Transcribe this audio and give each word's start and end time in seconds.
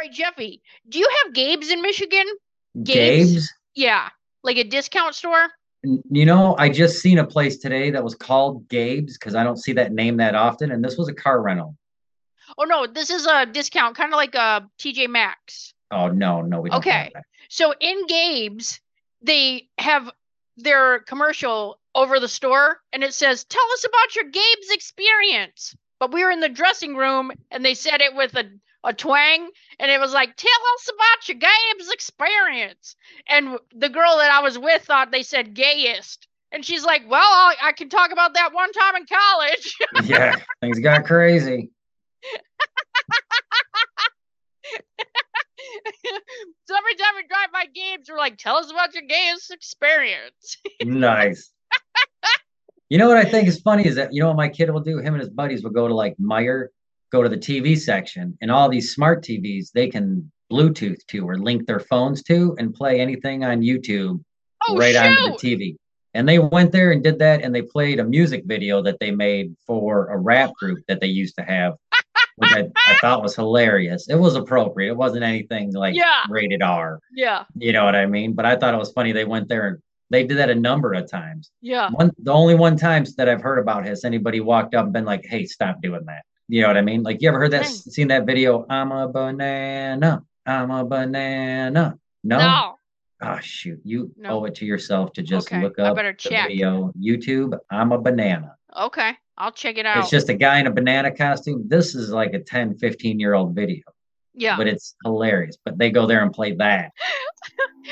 right, 0.00 0.12
Jeffy. 0.12 0.62
Do 0.88 0.98
you 0.98 1.08
have 1.22 1.34
Gabe's 1.34 1.70
in 1.70 1.82
Michigan? 1.82 2.26
Gabe's? 2.82 3.34
Gabe's? 3.34 3.52
Yeah, 3.74 4.08
like 4.42 4.56
a 4.56 4.64
discount 4.64 5.14
store. 5.14 5.48
You 5.82 6.26
know, 6.26 6.56
I 6.58 6.68
just 6.68 7.00
seen 7.00 7.18
a 7.18 7.26
place 7.26 7.58
today 7.58 7.90
that 7.90 8.04
was 8.04 8.14
called 8.14 8.68
Gabe's 8.68 9.16
because 9.16 9.34
I 9.34 9.44
don't 9.44 9.56
see 9.56 9.72
that 9.74 9.92
name 9.92 10.18
that 10.18 10.34
often, 10.34 10.72
and 10.72 10.84
this 10.84 10.96
was 10.96 11.08
a 11.08 11.14
car 11.14 11.40
rental. 11.40 11.76
Oh 12.58 12.64
no, 12.64 12.86
this 12.86 13.10
is 13.10 13.26
a 13.26 13.46
discount, 13.46 13.96
kind 13.96 14.12
of 14.12 14.16
like 14.16 14.34
uh, 14.34 14.60
a 14.62 14.82
TJ 14.82 15.08
Maxx. 15.08 15.72
Oh 15.90 16.08
no, 16.08 16.42
no, 16.42 16.60
we 16.60 16.70
don't 16.70 16.78
Okay. 16.78 17.12
So 17.48 17.74
in 17.80 18.06
Gabe's, 18.06 18.80
they 19.22 19.68
have 19.78 20.10
their 20.56 21.00
commercial 21.00 21.78
over 21.94 22.20
the 22.20 22.28
store 22.28 22.80
and 22.92 23.02
it 23.02 23.14
says, 23.14 23.44
Tell 23.44 23.64
us 23.72 23.84
about 23.84 24.14
your 24.14 24.24
Gabe's 24.24 24.70
experience. 24.70 25.74
But 25.98 26.12
we 26.12 26.24
were 26.24 26.30
in 26.30 26.40
the 26.40 26.48
dressing 26.48 26.96
room 26.96 27.32
and 27.50 27.64
they 27.64 27.74
said 27.74 28.00
it 28.00 28.14
with 28.14 28.34
a, 28.34 28.44
a 28.84 28.92
twang 28.92 29.50
and 29.78 29.90
it 29.90 30.00
was 30.00 30.12
like, 30.12 30.36
Tell 30.36 30.50
us 30.74 30.88
about 30.88 31.28
your 31.28 31.38
Gabe's 31.38 31.90
experience. 31.90 32.96
And 33.28 33.58
the 33.74 33.88
girl 33.88 34.18
that 34.18 34.30
I 34.30 34.42
was 34.42 34.58
with 34.58 34.82
thought 34.82 35.10
they 35.10 35.22
said 35.22 35.54
gayest. 35.54 36.26
And 36.52 36.64
she's 36.64 36.84
like, 36.84 37.02
Well, 37.08 37.20
I, 37.20 37.54
I 37.62 37.72
can 37.72 37.88
talk 37.88 38.12
about 38.12 38.34
that 38.34 38.52
one 38.52 38.72
time 38.72 38.96
in 38.96 39.06
college. 39.06 39.76
Yeah, 40.04 40.36
things 40.60 40.78
got 40.80 41.04
crazy. 41.04 41.70
so 46.64 46.76
every 46.76 46.94
time 46.94 47.14
we 47.16 47.26
drive 47.28 47.52
by 47.52 47.66
Gabe's, 47.74 48.08
we're 48.08 48.16
like, 48.16 48.38
Tell 48.38 48.56
us 48.56 48.70
about 48.70 48.94
your 48.94 49.04
gayest 49.04 49.50
experience. 49.50 50.58
Nice. 50.84 51.50
You 52.88 52.98
know 52.98 53.06
what 53.06 53.18
I 53.18 53.24
think 53.24 53.46
is 53.46 53.60
funny 53.60 53.86
is 53.86 53.94
that 53.94 54.12
you 54.12 54.20
know 54.20 54.28
what 54.28 54.36
my 54.36 54.48
kid 54.48 54.68
will 54.70 54.80
do? 54.80 54.98
Him 54.98 55.14
and 55.14 55.20
his 55.20 55.28
buddies 55.28 55.62
will 55.62 55.70
go 55.70 55.86
to 55.86 55.94
like 55.94 56.16
Meijer, 56.16 56.68
go 57.12 57.22
to 57.22 57.28
the 57.28 57.36
TV 57.36 57.78
section, 57.78 58.36
and 58.40 58.50
all 58.50 58.68
these 58.68 58.94
smart 58.94 59.22
TVs 59.24 59.70
they 59.72 59.88
can 59.88 60.30
Bluetooth 60.50 61.04
to 61.08 61.28
or 61.28 61.38
link 61.38 61.66
their 61.66 61.78
phones 61.80 62.22
to 62.24 62.56
and 62.58 62.74
play 62.74 63.00
anything 63.00 63.44
on 63.44 63.60
YouTube 63.62 64.22
Oh, 64.68 64.76
right 64.76 64.94
shoot. 64.94 65.00
onto 65.00 65.22
the 65.32 65.56
TV. 65.56 65.76
And 66.12 66.28
they 66.28 66.38
went 66.40 66.72
there 66.72 66.90
and 66.90 67.02
did 67.04 67.20
that, 67.20 67.40
and 67.42 67.54
they 67.54 67.62
played 67.62 68.00
a 68.00 68.04
music 68.04 68.42
video 68.44 68.82
that 68.82 68.98
they 68.98 69.12
made 69.12 69.54
for 69.66 70.08
a 70.08 70.18
rap 70.18 70.52
group 70.54 70.80
that 70.88 71.00
they 71.00 71.06
used 71.06 71.36
to 71.36 71.42
have, 71.44 71.74
which 72.36 72.52
I, 72.52 72.66
I 72.88 72.96
thought 73.00 73.22
was 73.22 73.36
hilarious. 73.36 74.08
It 74.08 74.16
was 74.16 74.34
appropriate. 74.34 74.90
It 74.90 74.96
wasn't 74.96 75.22
anything 75.22 75.72
like 75.72 75.94
Yeah. 75.94 76.22
rated 76.28 76.62
R. 76.62 76.98
Yeah. 77.14 77.44
You 77.56 77.72
know 77.72 77.84
what 77.84 77.94
I 77.94 78.06
mean? 78.06 78.32
But 78.32 78.44
I 78.44 78.56
thought 78.56 78.74
it 78.74 78.78
was 78.78 78.90
funny. 78.92 79.12
They 79.12 79.24
went 79.24 79.48
there 79.48 79.68
and 79.68 79.78
they 80.10 80.24
did 80.26 80.38
that 80.38 80.50
a 80.50 80.54
number 80.56 80.92
of 80.94 81.08
times. 81.08 81.52
Yeah. 81.60 81.88
One, 81.90 82.10
the 82.20 82.32
only 82.32 82.56
one 82.56 82.76
times 82.76 83.14
that 83.14 83.28
I've 83.28 83.40
heard 83.40 83.60
about 83.60 83.86
has 83.86 84.04
anybody 84.04 84.40
walked 84.40 84.74
up 84.74 84.84
and 84.86 84.92
been 84.92 85.04
like, 85.04 85.24
"Hey, 85.24 85.44
stop 85.46 85.80
doing 85.80 86.04
that." 86.06 86.24
You 86.50 86.62
know 86.62 86.66
what 86.66 86.76
I 86.76 86.82
mean? 86.82 87.04
Like, 87.04 87.22
you 87.22 87.28
ever 87.28 87.38
heard 87.38 87.52
that? 87.52 87.62
Hmm. 87.62 87.68
Dang. 87.68 87.92
Seen 87.92 88.08
that 88.08 88.26
video? 88.26 88.66
I'm 88.68 88.90
a 88.90 89.06
banana. 89.08 90.24
I'm 90.44 90.72
a 90.72 90.84
banana. 90.84 91.96
No. 92.24 92.38
No. 92.38 92.74
Oh 93.22 93.38
shoot! 93.40 93.78
You 93.84 94.10
No. 94.16 94.30
owe 94.40 94.44
it 94.46 94.54
to 94.56 94.64
yourself 94.64 95.12
to 95.12 95.22
just 95.22 95.46
Okay, 95.46 95.62
look 95.62 95.78
I 95.78 95.82
up 95.84 95.96
better 95.96 96.12
the 96.12 96.16
check. 96.16 96.48
video. 96.48 96.90
YouTube. 96.98 97.56
I'm 97.70 97.92
a 97.92 97.98
banana. 97.98 98.56
Okay. 98.76 99.12
I'll 99.38 99.52
check 99.52 99.78
it 99.78 99.86
out. 99.86 99.98
It's 99.98 100.10
just 100.10 100.28
a 100.30 100.34
guy 100.34 100.58
in 100.58 100.66
a 100.66 100.70
banana 100.72 101.14
costume. 101.14 101.68
This 101.68 101.94
is 101.94 102.10
like 102.10 102.32
a 102.32 102.40
10, 102.40 102.78
15 102.78 103.20
year 103.20 103.34
old 103.34 103.54
video, 103.54 103.82
yeah. 104.34 104.56
but 104.56 104.66
it's 104.66 104.96
hilarious. 105.04 105.56
But 105.64 105.78
they 105.78 105.90
go 105.90 106.06
there 106.06 106.22
and 106.22 106.32
play 106.32 106.52
that. 106.56 106.92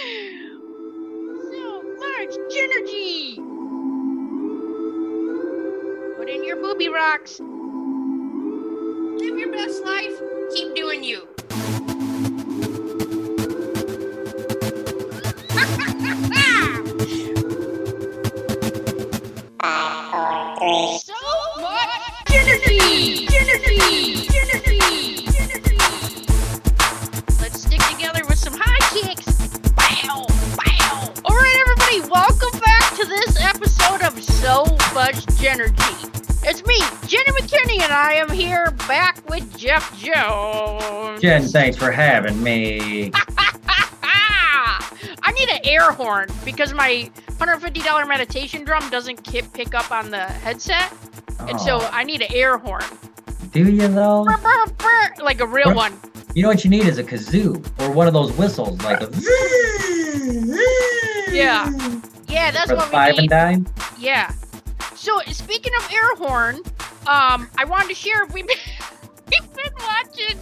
so 1.53 1.83
much 1.99 2.35
energy. 2.57 3.37
Put 6.17 6.29
in 6.29 6.43
your 6.45 6.57
booby 6.57 6.89
rocks. 6.89 7.41
Live 9.19 9.37
your 9.37 9.51
best 9.51 9.85
life. 9.85 10.13
Keep 10.55 10.77
doing 10.77 11.03
you. 11.03 11.27
So 21.03 21.15
much 21.57 22.31
energy. 22.31 23.27
Energy. 23.35 24.29
Energy. 24.39 25.11
Let's 27.41 27.63
stick 27.63 27.83
together 27.91 28.25
with 28.29 28.39
some 28.39 28.55
high 28.57 28.79
kicks. 28.95 29.49
Bow. 29.71 30.27
Bow. 30.57 31.13
All 31.25 31.37
right, 31.37 31.57
everybody. 31.67 32.09
Welcome 32.09 32.61
back 32.61 32.95
to 32.95 33.05
this 33.05 33.37
episode 33.41 34.03
of 34.03 34.23
So 34.23 34.65
Much 34.95 35.43
Energy. 35.45 36.18
It's 36.51 36.65
me, 36.67 36.79
Jenny 37.07 37.31
McKinney, 37.39 37.83
and 37.83 37.93
I 37.93 38.15
am 38.15 38.31
here 38.31 38.71
back 38.89 39.19
with 39.29 39.59
Jeff 39.59 39.95
Jones. 39.99 41.21
Jen, 41.21 41.43
thanks 41.43 41.77
for 41.77 41.91
having 41.93 42.43
me. 42.43 43.11
I 44.03 45.33
need 45.39 45.51
an 45.51 45.61
air 45.65 45.93
horn 45.93 46.29
because 46.47 46.73
my 46.73 47.11
$150 47.33 48.09
meditation 48.09 48.65
drum 48.65 48.89
doesn't 48.89 49.23
pick 49.53 49.75
up 49.75 49.91
on 49.93 50.11
the 50.11 50.21
headset. 50.25 50.91
And 51.41 51.61
so 51.61 51.79
Oh, 51.83 51.91
I 51.93 52.03
need 52.05 52.23
an 52.23 52.33
air 52.33 52.57
horn. 52.57 52.83
do 53.53 53.71
you 53.71 53.87
though? 53.89 54.25
Brr, 54.25 54.39
brr, 54.39 54.67
brr, 54.79 55.23
Like 55.23 55.41
a 55.41 55.47
real 55.47 55.67
What? 55.69 55.77
one. 55.77 56.01
You 56.35 56.43
know 56.45 56.49
what 56.49 56.65
you 56.65 56.71
need 56.71 56.87
is 56.87 56.97
a 56.99 57.05
kazoo 57.05 57.63
or 57.81 57.91
one 57.91 58.07
of 58.07 58.15
those 58.15 58.33
whistles, 58.33 58.81
like 58.83 59.01
a 59.03 59.11
Yeah. 61.31 61.71
Yeah, 62.27 62.51
that's 62.51 62.71
for 62.71 62.77
what 62.77 62.87
we 62.87 62.93
five 62.93 63.11
and 63.11 63.19
need. 63.23 63.31
dime. 63.31 63.67
Yeah. 63.99 64.33
So 64.99 65.21
speaking 65.29 65.73
of 65.79 65.93
air 65.93 66.15
horn, 66.17 66.57
um, 67.07 67.49
I 67.57 67.65
wanted 67.67 67.89
to 67.91 67.95
share 67.95 68.27
we've 68.27 68.47
been, 68.47 68.57
we've 69.31 69.55
been 69.55 69.73
watching 69.81 70.39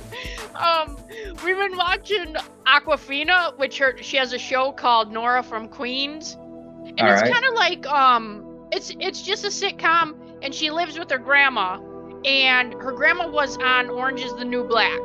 um 0.55 0.97
we've 1.45 1.59
been 1.59 1.77
watching 1.77 2.35
Awkwafina, 2.67 3.59
which 3.59 3.79
her 3.79 3.95
she 4.01 4.17
has 4.17 4.33
a 4.33 4.39
show 4.39 4.73
called 4.73 5.13
Nora 5.13 5.43
from 5.43 5.69
Queens. 5.69 6.39
And 6.87 7.01
All 7.01 7.09
it's 7.09 7.21
right. 7.23 7.33
kind 7.33 7.45
of 7.45 7.55
like 7.55 7.87
um 7.87 8.67
it's 8.73 8.93
it's 8.99 9.21
just 9.21 9.45
a 9.45 9.49
sitcom 9.49 10.17
and 10.43 10.55
she 10.55 10.71
lives 10.71 10.99
with 10.99 11.11
her 11.11 11.19
grandma 11.19 11.79
and 12.25 12.73
her 12.75 12.93
grandma 12.93 13.29
was 13.29 13.59
on 13.59 13.91
Orange 13.91 14.23
is 14.23 14.33
the 14.37 14.45
New 14.45 14.65
Black. 14.65 15.01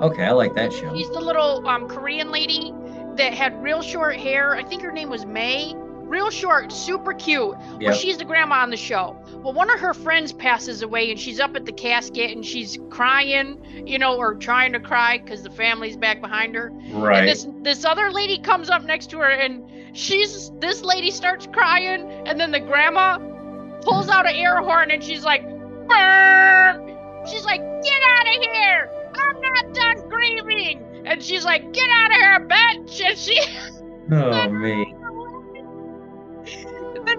Okay, 0.00 0.24
I 0.24 0.32
like 0.32 0.54
that 0.54 0.72
show. 0.72 0.96
She's 0.96 1.10
the 1.10 1.20
little 1.20 1.66
um, 1.68 1.86
Korean 1.86 2.30
lady 2.30 2.72
that 3.16 3.34
had 3.34 3.62
real 3.62 3.82
short 3.82 4.16
hair. 4.16 4.56
I 4.56 4.64
think 4.64 4.80
her 4.80 4.90
name 4.90 5.10
was 5.10 5.26
May. 5.26 5.74
Real 6.10 6.28
short, 6.30 6.72
super 6.72 7.12
cute. 7.14 7.40
Well, 7.56 7.78
Yep. 7.80 7.94
she's 7.94 8.18
the 8.18 8.24
grandma 8.24 8.56
on 8.56 8.70
the 8.70 8.76
show. 8.76 9.16
Well, 9.44 9.52
one 9.52 9.70
of 9.70 9.78
her 9.78 9.94
friends 9.94 10.32
passes 10.32 10.82
away 10.82 11.08
and 11.12 11.18
she's 11.20 11.38
up 11.38 11.54
at 11.54 11.64
the 11.66 11.72
casket 11.72 12.32
and 12.32 12.44
she's 12.44 12.76
crying, 12.90 13.62
you 13.86 13.96
know, 13.96 14.16
or 14.16 14.34
trying 14.34 14.72
to 14.72 14.80
cry 14.80 15.18
because 15.18 15.44
the 15.44 15.50
family's 15.50 15.96
back 15.96 16.20
behind 16.20 16.56
her. 16.56 16.66
And 16.66 17.00
Right. 17.02 17.24
this 17.26 17.46
this 17.62 17.84
other 17.84 18.10
lady 18.10 18.38
comes 18.40 18.70
up 18.70 18.82
next 18.82 19.08
to 19.10 19.18
her 19.18 19.28
and 19.30 19.62
she's 19.92 20.50
this 20.58 20.82
lady 20.82 21.12
starts 21.12 21.46
crying 21.46 22.10
and 22.26 22.40
then 22.40 22.50
the 22.50 22.58
grandma 22.60 23.18
pulls 23.82 24.08
out 24.08 24.28
an 24.28 24.34
air 24.34 24.56
horn 24.56 24.90
and 24.90 25.04
she's 25.04 25.24
like, 25.24 25.42
Burr! 25.88 27.22
She's 27.30 27.44
like, 27.44 27.60
get 27.60 28.02
out 28.18 28.26
of 28.36 28.42
here! 28.52 28.90
I'm 29.14 29.40
not 29.40 29.74
done 29.74 30.08
grieving! 30.08 31.02
And 31.06 31.22
she's 31.22 31.44
like, 31.44 31.72
get 31.72 31.88
out 31.88 32.10
of 32.10 32.16
here, 32.16 32.48
bitch! 32.48 33.00
And 33.08 33.16
she 33.16 33.38
Oh 34.12 34.48
me. 34.50 34.94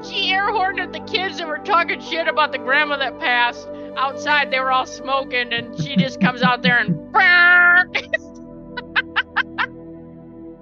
She 0.03 0.31
air 0.31 0.51
horned 0.51 0.79
at 0.79 0.91
the 0.93 0.99
kids 1.01 1.37
that 1.37 1.47
were 1.47 1.59
talking 1.59 1.99
shit 2.01 2.27
about 2.27 2.51
the 2.51 2.57
grandma 2.57 2.97
that 2.97 3.19
passed 3.19 3.67
outside. 3.97 4.51
They 4.51 4.59
were 4.59 4.71
all 4.71 4.85
smoking 4.85 5.51
and 5.53 5.77
she 5.81 5.95
just 5.95 6.19
comes 6.21 6.41
out 6.41 6.61
there 6.61 6.77
and 6.77 6.97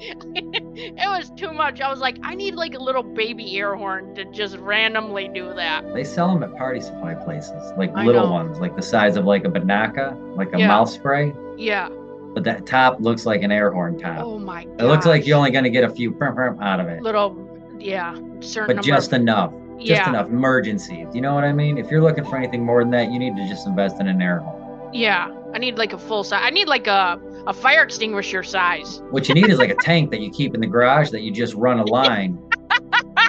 it 0.01 1.07
was 1.09 1.29
too 1.31 1.51
much. 1.53 1.81
I 1.81 1.89
was 1.89 1.99
like, 1.99 2.17
I 2.23 2.35
need 2.35 2.55
like 2.55 2.73
a 2.73 2.79
little 2.79 3.03
baby 3.03 3.57
air 3.57 3.75
horn 3.75 4.15
to 4.15 4.25
just 4.25 4.57
randomly 4.57 5.27
do 5.27 5.53
that. 5.55 5.93
They 5.93 6.03
sell 6.03 6.33
them 6.33 6.43
at 6.43 6.57
party 6.57 6.79
supply 6.81 7.15
places, 7.15 7.73
like 7.77 7.91
I 7.95 8.05
little 8.05 8.23
know. 8.27 8.31
ones, 8.31 8.59
like 8.59 8.75
the 8.75 8.81
size 8.81 9.17
of 9.17 9.25
like 9.25 9.45
a 9.45 9.49
banaka, 9.49 10.15
like 10.35 10.53
a 10.53 10.59
Yeah. 10.59 10.67
mouth 10.67 10.89
spray. 10.89 11.33
Yeah. 11.57 11.89
But 12.33 12.43
that 12.45 12.65
top 12.65 12.99
looks 13.01 13.25
like 13.25 13.41
an 13.41 13.51
air 13.51 13.71
horn 13.71 13.97
top. 13.99 14.19
Oh 14.23 14.37
my 14.39 14.63
god. 14.65 14.81
it 14.81 14.85
looks 14.85 15.05
like 15.05 15.25
you're 15.27 15.37
only 15.37 15.51
going 15.51 15.63
to 15.63 15.69
get 15.69 15.83
a 15.83 15.89
few 15.89 16.15
out 16.61 16.79
of 16.79 16.87
it, 16.87 17.01
little 17.01 17.31
yeah, 17.79 18.15
certain 18.41 18.75
but 18.77 18.85
just 18.85 19.13
of, 19.13 19.21
enough. 19.21 19.53
Just 19.77 19.89
yeah. 19.91 20.09
enough 20.09 20.27
emergencies. 20.27 21.07
You 21.13 21.21
know 21.21 21.33
what 21.33 21.45
I 21.45 21.53
mean? 21.53 21.77
If 21.77 21.89
you're 21.89 22.01
looking 22.01 22.25
for 22.25 22.35
anything 22.35 22.65
more 22.65 22.83
than 22.83 22.91
that, 22.91 23.11
you 23.11 23.17
need 23.17 23.37
to 23.37 23.47
just 23.47 23.65
invest 23.65 24.01
in 24.01 24.07
an 24.09 24.21
air 24.21 24.39
horn. 24.39 24.93
Yeah. 24.93 25.29
I 25.53 25.57
need 25.57 25.77
like 25.77 25.93
a 25.93 25.97
full 25.97 26.25
size. 26.25 26.41
I 26.43 26.49
need 26.49 26.67
like 26.67 26.87
a 26.87 27.19
a 27.47 27.53
fire 27.53 27.81
extinguisher 27.83 28.43
size. 28.43 29.01
What 29.09 29.29
you 29.29 29.35
need 29.35 29.49
is 29.49 29.57
like 29.57 29.69
a 29.69 29.75
tank 29.75 30.11
that 30.11 30.19
you 30.19 30.29
keep 30.29 30.53
in 30.53 30.59
the 30.59 30.67
garage 30.67 31.09
that 31.11 31.21
you 31.21 31.31
just 31.31 31.53
run 31.53 31.79
a 31.79 31.85
line. 31.85 32.37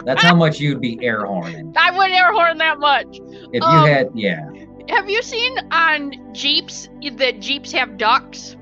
That's 0.05 0.23
how 0.23 0.35
much 0.35 0.58
you'd 0.58 0.81
be 0.81 0.99
air 1.02 1.25
horning. 1.25 1.73
I 1.76 1.97
wouldn't 1.97 2.14
air 2.14 2.32
horn 2.32 2.58
that 2.58 2.81
much. 2.81 3.06
If 3.52 3.55
you 3.55 3.62
Um, 3.62 3.87
had, 3.87 4.11
yeah. 4.14 4.50
Have 4.88 5.08
you 5.08 5.23
seen 5.23 5.56
on 5.70 6.35
Jeeps 6.35 6.88
that 7.12 7.41
Jeeps 7.41 7.70
have 7.73 7.97
ducks? 7.97 8.56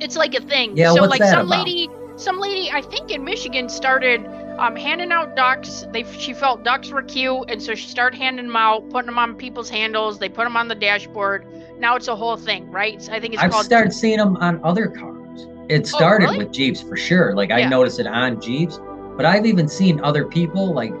It's 0.00 0.16
like 0.16 0.34
a 0.34 0.40
thing. 0.40 0.76
Yeah, 0.76 0.92
so 0.94 1.02
what's 1.02 1.10
like 1.10 1.20
that 1.20 1.30
some 1.30 1.46
about? 1.46 1.66
lady 1.66 1.90
some 2.16 2.38
lady 2.38 2.70
I 2.70 2.80
think 2.80 3.10
in 3.10 3.24
Michigan 3.24 3.68
started 3.68 4.24
um, 4.58 4.76
handing 4.76 5.12
out 5.12 5.36
ducks. 5.36 5.84
They 5.92 6.04
she 6.04 6.34
felt 6.34 6.64
ducks 6.64 6.90
were 6.90 7.02
cute, 7.02 7.50
and 7.50 7.62
so 7.62 7.74
she 7.74 7.88
started 7.88 8.16
handing 8.16 8.46
them 8.46 8.56
out, 8.56 8.88
putting 8.90 9.06
them 9.06 9.18
on 9.18 9.34
people's 9.34 9.68
handles. 9.68 10.18
They 10.18 10.28
put 10.28 10.44
them 10.44 10.56
on 10.56 10.68
the 10.68 10.74
dashboard. 10.74 11.46
Now 11.78 11.96
it's 11.96 12.08
a 12.08 12.16
whole 12.16 12.36
thing, 12.36 12.70
right? 12.70 13.08
I 13.10 13.20
think 13.20 13.34
it's 13.34 13.42
I've 13.42 13.50
called. 13.50 13.64
started 13.64 13.92
seeing 13.92 14.18
them 14.18 14.36
on 14.36 14.60
other 14.64 14.88
cars. 14.88 15.46
It 15.68 15.86
started 15.86 16.26
really? 16.26 16.38
with 16.38 16.52
Jeeps 16.52 16.82
for 16.82 16.96
sure. 16.96 17.34
Like 17.34 17.50
I 17.50 17.64
noticed 17.64 17.98
it 17.98 18.06
on 18.06 18.40
Jeeps, 18.40 18.78
but 19.16 19.24
I've 19.24 19.46
even 19.46 19.68
seen 19.68 20.00
other 20.04 20.26
people 20.26 20.72
like 20.72 20.92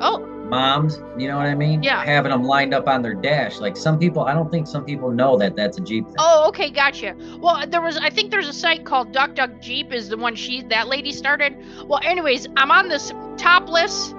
oh, 0.00 0.31
moms, 0.52 1.00
you 1.16 1.28
know 1.28 1.38
what 1.38 1.46
I 1.46 1.54
mean? 1.54 1.82
Yeah. 1.82 2.04
Having 2.04 2.30
them 2.30 2.44
lined 2.44 2.74
up 2.74 2.86
on 2.86 3.00
their 3.00 3.14
dash. 3.14 3.58
Like 3.58 3.74
some 3.74 3.98
people, 3.98 4.22
I 4.24 4.34
don't 4.34 4.50
think 4.50 4.66
some 4.66 4.84
people 4.84 5.10
know 5.10 5.38
that 5.38 5.56
that's 5.56 5.78
a 5.78 5.80
Jeep 5.80 6.04
thing. 6.04 6.16
oh, 6.18 6.46
okay, 6.48 6.70
gotcha. 6.70 7.16
Well, 7.40 7.66
there 7.66 7.80
was. 7.80 7.96
I 7.96 8.10
think 8.10 8.30
there's 8.30 8.48
a 8.48 8.52
site 8.52 8.84
called 8.84 9.12
Duck 9.12 9.34
Duck 9.34 9.60
Jeep. 9.60 9.92
Is 9.92 10.10
the 10.10 10.16
one 10.18 10.34
she 10.34 10.62
that 10.64 10.88
lady 10.88 11.10
started. 11.10 11.56
Well, 11.86 12.00
anyways, 12.04 12.46
I'm 12.56 12.70
on 12.70 12.88
this 12.88 13.12
topless 13.38 14.14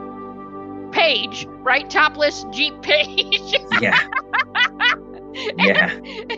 page, 0.91 1.47
right? 1.61 1.87
Topless 1.89 2.45
Jeep 2.51 2.81
page. 2.81 3.55
Yeah. 3.81 3.99
yeah. 5.57 5.89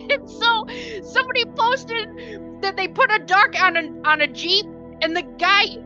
and 0.10 0.30
so 0.30 0.66
somebody 1.04 1.44
posted 1.46 2.62
that 2.62 2.76
they 2.78 2.88
put 2.88 3.12
a 3.12 3.20
duck 3.20 3.54
on 3.62 3.76
a 3.76 4.10
on 4.10 4.22
a 4.22 4.28
jeep 4.28 4.66
and 5.02 5.16
the 5.16 5.22
guy 5.38 5.78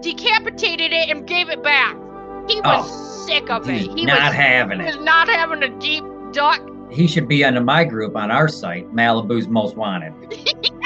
decapitated 0.00 0.92
it 0.92 1.10
and 1.10 1.26
gave 1.26 1.50
it 1.50 1.62
back. 1.62 1.94
He 2.48 2.60
was 2.60 2.88
oh. 2.90 3.13
Sick 3.26 3.50
of 3.50 3.68
it. 3.68 3.74
He's 3.80 3.94
He 3.94 4.04
not 4.06 4.20
was, 4.22 4.34
having 4.34 4.80
he 4.80 4.86
it. 4.86 4.96
was 4.96 5.04
not 5.04 5.28
having 5.28 5.62
a 5.62 5.68
deep 5.80 6.04
duck. 6.32 6.60
He 6.90 7.06
should 7.08 7.26
be 7.28 7.44
under 7.44 7.60
my 7.62 7.84
group 7.84 8.14
on 8.16 8.30
our 8.30 8.48
site, 8.48 8.92
Malibu's 8.94 9.48
Most 9.48 9.76
Wanted. 9.76 10.12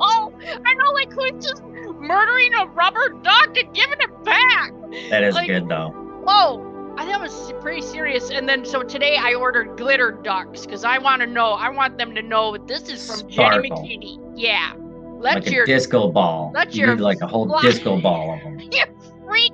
oh, 0.00 0.32
I 0.64 0.74
know, 0.74 0.90
like 0.92 1.12
who's 1.12 1.44
just 1.44 1.62
murdering 2.00 2.54
a 2.54 2.66
rubber 2.66 3.10
duck 3.22 3.56
and 3.56 3.74
giving 3.74 3.98
it 4.00 4.24
back. 4.24 4.72
That 5.10 5.22
is 5.22 5.34
Like- 5.34 5.46
good 5.48 5.68
though. 5.68 5.90
Whoa, 6.26 6.94
I 6.98 7.04
that 7.06 7.20
was 7.20 7.52
pretty 7.60 7.80
serious. 7.82 8.30
And 8.30 8.48
then 8.48 8.64
so 8.64 8.82
today 8.82 9.16
I 9.16 9.34
ordered 9.34 9.76
glitter 9.76 10.12
ducks 10.22 10.66
because 10.66 10.84
I 10.84 10.98
want 10.98 11.20
to 11.20 11.26
know. 11.26 11.52
I 11.52 11.68
want 11.70 11.96
them 11.98 12.14
to 12.14 12.22
know 12.22 12.56
this 12.56 12.88
is 12.88 13.06
from 13.06 13.28
Jenny 13.30 13.68
Sparkle. 13.68 13.84
McKinney. 13.84 14.32
Yeah, 14.36 14.72
let 15.18 15.44
like 15.44 15.50
your 15.50 15.64
a 15.64 15.66
disco 15.66 16.08
ball. 16.10 16.50
let 16.54 16.74
you 16.74 16.86
your 16.86 16.96
need 16.96 17.02
like 17.02 17.18
a 17.22 17.26
whole 17.26 17.46
disco 17.60 18.00
ball 18.00 18.34
of 18.34 18.40
them. 18.42 18.58
your 18.60 18.86
freak 19.26 19.52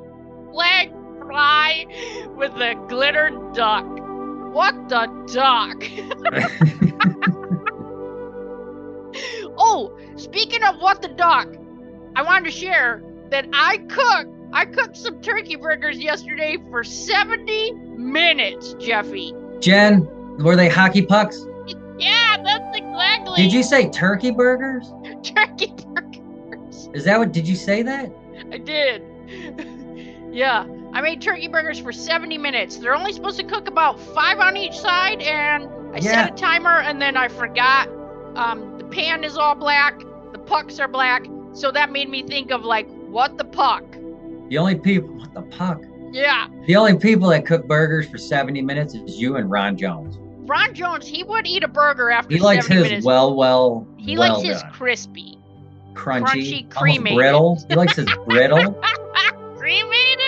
flag 0.52 0.92
fly 1.34 1.84
with 2.36 2.54
the 2.54 2.74
glitter 2.86 3.30
duck. 3.54 3.84
What 4.54 4.88
the 4.88 5.06
duck? 5.32 5.82
oh, 9.58 9.98
speaking 10.14 10.62
of 10.62 10.78
what 10.78 11.02
the 11.02 11.08
duck, 11.08 11.48
I 12.14 12.22
wanted 12.22 12.44
to 12.44 12.52
share 12.52 13.02
that 13.30 13.48
I 13.52 13.78
cooked. 13.78 14.30
I 14.52 14.64
cooked 14.64 14.96
some 14.96 15.20
turkey 15.20 15.56
burgers 15.56 15.98
yesterday 15.98 16.56
for 16.70 16.84
70 16.84 17.72
minutes, 17.72 18.74
Jeffy. 18.74 19.34
Jen, 19.58 20.06
were 20.38 20.54
they 20.54 20.68
hockey 20.68 21.04
pucks? 21.04 21.44
Yeah, 21.98 22.36
that's 22.44 22.76
exactly. 22.76 23.42
Did 23.42 23.52
you 23.52 23.64
say 23.64 23.90
turkey 23.90 24.30
burgers? 24.30 24.86
turkey 25.24 25.74
burgers? 25.88 26.90
Is 26.92 27.02
that 27.02 27.18
what? 27.18 27.32
Did 27.32 27.48
you 27.48 27.56
say 27.56 27.82
that? 27.82 28.12
I 28.52 28.58
did. 28.58 29.02
yeah, 30.32 30.64
I 30.94 31.00
made 31.00 31.20
turkey 31.20 31.48
burgers 31.48 31.80
for 31.80 31.92
70 31.92 32.38
minutes. 32.38 32.76
They're 32.76 32.94
only 32.94 33.12
supposed 33.12 33.36
to 33.38 33.44
cook 33.44 33.66
about 33.68 33.98
five 33.98 34.38
on 34.38 34.56
each 34.56 34.78
side, 34.78 35.20
and 35.22 35.64
I 35.92 35.96
Yeah. 35.98 36.26
set 36.26 36.32
a 36.32 36.36
timer, 36.36 36.78
and 36.80 37.02
then 37.02 37.16
I 37.16 37.26
forgot. 37.28 37.88
Um, 38.36 38.78
the 38.78 38.84
pan 38.84 39.24
is 39.24 39.36
all 39.36 39.54
black, 39.56 39.98
the 40.32 40.38
pucks 40.38 40.78
are 40.78 40.86
black, 40.88 41.24
so 41.52 41.70
that 41.72 41.90
made 41.90 42.08
me 42.08 42.22
think 42.22 42.50
of 42.52 42.64
like, 42.64 42.88
what 43.08 43.38
the 43.38 43.44
puck? 43.44 43.84
The 44.48 44.58
only 44.58 44.76
people, 44.76 45.08
what 45.16 45.34
the 45.34 45.42
puck? 45.42 45.80
Yeah, 46.12 46.46
The 46.68 46.76
only 46.76 46.96
people 46.96 47.28
that 47.30 47.44
cook 47.44 47.66
burgers 47.66 48.08
for 48.08 48.18
70 48.18 48.62
minutes 48.62 48.94
is 48.94 49.20
you 49.20 49.36
and 49.36 49.50
Ron 49.50 49.76
Jones. 49.76 50.16
Ron 50.48 50.72
Jones, 50.74 51.08
he 51.08 51.24
would 51.24 51.44
eat 51.44 51.64
a 51.64 51.68
burger 51.68 52.10
after 52.10 52.32
He 52.34 52.40
likes 52.40 52.68
his 52.68 52.84
minutes. 52.84 53.04
well, 53.04 53.34
well, 53.34 53.84
he 53.96 54.16
well 54.16 54.34
likes 54.34 54.46
his 54.46 54.62
done. 54.62 54.70
crispy, 54.72 55.38
crunchy, 55.94 56.68
crunchy, 56.68 56.70
cremated. 56.70 57.16
brittle. 57.16 57.64
He 57.68 57.74
likes 57.74 57.96
his 57.96 58.06
brittle. 58.26 58.80
cremated. 59.58 60.20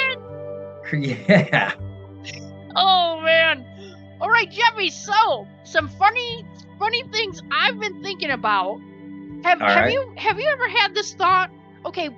Yeah. 0.92 1.72
Oh 2.74 3.20
man. 3.22 3.64
All 4.20 4.30
right, 4.30 4.50
Jeffy. 4.50 4.90
So 4.90 5.46
some 5.64 5.88
funny, 5.88 6.46
funny 6.78 7.02
things 7.12 7.42
I've 7.50 7.78
been 7.78 8.02
thinking 8.02 8.30
about. 8.30 8.80
Have 9.44 9.60
Have 9.60 9.60
right. 9.60 9.92
you 9.92 10.12
Have 10.16 10.38
you 10.38 10.46
ever 10.48 10.68
had 10.68 10.94
this 10.94 11.14
thought? 11.14 11.50
Okay, 11.84 12.08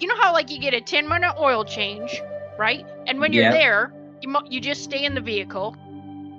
you 0.00 0.08
know 0.08 0.16
how 0.16 0.32
like 0.32 0.50
you 0.50 0.58
get 0.60 0.74
a 0.74 0.80
ten 0.80 1.08
minute 1.08 1.34
oil 1.38 1.64
change, 1.64 2.20
right? 2.58 2.84
And 3.06 3.20
when 3.20 3.32
you're 3.32 3.44
Yeah. 3.44 3.52
there, 3.52 3.92
you 4.20 4.28
mo- 4.28 4.46
you 4.48 4.60
just 4.60 4.82
stay 4.84 5.04
in 5.04 5.14
the 5.14 5.20
vehicle. 5.20 5.76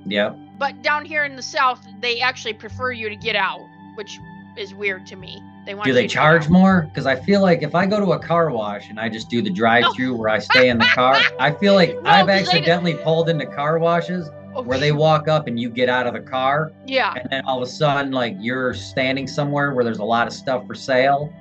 Yep. 0.08 0.38
But 0.58 0.82
down 0.82 1.06
here 1.06 1.24
in 1.26 1.36
the 1.36 1.42
south, 1.42 1.86
they 2.02 2.22
actually 2.22 2.54
prefer 2.54 2.92
you 2.92 3.10
to 3.10 3.16
get 3.16 3.36
out, 3.36 3.62
which 3.96 4.20
is 4.58 4.74
weird 4.74 5.06
to 5.08 5.16
me. 5.16 5.42
They 5.66 5.74
want 5.74 5.86
Do 5.86 5.94
they 5.94 6.08
charge 6.08 6.48
more? 6.50 6.84
Because 6.84 7.06
I 7.08 7.16
feel 7.16 7.42
like 7.42 7.64
if 7.64 7.74
I 7.76 7.86
go 7.86 8.00
to 8.00 8.12
a 8.14 8.20
car 8.20 8.52
wash 8.52 8.90
and 8.90 9.00
I 9.00 9.10
just 9.10 9.30
do 9.30 9.42
the 9.42 9.50
drive-through 9.50 10.16
where 10.16 10.30
I 10.30 10.40
stay 10.40 10.70
in 10.70 10.78
the 10.78 10.86
car, 10.86 11.18
I 11.40 11.52
feel 11.52 11.74
like 11.74 11.96
No, 12.04 12.10
I've 12.10 12.28
they- 12.28 12.40
accidentally 12.40 12.94
pulled 12.96 13.30
into 13.30 13.46
car 13.48 13.80
washes 13.80 14.30
Oh, 14.58 14.62
where 14.62 14.78
they 14.80 14.94
walk 14.94 15.28
up 15.28 15.48
and 15.48 15.60
you 15.60 15.70
get 15.70 15.90
out 15.90 16.08
of 16.08 16.14
the 16.14 16.22
car, 16.22 16.72
Yeah. 16.86 17.14
and 17.20 17.28
then 17.30 17.44
all 17.46 17.62
of 17.62 17.68
a 17.68 17.70
sudden, 17.70 18.14
like 18.14 18.38
you're 18.40 18.74
standing 18.74 19.28
somewhere 19.28 19.74
where 19.74 19.84
there's 19.84 20.00
a 20.00 20.04
lot 20.06 20.28
of 20.28 20.34
stuff 20.34 20.66
for 20.66 20.74
sale, 20.76 21.34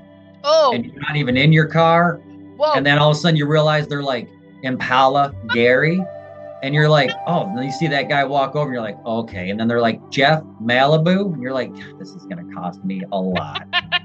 Oh. 0.43 0.73
and 0.75 0.85
you're 0.85 1.00
not 1.00 1.15
even 1.15 1.37
in 1.37 1.53
your 1.53 1.67
car, 1.67 2.20
Whoa. 2.56 2.73
and 2.73 2.85
then 2.85 2.99
all 2.99 3.11
of 3.11 3.17
a 3.17 3.20
sudden 3.20 3.37
you 3.37 3.47
realize 3.47 3.87
they're 3.87 4.03
like 4.03 4.29
Impala 4.65 5.32
Gary, 5.53 6.03
and 6.65 6.75
you're 6.75 6.88
like, 6.88 7.11
oh, 7.29 7.47
and 7.47 7.56
then 7.56 7.65
you 7.67 7.70
see 7.70 7.87
that 7.87 8.09
guy 8.09 8.25
walk 8.25 8.56
over, 8.56 8.65
and 8.65 8.73
you're 8.75 8.82
like, 8.82 8.99
okay, 9.06 9.50
and 9.50 9.61
then 9.61 9.69
they're 9.69 9.81
like 9.81 10.00
Jeff 10.11 10.43
Malibu, 10.61 11.32
and 11.35 11.41
you're 11.41 11.53
like, 11.53 11.73
this 12.00 12.09
is 12.09 12.25
gonna 12.27 12.53
cost 12.53 12.82
me 12.85 13.03
a 13.12 13.20
lot. 13.20 13.62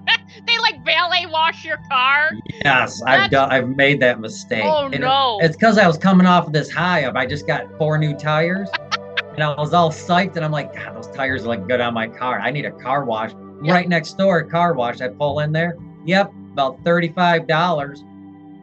valet 0.93 1.25
wash 1.31 1.63
your 1.65 1.77
car. 1.89 2.31
yes, 2.47 2.63
That's- 2.63 3.01
I've 3.05 3.31
done, 3.31 3.51
I've 3.51 3.69
made 3.75 3.99
that 4.01 4.19
mistake. 4.19 4.63
Oh 4.65 4.85
And 4.91 5.01
no. 5.01 5.39
It's 5.41 5.55
because 5.55 5.77
I 5.77 5.87
was 5.87 5.97
coming 5.97 6.25
off 6.27 6.47
of 6.47 6.53
this 6.53 6.69
high 6.71 6.99
of 7.01 7.15
I 7.15 7.25
just 7.25 7.45
got 7.47 7.65
four 7.77 7.97
new 7.97 8.13
tires, 8.15 8.69
and 9.33 9.43
I 9.43 9.53
was 9.59 9.73
all 9.73 9.91
psyched, 9.91 10.35
and 10.35 10.43
I'm 10.45 10.51
like, 10.51 10.73
God, 10.75 10.95
those 10.95 11.07
tires 11.15 11.43
are 11.45 11.47
like 11.49 11.67
good 11.67 11.81
on 11.81 11.93
my 11.93 12.07
car. 12.07 12.39
I 12.39 12.51
need 12.51 12.65
a 12.65 12.71
car 12.71 13.05
wash 13.05 13.31
Yeah. 13.63 13.73
right 13.73 13.87
next 13.87 14.17
door. 14.17 14.39
A 14.39 14.49
car 14.49 14.73
wash. 14.73 15.01
I 15.01 15.07
pull 15.09 15.39
in 15.39 15.51
there. 15.51 15.77
Yep, 16.05 16.31
about 16.53 16.83
thirty-five 16.83 17.47
dollars. 17.47 18.03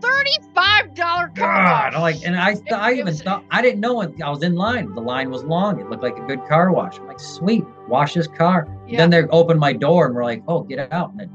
Thirty-five 0.02 0.94
dollar 0.94 1.28
car 1.28 1.34
God, 1.34 1.84
wash. 1.84 1.94
I'm 1.94 2.00
like, 2.02 2.16
and 2.24 2.36
I, 2.36 2.50
It- 2.52 2.72
I 2.72 2.92
even 2.92 3.06
was- 3.06 3.22
thought 3.22 3.44
I 3.50 3.62
didn't 3.62 3.80
know 3.80 4.00
it. 4.02 4.12
I 4.22 4.28
was 4.30 4.42
in 4.42 4.54
line. 4.54 4.94
The 4.94 5.00
line 5.00 5.30
was 5.30 5.42
long. 5.44 5.80
It 5.80 5.88
looked 5.88 6.02
like 6.02 6.16
a 6.18 6.26
good 6.26 6.40
car 6.48 6.70
wash. 6.72 6.98
I'm 6.98 7.06
like, 7.06 7.18
sweet, 7.20 7.64
wash 7.88 8.14
this 8.14 8.26
car. 8.26 8.68
Yeah. 8.86 8.98
Then 8.98 9.10
they 9.10 9.22
opened 9.30 9.58
my 9.60 9.72
door 9.72 10.06
and 10.06 10.14
we're 10.14 10.24
like, 10.24 10.42
oh, 10.48 10.60
get 10.62 10.92
out. 10.92 11.12
And 11.18 11.30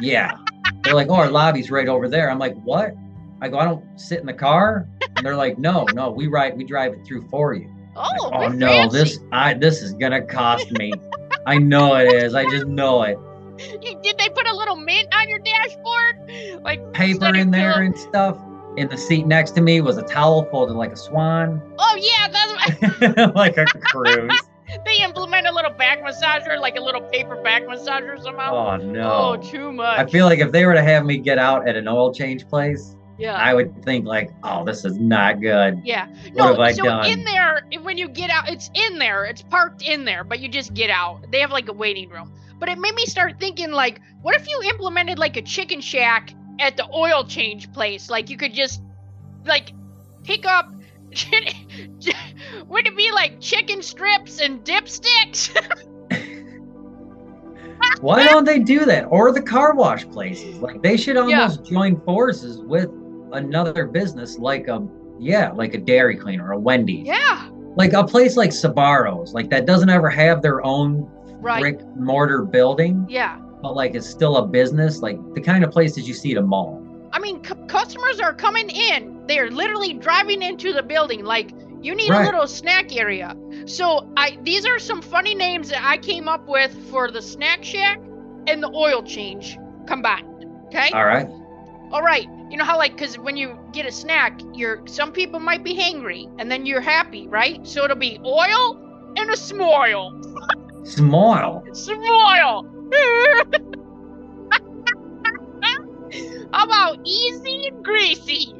yeah, 0.00 0.36
they're 0.82 0.94
like, 0.94 1.08
oh, 1.08 1.14
our 1.14 1.30
lobby's 1.30 1.70
right 1.70 1.88
over 1.88 2.08
there. 2.08 2.30
I'm 2.30 2.38
like, 2.38 2.54
what? 2.62 2.94
I 3.40 3.48
go, 3.48 3.58
I 3.58 3.64
don't 3.64 3.84
sit 4.00 4.20
in 4.20 4.26
the 4.26 4.32
car. 4.34 4.88
And 5.16 5.24
they're 5.24 5.36
like, 5.36 5.58
no, 5.58 5.84
no, 5.94 6.10
we 6.10 6.26
ride, 6.28 6.56
we 6.56 6.64
drive 6.64 6.92
it 6.94 7.04
through 7.06 7.28
for 7.28 7.54
you. 7.54 7.70
oh, 7.96 8.02
Like, 8.02 8.32
oh 8.32 8.38
we're 8.48 8.52
no, 8.54 8.66
fancy. 8.68 8.98
this, 8.98 9.18
I, 9.32 9.54
this 9.54 9.82
is 9.82 9.92
gonna 9.92 10.22
cost 10.22 10.70
me. 10.72 10.92
I 11.46 11.58
know 11.58 11.94
it 11.96 12.12
is. 12.12 12.34
I 12.34 12.48
just 12.50 12.66
know 12.66 13.02
it. 13.02 13.18
You- 13.82 14.00
Did 14.02 14.18
they 14.18 14.28
put 14.30 14.46
a 14.46 14.54
little 14.56 14.76
mint 14.76 15.08
on 15.14 15.28
your 15.28 15.38
dashboard? 15.40 16.62
Like 16.64 16.92
Paper 16.92 17.34
in 17.34 17.50
there 17.50 17.82
and 17.82 17.96
stuff. 17.96 18.38
In 18.76 18.88
the 18.88 18.96
seat 18.98 19.26
next 19.28 19.52
to 19.52 19.60
me 19.60 19.80
was 19.80 19.98
a 19.98 20.02
towel 20.02 20.46
folded 20.50 20.74
like 20.74 20.90
a 20.90 20.96
swan. 20.96 21.62
Oh 21.78 21.96
yeah, 21.96 22.28
that's 22.28 23.34
like 23.36 23.56
a 23.56 23.66
cruise. 23.66 24.32
They 24.84 25.02
implement 25.02 25.46
a 25.46 25.52
little 25.52 25.70
back 25.72 26.00
massager, 26.02 26.58
like 26.60 26.76
a 26.76 26.80
little 26.80 27.00
paper 27.02 27.36
back 27.42 27.62
massager 27.64 28.20
somehow. 28.22 28.54
Oh 28.54 28.76
no. 28.76 29.10
Oh, 29.12 29.36
too 29.36 29.72
much. 29.72 29.98
I 29.98 30.06
feel 30.06 30.26
like 30.26 30.38
if 30.40 30.52
they 30.52 30.66
were 30.66 30.74
to 30.74 30.82
have 30.82 31.04
me 31.04 31.18
get 31.18 31.38
out 31.38 31.68
at 31.68 31.76
an 31.76 31.86
oil 31.88 32.12
change 32.12 32.46
place, 32.48 32.96
yeah. 33.18 33.34
I 33.34 33.54
would 33.54 33.84
think 33.84 34.06
like, 34.06 34.30
oh, 34.42 34.64
this 34.64 34.84
is 34.84 34.98
not 34.98 35.40
good. 35.40 35.80
yeah. 35.84 36.08
What 36.08 36.34
No, 36.34 36.46
have 36.48 36.58
I 36.60 36.72
so 36.72 36.82
done? 36.84 37.06
in 37.06 37.24
there, 37.24 37.62
when 37.82 37.96
you 37.96 38.08
get 38.08 38.28
out, 38.30 38.48
it's 38.48 38.70
in 38.74 38.98
there. 38.98 39.24
It's 39.24 39.42
parked 39.42 39.82
in 39.82 40.04
there, 40.04 40.24
but 40.24 40.40
you 40.40 40.48
just 40.48 40.74
get 40.74 40.90
out. 40.90 41.30
They 41.30 41.38
have 41.40 41.52
like 41.52 41.68
a 41.68 41.72
waiting 41.72 42.08
room. 42.08 42.32
But 42.58 42.68
it 42.70 42.78
made 42.78 42.94
me 42.94 43.06
start 43.06 43.38
thinking, 43.38 43.70
like, 43.72 44.00
what 44.22 44.34
if 44.34 44.48
you 44.48 44.60
implemented 44.62 45.18
like 45.18 45.36
a 45.36 45.42
chicken 45.42 45.80
shack 45.80 46.32
at 46.58 46.76
the 46.76 46.88
oil 46.92 47.24
change 47.24 47.72
place? 47.72 48.08
Like, 48.10 48.30
you 48.30 48.36
could 48.36 48.54
just, 48.54 48.80
like, 49.44 49.72
pick 50.24 50.46
up. 50.46 50.72
Would 52.68 52.86
it 52.86 52.96
be 52.96 53.10
like 53.12 53.40
chicken 53.40 53.82
strips 53.82 54.40
and 54.40 54.64
dipsticks? 54.64 55.50
Why 58.00 58.24
don't 58.24 58.44
they 58.44 58.58
do 58.60 58.84
that? 58.86 59.04
Or 59.08 59.32
the 59.32 59.42
car 59.42 59.74
wash 59.74 60.08
places. 60.08 60.56
Like 60.58 60.82
they 60.82 60.96
should 60.96 61.16
almost 61.16 61.64
join 61.64 62.00
forces 62.02 62.58
with 62.60 62.88
another 63.32 63.86
business 63.86 64.38
like 64.38 64.68
a 64.68 64.86
yeah, 65.18 65.50
like 65.52 65.74
a 65.74 65.78
Dairy 65.78 66.16
Queen 66.16 66.40
or 66.40 66.52
a 66.52 66.58
Wendy's. 66.58 67.06
yeah. 67.06 67.48
Like 67.76 67.92
a 67.92 68.04
place 68.04 68.36
like 68.36 68.50
Sabaros, 68.50 69.32
like 69.32 69.50
that 69.50 69.66
doesn't 69.66 69.88
ever 69.90 70.08
have 70.10 70.42
their 70.42 70.64
own 70.64 71.08
Right. 71.40 71.60
brick 71.60 71.80
mortar 71.96 72.42
building, 72.42 73.04
Yeah. 73.08 73.38
but 73.60 73.74
like 73.76 73.94
it's 73.94 74.08
still 74.08 74.38
a 74.38 74.46
business, 74.46 75.00
like 75.02 75.18
the 75.34 75.40
kind 75.42 75.62
of 75.62 75.70
places 75.70 76.08
you 76.08 76.14
see 76.14 76.32
at 76.32 76.38
a 76.38 76.42
mall. 76.42 76.80
I 77.14 77.20
mean, 77.20 77.42
c- 77.44 77.54
customers 77.68 78.18
are 78.18 78.34
coming 78.34 78.68
in. 78.68 79.24
They 79.28 79.38
are 79.38 79.48
literally 79.50 79.94
driving 79.94 80.42
into 80.42 80.72
the 80.72 80.82
building. 80.82 81.24
Like, 81.24 81.52
you 81.80 81.94
need 81.94 82.10
Right. 82.10 82.22
a 82.22 82.24
little 82.24 82.48
snack 82.48 82.94
area. 82.96 83.36
So, 83.66 84.10
I 84.16 84.36
these 84.42 84.66
are 84.66 84.80
some 84.80 85.00
funny 85.00 85.34
names 85.34 85.68
that 85.70 85.82
I 85.84 85.96
came 85.96 86.28
up 86.28 86.48
with 86.48 86.74
for 86.90 87.10
the 87.12 87.22
snack 87.22 87.62
shack 87.62 88.00
and 88.48 88.60
the 88.60 88.68
oil 88.74 89.02
change 89.04 89.56
combined. 89.86 90.44
Okay. 90.66 90.90
All 90.92 91.04
right. 91.04 91.28
All 91.92 92.02
right. 92.02 92.26
You 92.50 92.56
know 92.56 92.64
how 92.64 92.76
like 92.78 92.92
because 92.96 93.16
when 93.16 93.36
you 93.36 93.56
get 93.72 93.86
a 93.86 93.92
snack, 93.92 94.40
you're 94.52 94.82
some 94.86 95.12
people 95.12 95.38
might 95.38 95.62
be 95.62 95.74
hangry 95.76 96.28
and 96.40 96.50
then 96.50 96.66
you're 96.66 96.80
happy, 96.80 97.28
right? 97.28 97.64
So 97.66 97.84
it'll 97.84 97.96
be 97.96 98.18
oil 98.24 99.12
and 99.16 99.30
a 99.30 99.36
smile. 99.36 100.20
Smile. 100.82 101.62
Smile. 101.72 102.66
how 106.52 106.64
about 106.64 106.98
easy 107.04 107.68
and 107.68 107.84
greasy? 107.84 108.46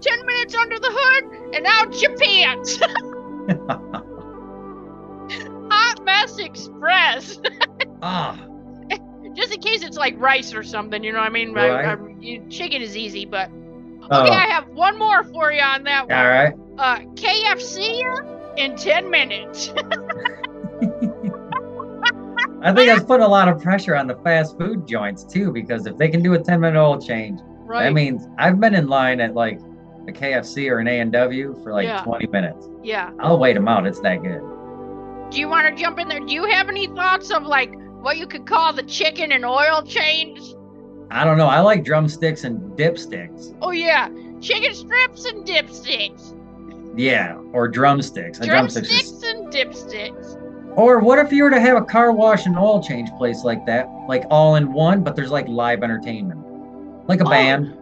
Ten 0.00 0.26
minutes 0.26 0.54
under 0.54 0.78
the 0.78 0.90
hood 0.90 1.54
and 1.54 1.66
out 1.66 2.00
your 2.00 2.16
pants. 2.16 2.76
Hot 5.70 6.04
mess 6.04 6.38
express. 6.38 7.38
Ah, 8.02 8.38
Just 9.34 9.52
in 9.52 9.60
case 9.60 9.82
it's 9.82 9.96
like 9.96 10.14
rice 10.18 10.54
or 10.54 10.62
something, 10.62 11.02
you 11.02 11.12
know 11.12 11.18
what 11.18 11.26
I 11.26 11.30
mean? 11.30 11.52
Right. 11.52 11.84
I, 11.84 11.92
I, 11.92 12.48
chicken 12.48 12.80
is 12.82 12.96
easy, 12.96 13.26
but 13.26 13.50
oh, 14.10 14.22
okay, 14.22 14.34
I 14.34 14.46
have 14.46 14.68
one 14.68 14.98
more 14.98 15.24
for 15.24 15.52
you 15.52 15.60
on 15.60 15.82
that 15.84 16.08
one. 16.08 16.16
all 16.16 16.28
right. 16.28 16.54
Uh, 16.78 17.00
KFC 17.14 18.56
in 18.56 18.76
ten 18.76 19.10
minutes. 19.10 19.72
I 22.66 22.74
think 22.74 22.88
that's 22.88 23.04
putting 23.04 23.24
a 23.24 23.28
lot 23.28 23.48
of 23.48 23.62
pressure 23.62 23.94
on 23.94 24.06
the 24.06 24.16
fast 24.16 24.58
food 24.58 24.86
joints 24.88 25.24
too, 25.24 25.52
because 25.52 25.86
if 25.86 25.96
they 25.96 26.08
can 26.08 26.22
do 26.22 26.34
a 26.34 26.38
10 26.38 26.60
minute 26.60 26.80
oil 26.80 27.00
change, 27.00 27.40
right. 27.64 27.84
that 27.84 27.92
means 27.92 28.26
I've 28.38 28.58
been 28.60 28.74
in 28.74 28.88
line 28.88 29.20
at 29.20 29.34
like 29.34 29.60
a 30.08 30.12
KFC 30.12 30.70
or 30.70 30.78
an 30.78 30.88
A 30.88 31.00
and 31.00 31.12
W 31.12 31.58
for 31.62 31.72
like 31.72 31.84
Yeah. 31.84 32.02
20 32.02 32.26
minutes. 32.28 32.68
yeah. 32.82 33.10
I'll 33.20 33.38
wait 33.38 33.54
them 33.54 33.68
out. 33.68 33.86
It's 33.86 34.00
that 34.00 34.22
good. 34.22 34.42
Do 35.30 35.38
you 35.40 35.48
want 35.48 35.66
to 35.68 35.80
jump 35.80 35.98
in 35.98 36.08
there? 36.08 36.20
Do 36.20 36.32
you 36.34 36.44
have 36.44 36.68
any 36.68 36.86
thoughts 36.88 37.30
of 37.30 37.44
like 37.44 37.72
what 38.02 38.16
you 38.16 38.26
could 38.26 38.46
call 38.46 38.72
the 38.72 38.84
chicken 38.84 39.32
and 39.32 39.44
oil 39.44 39.82
change? 39.82 40.40
I 41.10 41.24
don't 41.24 41.38
know. 41.38 41.46
I 41.48 41.60
like 41.60 41.84
drumsticks 41.84 42.44
and 42.44 42.60
dipsticks. 42.76 43.56
Oh 43.62 43.70
yeah, 43.70 44.08
chicken 44.40 44.74
strips 44.74 45.24
and 45.24 45.44
dipsticks. 45.46 46.32
Yeah, 46.96 47.36
or 47.52 47.68
drumsticks. 47.68 48.38
Drumstick's 48.38 48.88
Drumsticks 48.88 49.22
and 49.24 49.52
dipsticks. 49.52 50.45
Or 50.76 50.98
what 51.00 51.18
if 51.18 51.32
you 51.32 51.42
were 51.44 51.50
to 51.50 51.60
have 51.60 51.76
a 51.76 51.84
car 51.84 52.12
wash 52.12 52.46
and 52.46 52.58
oil 52.58 52.82
change 52.82 53.10
place 53.16 53.44
like 53.44 53.64
that, 53.66 53.88
like 54.08 54.24
all 54.30 54.56
in 54.56 54.72
one, 54.72 55.02
but 55.02 55.16
there's 55.16 55.30
like 55.30 55.48
live 55.48 55.82
entertainment, 55.82 56.40
like 57.08 57.20
a 57.20 57.26
Oh, 57.26 57.30
band. 57.30 57.74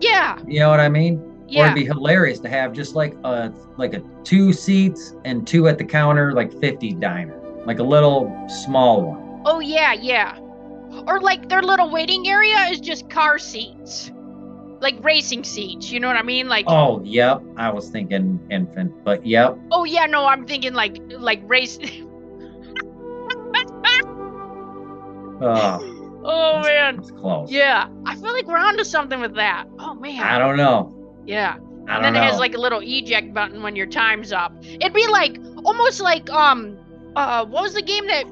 Yeah, 0.00 0.38
You 0.46 0.60
know 0.60 0.70
what 0.70 0.80
I 0.80 0.88
mean? 0.88 1.18
Or 1.18 1.44
yeah. 1.48 1.64
it'd 1.64 1.74
be 1.74 1.84
hilarious 1.84 2.38
to 2.40 2.48
have 2.48 2.72
just 2.72 2.94
like 2.94 3.14
a 3.24 3.52
like 3.76 3.94
a 3.94 4.02
two 4.24 4.52
seats 4.52 5.14
and 5.24 5.46
two 5.46 5.68
at 5.68 5.76
the 5.78 5.84
counter, 5.84 6.32
like 6.32 6.52
50 6.60 6.92
diner, 6.94 7.38
like 7.66 7.80
a 7.80 7.82
little 7.82 8.32
small 8.64 9.02
one. 9.02 9.42
Oh 9.44 9.60
yeah, 9.60 9.92
yeah. 9.92 10.38
Or 11.06 11.20
like 11.20 11.48
their 11.48 11.62
little 11.62 11.90
waiting 11.90 12.28
area 12.28 12.56
is 12.70 12.80
just 12.80 13.10
car 13.10 13.38
seats. 13.38 14.10
Like 14.80 15.02
racing 15.02 15.42
seats, 15.42 15.90
you 15.90 15.98
know 16.00 16.06
what 16.06 16.16
I 16.16 16.22
mean? 16.22 16.48
Like 16.48 16.64
Oh, 16.68 17.02
yep. 17.04 17.42
I 17.56 17.70
was 17.70 17.90
thinking 17.90 18.38
infant, 18.50 18.92
but 19.04 19.26
yep. 19.26 19.58
Oh 19.72 19.84
yeah, 19.84 20.06
no, 20.06 20.24
I'm 20.26 20.46
thinking 20.46 20.72
like 20.74 20.98
like 21.08 21.40
race 21.44 21.78
Oh, 25.40 25.94
Oh 26.24 26.60
man. 26.62 26.98
it's 26.98 27.10
close. 27.10 27.50
Yeah. 27.50 27.88
I 28.04 28.14
feel 28.16 28.32
like 28.32 28.46
we're 28.46 28.56
onto 28.58 28.84
something 28.84 29.20
with 29.20 29.34
that. 29.36 29.66
Oh 29.78 29.94
man. 29.94 30.22
I 30.22 30.38
don't 30.38 30.56
know. 30.56 30.94
yeah. 31.26 31.56
I 31.88 31.94
And 31.96 32.04
then 32.04 32.12
know. 32.14 32.20
it 32.20 32.24
has 32.24 32.38
like 32.38 32.54
a 32.54 32.58
little 32.58 32.80
eject 32.82 33.32
button 33.32 33.62
when 33.62 33.74
your 33.76 33.86
time's 33.86 34.32
up. 34.32 34.52
It'd 34.62 34.92
be 34.92 35.06
like 35.06 35.38
almost 35.64 36.00
like 36.00 36.28
um 36.30 36.76
uh 37.16 37.44
what 37.46 37.62
was 37.62 37.74
the 37.74 37.82
game 37.82 38.06
that 38.08 38.24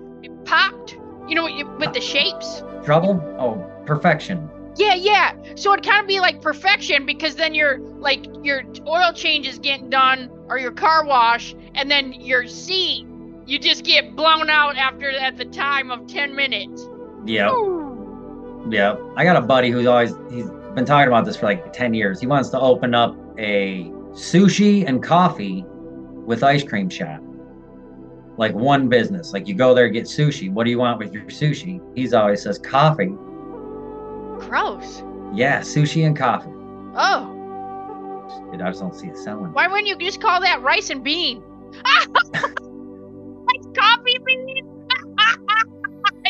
popped? 0.45 0.99
You 1.29 1.35
know 1.37 1.77
with 1.79 1.93
the 1.95 2.01
shapes? 2.01 2.63
Trouble? 2.85 3.21
Oh, 3.39 3.65
perfection. 3.87 4.49
Yeah, 4.77 4.95
yeah. 4.95 5.33
So 5.55 5.73
it'd 5.73 5.85
kind 5.87 6.03
of 6.03 6.07
be 6.07 6.21
like 6.21 6.43
perfection 6.43 7.07
because 7.07 7.35
then 7.37 7.55
your 7.55 7.79
like 7.79 8.27
your 8.43 8.63
oil 8.87 9.13
change 9.15 9.47
is 9.49 9.59
getting 9.59 9.89
done 9.89 10.31
or 10.49 10.59
your 10.59 10.73
car 10.73 11.07
wash 11.07 11.55
and 11.75 11.91
then 11.91 12.13
your 12.13 12.47
seat 12.47 13.07
you 13.47 13.59
just 13.61 13.85
get 13.85 14.15
blown 14.17 14.51
out 14.51 14.77
after 14.77 15.09
at 15.09 15.37
the 15.37 15.45
time 15.47 15.91
of 15.93 16.07
10 16.09 16.35
minutes. 16.35 16.89
Yep. 17.27 17.51
Ooh. 17.53 18.69
Yep. 18.71 19.01
I 19.17 19.25
got 19.25 19.37
a 19.37 19.41
buddy 19.41 19.71
who's 19.71 19.87
always 19.87 20.15
he's 20.31 20.49
been 20.75 20.85
talking 20.85 21.09
about 21.09 21.25
this 21.25 21.37
for 21.37 21.47
like 21.47 21.73
10 21.73 21.95
years. 21.95 22.21
He 22.21 22.27
wants 22.27 22.49
to 22.51 22.61
open 22.61 22.95
up 22.95 23.17
a 23.39 23.85
sushi 24.13 24.85
and 24.87 25.03
coffee 25.03 25.65
with 25.67 26.43
ice 26.43 26.63
cream 26.65 26.89
shop. 26.89 27.21
Like 28.39 28.55
one 28.55 28.89
business. 28.89 29.33
Like 29.33 29.49
you 29.49 29.55
go 29.55 29.75
there 29.75 29.89
get 29.89 30.05
sushi. 30.05 30.51
What 30.53 30.65
do 30.65 30.71
you 30.71 30.79
want 30.79 30.99
with 30.99 31.13
your 31.15 31.25
sushi? 31.25 31.81
He's 31.97 32.13
always 32.13 32.43
says 32.43 32.59
coffee. 32.59 33.07
Gross. 34.41 35.03
Yeah, 35.33 35.61
sushi 35.61 36.07
and 36.07 36.17
coffee. 36.17 36.51
Oh, 36.99 37.33
Dude, 38.53 38.61
I 38.61 38.69
just 38.71 38.81
don't 38.81 38.95
see 38.95 39.07
it 39.09 39.17
selling. 39.17 39.53
why 39.53 39.67
wouldn't 39.69 39.87
you 39.87 39.97
just 39.97 40.21
call 40.21 40.41
that 40.41 40.63
rice 40.63 40.91
and 40.91 41.03
bean? 41.03 41.43
Like 43.47 43.75
coffee 43.77 44.19
bean? 44.25 44.66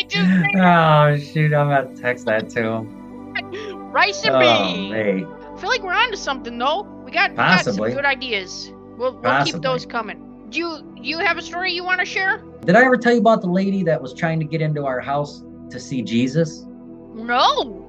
I 0.06 1.08
just 1.16 1.24
say 1.24 1.32
Oh 1.32 1.32
shoot, 1.32 1.54
I'm 1.54 1.68
about 1.70 1.94
to 1.96 2.00
text 2.02 2.26
that 2.26 2.48
to 2.50 2.62
him. 2.62 3.32
rice 3.92 4.24
and 4.24 4.36
Oh, 4.36 4.40
bean. 4.40 4.92
hey. 4.92 5.24
I 5.24 5.60
feel 5.60 5.70
like 5.70 5.82
we're 5.82 5.94
onto 5.94 6.16
something 6.16 6.56
though. 6.58 6.82
We 7.04 7.10
got, 7.10 7.30
we 7.30 7.36
got 7.36 7.56
Possibly. 7.58 7.90
some 7.90 7.96
good 7.98 8.04
ideas. 8.04 8.72
We'll, 8.96 9.16
we'll 9.18 9.44
keep 9.44 9.60
those 9.62 9.84
coming. 9.86 10.46
Do 10.50 10.58
you 10.58 10.92
do 10.96 11.02
you 11.02 11.18
have 11.18 11.36
a 11.38 11.42
story 11.42 11.72
you 11.72 11.84
want 11.84 12.00
to 12.00 12.06
share? 12.06 12.38
Did 12.64 12.76
I 12.76 12.84
ever 12.84 12.96
tell 12.96 13.12
you 13.12 13.20
about 13.20 13.42
the 13.42 13.50
lady 13.50 13.82
that 13.84 14.00
was 14.00 14.12
trying 14.14 14.38
to 14.40 14.44
get 14.46 14.60
into 14.60 14.84
our 14.86 15.00
house 15.00 15.42
to 15.70 15.78
see 15.80 16.02
Jesus? 16.02 16.64
No. 17.14 17.82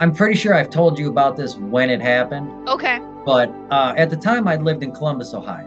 I'm 0.00 0.14
pretty 0.14 0.34
sure 0.36 0.54
I've 0.54 0.70
told 0.70 0.98
you 0.98 1.10
about 1.10 1.36
this 1.36 1.56
when 1.56 1.90
it 1.90 2.00
happened. 2.00 2.68
Okay. 2.68 3.00
but 3.26 3.50
uh, 3.70 3.92
at 3.96 4.08
the 4.10 4.16
time 4.16 4.48
I 4.48 4.56
lived 4.56 4.82
in 4.82 4.92
Columbus, 4.92 5.34
Ohio, 5.34 5.66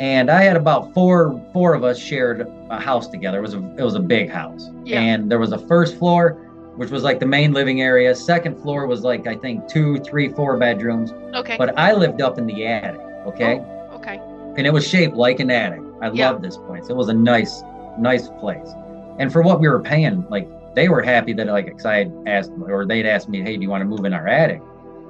and 0.00 0.30
I 0.30 0.42
had 0.42 0.56
about 0.56 0.92
four 0.94 1.40
four 1.52 1.74
of 1.74 1.84
us 1.84 1.98
shared 1.98 2.46
a 2.70 2.80
house 2.80 3.08
together. 3.08 3.38
It 3.38 3.42
was 3.42 3.54
a 3.54 3.58
it 3.78 3.82
was 3.82 3.94
a 3.94 4.00
big 4.00 4.30
house, 4.30 4.70
Yeah. 4.84 5.00
and 5.00 5.30
there 5.30 5.38
was 5.38 5.52
a 5.52 5.58
first 5.58 5.96
floor, 5.96 6.32
which 6.76 6.90
was 6.90 7.02
like 7.02 7.20
the 7.20 7.26
main 7.26 7.52
living 7.52 7.80
area. 7.82 8.14
Second 8.14 8.56
floor 8.60 8.86
was 8.86 9.02
like 9.02 9.26
I 9.26 9.36
think 9.36 9.68
two, 9.68 9.98
three, 10.00 10.28
four 10.28 10.56
bedrooms, 10.56 11.12
Okay. 11.34 11.56
but 11.58 11.78
I 11.78 11.92
lived 11.92 12.20
up 12.22 12.38
in 12.38 12.46
the 12.46 12.66
attic. 12.66 13.00
Okay, 13.26 13.60
oh, 13.60 13.96
okay. 13.96 14.20
and 14.56 14.66
it 14.66 14.72
was 14.72 14.86
shaped 14.86 15.14
like 15.16 15.38
an 15.40 15.50
attic. 15.50 15.80
I 16.00 16.10
Yeah. 16.10 16.30
loved 16.30 16.42
this 16.42 16.56
place. 16.56 16.88
It 16.88 16.96
was 16.96 17.08
a 17.08 17.14
nice 17.14 17.62
nice 17.98 18.28
place, 18.40 18.70
and 19.18 19.30
for 19.32 19.42
what 19.42 19.60
we 19.60 19.68
were 19.68 19.80
paying, 19.80 20.24
like 20.30 20.48
they 20.74 20.88
were 20.88 21.02
happy 21.02 21.34
that 21.34 21.46
like 21.48 21.70
'cause 21.70 21.84
I 21.84 21.96
had 21.98 22.12
asked 22.26 22.50
or 22.66 22.86
they'd 22.86 23.04
asked 23.06 23.28
me, 23.28 23.42
hey, 23.42 23.56
do 23.56 23.62
you 23.62 23.68
want 23.70 23.82
to 23.82 23.84
move 23.84 24.04
in 24.06 24.12
our 24.14 24.26
attic? 24.26 24.62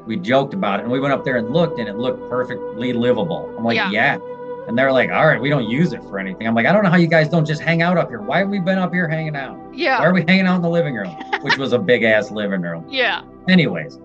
we 0.05 0.17
joked 0.17 0.53
about 0.53 0.81
it 0.81 0.83
and 0.83 0.91
we 0.91 0.99
went 0.99 1.15
up 1.15 1.25
there 1.25 1.37
and 1.37 1.51
looked 1.51 1.79
and 1.79 1.89
it 1.89 1.95
looked 1.97 2.29
perfectly 2.29 2.93
livable. 2.93 3.49
I'm 3.57 3.63
like, 3.65 3.77
Yeah. 3.77 3.89
yeah. 3.93 4.19
And 4.69 4.79
they're 4.79 4.93
like, 4.93 5.11
all 5.11 5.27
right, 5.27 5.41
we 5.41 5.49
don't 5.49 5.69
use 5.69 5.93
it 5.93 6.03
for 6.05 6.19
anything. 6.19 6.47
I'm 6.47 6.55
like, 6.55 6.67
I 6.67 6.73
don't 6.73 6.85
know 6.85 6.91
how 6.91 6.97
you 6.97 7.09
guys 7.09 7.29
don't 7.29 7.45
just 7.45 7.61
hang 7.61 7.83
out 7.83 7.99
up 7.99 8.09
here. 8.09 8.21
Why 8.21 8.39
have 8.39 8.49
we 8.49 8.61
been 8.61 8.79
up 8.79 8.93
here 8.93 9.09
hanging 9.09 9.35
out? 9.37 9.59
Yeah. 9.75 9.99
Why 9.99 10.07
are 10.07 10.13
we 10.13 10.21
hanging 10.29 10.47
out 10.47 10.57
in 10.57 10.63
the 10.63 10.69
living 10.71 10.95
room? 10.95 11.11
Which 11.43 11.57
was 11.59 11.73
a 11.73 11.79
big 11.79 12.05
ass 12.05 12.31
living 12.31 12.63
room. 12.63 12.87
Yeah. 12.91 13.23
Anyways, 13.49 13.99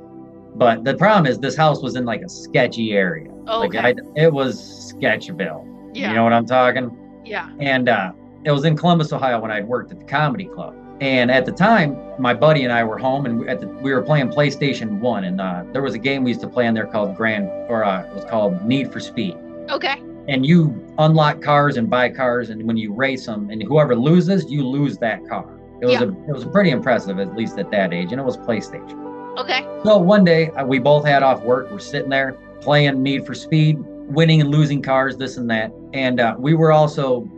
but 0.55 0.83
the 0.83 0.95
problem 0.95 1.27
is 1.31 1.37
this 1.37 1.55
house 1.55 1.83
was 1.83 1.95
in 1.95 2.05
like 2.05 2.21
a 2.21 2.29
sketchy 2.29 2.93
area. 2.93 3.31
Like 3.31 3.75
Okay. 3.75 3.79
I, 3.79 3.93
it 4.15 4.33
was 4.33 4.93
Sketchville. 4.93 5.91
Yeah. 5.95 6.09
You 6.09 6.15
know 6.15 6.23
what 6.23 6.33
I'm 6.33 6.45
talking? 6.45 6.95
yeah. 7.23 7.49
And 7.59 7.89
uh, 7.89 8.13
it 8.43 8.51
was 8.51 8.65
in 8.65 8.75
Columbus, 8.77 9.11
Ohio, 9.13 9.39
when 9.39 9.51
I'd 9.51 9.67
worked 9.67 9.91
at 9.91 9.99
the 9.99 10.05
comedy 10.05 10.45
club. 10.45 10.75
And 11.01 11.29
at 11.29 11.45
the 11.45 11.51
time, 11.51 11.95
my 12.17 12.33
buddy 12.33 12.63
and 12.63 12.73
I 12.73 12.83
were 12.83 12.97
home, 12.97 13.27
and 13.27 13.39
we, 13.41 13.47
at 13.47 13.59
the, 13.59 13.67
we 13.67 13.93
were 13.93 14.01
playing 14.01 14.29
PlayStation 14.29 14.99
One. 14.99 15.25
And 15.25 15.39
uh, 15.39 15.63
there 15.71 15.83
was 15.83 15.93
a 15.93 15.99
game 15.99 16.23
we 16.23 16.31
used 16.31 16.41
to 16.41 16.47
play 16.49 16.65
on 16.67 16.73
there 16.73 16.87
called 16.87 17.15
Grand, 17.15 17.47
or 17.69 17.83
uh, 17.83 18.01
it 18.03 18.15
was 18.15 18.25
called 18.25 18.63
Need 18.65 18.91
for 18.91 18.99
Speed. 18.99 19.37
Okay. 19.69 20.01
And 20.27 20.45
you 20.45 20.75
unlock 20.97 21.41
cars 21.41 21.77
and 21.77 21.89
buy 21.89 22.09
cars, 22.09 22.49
and 22.49 22.63
when 22.67 22.75
you 22.77 22.93
race 22.93 23.25
them, 23.25 23.49
and 23.49 23.63
whoever 23.63 23.95
loses, 23.95 24.51
you 24.51 24.61
lose 24.67 24.97
that 24.97 25.25
car. 25.27 25.45
It 25.81 25.85
was 25.85 25.93
Yeah. 25.93 26.03
a, 26.03 26.07
it 26.07 26.33
was 26.33 26.43
pretty 26.45 26.71
impressive, 26.71 27.19
at 27.19 27.35
least 27.35 27.57
at 27.57 27.71
that 27.71 27.93
age, 27.93 28.11
and 28.11 28.19
it 28.19 28.23
was 28.25 28.35
PlayStation. 28.37 29.03
Okay. 29.37 29.65
So 29.83 29.97
one 29.97 30.23
day 30.23 30.49
uh, 30.51 30.65
we 30.65 30.79
both 30.79 31.05
had 31.05 31.23
off 31.23 31.43
work. 31.43 31.71
We're 31.71 31.79
sitting 31.79 32.09
there 32.09 32.33
playing 32.61 33.01
Need 33.03 33.25
for 33.25 33.33
Speed, 33.35 33.77
winning 33.79 34.41
and 34.41 34.49
losing 34.49 34.81
cars, 34.81 35.15
this 35.15 35.37
and 35.37 35.49
that. 35.51 35.71
And 35.93 36.19
uh, 36.19 36.35
we 36.37 36.55
were 36.55 36.71
also 36.71 37.29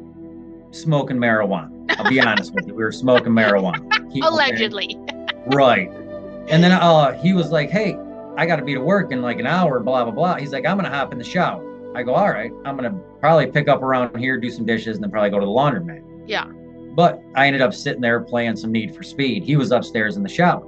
smoking 0.72 1.18
marijuana. 1.18 1.70
I'll 2.00 2.10
be 2.10 2.20
honest 2.26 2.54
with 2.54 2.66
you, 2.68 2.74
we 2.74 2.84
were 2.84 2.92
smoking 2.92 3.34
marijuana. 3.34 4.12
He- 4.12 4.22
Allegedly. 4.22 4.98
Right. 5.48 5.92
And 6.48 6.64
then 6.64 6.72
uh, 6.72 7.12
he 7.22 7.34
was 7.34 7.52
like, 7.52 7.70
"Hey, 7.70 7.98
I 8.38 8.46
got 8.48 8.56
to 8.56 8.64
be 8.66 8.74
to 8.74 8.82
work 8.82 9.12
in 9.12 9.22
like 9.22 9.40
an 9.40 9.46
hour." 9.48 9.80
Blah 9.80 10.06
blah 10.06 10.14
blah. 10.14 10.36
He's 10.38 10.54
like, 10.54 10.66
"I'm 10.66 10.78
gonna 10.78 10.90
hop 10.90 11.12
in 11.12 11.18
the 11.20 11.24
shower." 11.24 11.64
I 12.00 12.04
go, 12.04 12.14
"All 12.16 12.30
right, 12.30 12.52
I'm 12.66 12.76
gonna 12.76 12.98
probably 13.20 13.48
pick 13.48 13.68
up 13.68 13.84
around 13.84 14.18
here, 14.18 14.38
do 14.38 14.50
some 14.50 14.66
dishes, 14.66 14.98
and 14.98 15.04
then 15.04 15.12
probably 15.12 15.30
go 15.30 15.40
to 15.40 15.46
the 15.46 15.52
laundromat." 15.52 16.02
Yeah. 16.26 16.46
But 16.96 17.22
I 17.36 17.48
ended 17.48 17.62
up 17.62 17.74
sitting 17.74 18.02
there 18.02 18.22
playing 18.22 18.56
some 18.56 18.72
Need 18.72 18.96
for 18.96 19.04
Speed. 19.04 19.44
He 19.44 19.56
was 19.56 19.72
upstairs 19.72 20.18
in 20.18 20.24
the 20.24 20.30
shower. 20.30 20.64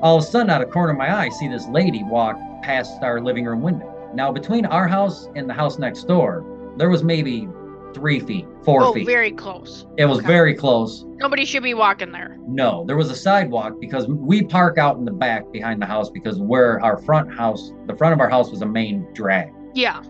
All 0.00 0.16
of 0.16 0.22
a 0.22 0.26
sudden, 0.26 0.50
out 0.50 0.62
of 0.62 0.68
the 0.68 0.72
corner 0.72 0.92
of 0.92 0.98
my 0.98 1.12
eye, 1.12 1.24
I 1.24 1.28
see 1.28 1.48
this 1.48 1.66
lady 1.68 2.04
walk 2.04 2.38
past 2.62 3.02
our 3.02 3.20
living 3.20 3.44
room 3.44 3.62
window. 3.62 3.92
Now, 4.14 4.32
between 4.32 4.64
our 4.66 4.86
house 4.86 5.28
and 5.34 5.48
the 5.48 5.54
house 5.54 5.78
next 5.78 6.04
door, 6.04 6.44
there 6.76 6.88
was 6.88 7.02
maybe 7.02 7.48
three 7.94 8.20
feet, 8.20 8.46
four 8.64 8.82
oh, 8.82 8.92
feet. 8.92 9.06
very 9.06 9.32
close. 9.32 9.86
it 9.96 10.04
was 10.04 10.18
okay. 10.18 10.26
very 10.26 10.54
close. 10.54 11.04
Nobody 11.16 11.44
should 11.44 11.62
be 11.62 11.74
walking 11.74 12.12
there. 12.12 12.38
No, 12.46 12.84
there 12.86 12.96
was 12.96 13.10
a 13.10 13.16
sidewalk 13.16 13.80
because 13.80 14.06
we 14.06 14.42
park 14.42 14.78
out 14.78 14.96
in 14.96 15.04
the 15.04 15.12
back 15.12 15.50
behind 15.52 15.82
the 15.82 15.86
house 15.86 16.10
because 16.10 16.38
where 16.38 16.80
our 16.80 16.98
front 16.98 17.32
house, 17.32 17.72
the 17.86 17.96
front 17.96 18.12
of 18.12 18.20
our 18.20 18.28
house 18.28 18.50
was 18.50 18.62
a 18.62 18.66
main 18.66 19.06
drag. 19.14 19.52
Yeah. 19.74 20.02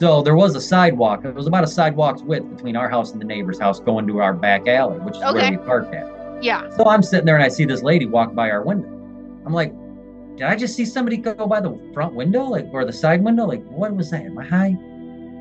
So 0.00 0.20
there 0.22 0.34
was 0.34 0.54
a 0.56 0.60
sidewalk. 0.60 1.24
It 1.24 1.34
was 1.34 1.46
about 1.46 1.62
a 1.64 1.68
sidewalk's 1.68 2.22
width 2.22 2.48
between 2.54 2.76
our 2.76 2.88
house 2.88 3.12
and 3.12 3.20
the 3.20 3.24
neighbor's 3.24 3.58
house 3.60 3.78
going 3.78 4.06
to 4.08 4.20
our 4.20 4.32
back 4.32 4.66
alley, 4.66 4.98
which 4.98 5.16
is 5.16 5.22
Okay. 5.22 5.50
where 5.50 5.50
we 5.52 5.56
parked 5.58 5.94
at. 5.94 6.42
Yeah. 6.42 6.68
So 6.76 6.86
I'm 6.86 7.02
sitting 7.02 7.24
there 7.26 7.36
and 7.36 7.44
I 7.44 7.48
see 7.48 7.64
this 7.64 7.82
lady 7.82 8.06
walk 8.06 8.34
by 8.34 8.50
our 8.50 8.62
window. 8.62 8.88
I'm 9.46 9.52
like, 9.52 9.72
did 10.36 10.46
I 10.46 10.56
just 10.56 10.74
see 10.74 10.84
somebody 10.84 11.16
go 11.18 11.46
by 11.46 11.60
the 11.60 11.78
front 11.94 12.14
window, 12.14 12.44
like 12.44 12.66
or 12.72 12.84
the 12.84 12.92
side 12.92 13.22
window? 13.22 13.44
Like, 13.46 13.62
what 13.66 13.94
was 13.94 14.10
that? 14.10 14.22
Am 14.24 14.36
I 14.38 14.44
high? 14.44 14.76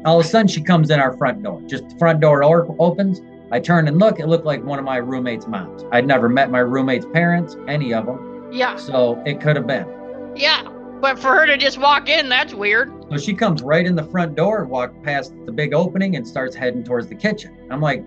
All 0.06 0.20
of 0.20 0.26
a 0.26 0.28
sudden, 0.30 0.48
she 0.48 0.62
comes 0.62 0.90
in 0.92 1.00
our 1.00 1.16
front 1.18 1.42
door. 1.44 1.62
Just 1.68 1.90
the 1.90 1.96
front 1.98 2.20
door 2.20 2.44
or- 2.44 2.76
opens. 2.80 3.22
I 3.52 3.60
turn 3.60 3.88
and 3.88 4.00
look. 4.00 4.20
It 4.20 4.28
looked 4.28 4.46
like 4.46 4.64
one 4.64 4.80
of 4.80 4.86
my 4.86 4.98
roommate's 4.98 5.48
moms. 5.48 5.84
I'd 5.92 6.08
never 6.08 6.30
met 6.30 6.50
my 6.52 6.60
roommate's 6.60 7.06
parents, 7.14 7.58
any 7.68 7.94
of 7.94 8.06
them. 8.06 8.48
Yeah. 8.52 8.76
So 8.78 9.22
it 9.26 9.42
could 9.42 9.56
have 9.56 9.68
been. 9.68 9.86
Yeah. 10.36 10.62
But 11.02 11.18
for 11.20 11.30
her 11.34 11.46
to 11.48 11.58
just 11.58 11.78
walk 11.80 12.08
in, 12.10 12.30
that's 12.30 12.54
weird. 12.54 12.94
So 13.10 13.18
she 13.18 13.34
comes 13.34 13.62
right 13.64 13.86
in 13.86 13.96
the 13.96 14.04
front 14.04 14.36
door, 14.36 14.66
walk 14.66 14.94
past 15.04 15.34
the 15.46 15.52
big 15.52 15.74
opening, 15.74 16.16
and 16.16 16.28
starts 16.28 16.56
heading 16.56 16.84
towards 16.84 17.08
the 17.08 17.16
kitchen. 17.16 17.58
I'm 17.72 17.82
like, 17.82 18.04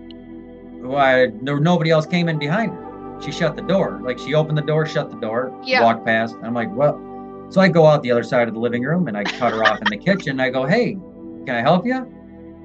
why? 0.81 1.27
There 1.41 1.59
nobody 1.59 1.89
else 1.91 2.05
came 2.05 2.29
in 2.29 2.39
behind 2.39 2.71
her. 2.71 3.21
She 3.21 3.31
shut 3.31 3.55
the 3.55 3.61
door. 3.61 3.99
Like 4.03 4.17
she 4.17 4.33
opened 4.33 4.57
the 4.57 4.61
door, 4.61 4.85
shut 4.85 5.09
the 5.09 5.17
door, 5.17 5.57
Yeah. 5.63 5.83
walked 5.83 6.05
past. 6.05 6.35
I'm 6.43 6.53
like, 6.53 6.73
well. 6.73 7.01
So 7.49 7.61
I 7.61 7.67
go 7.67 7.85
out 7.85 8.01
the 8.01 8.11
other 8.11 8.23
side 8.23 8.47
of 8.47 8.53
the 8.53 8.59
living 8.59 8.81
room 8.83 9.07
and 9.07 9.15
I 9.15 9.23
cut 9.23 9.53
her 9.53 9.63
off 9.63 9.77
in 9.79 9.87
the 9.89 9.97
kitchen. 9.97 10.39
I 10.39 10.49
go, 10.49 10.65
hey, 10.65 10.93
can 11.45 11.49
I 11.55 11.61
help 11.61 11.85
you? 11.85 11.95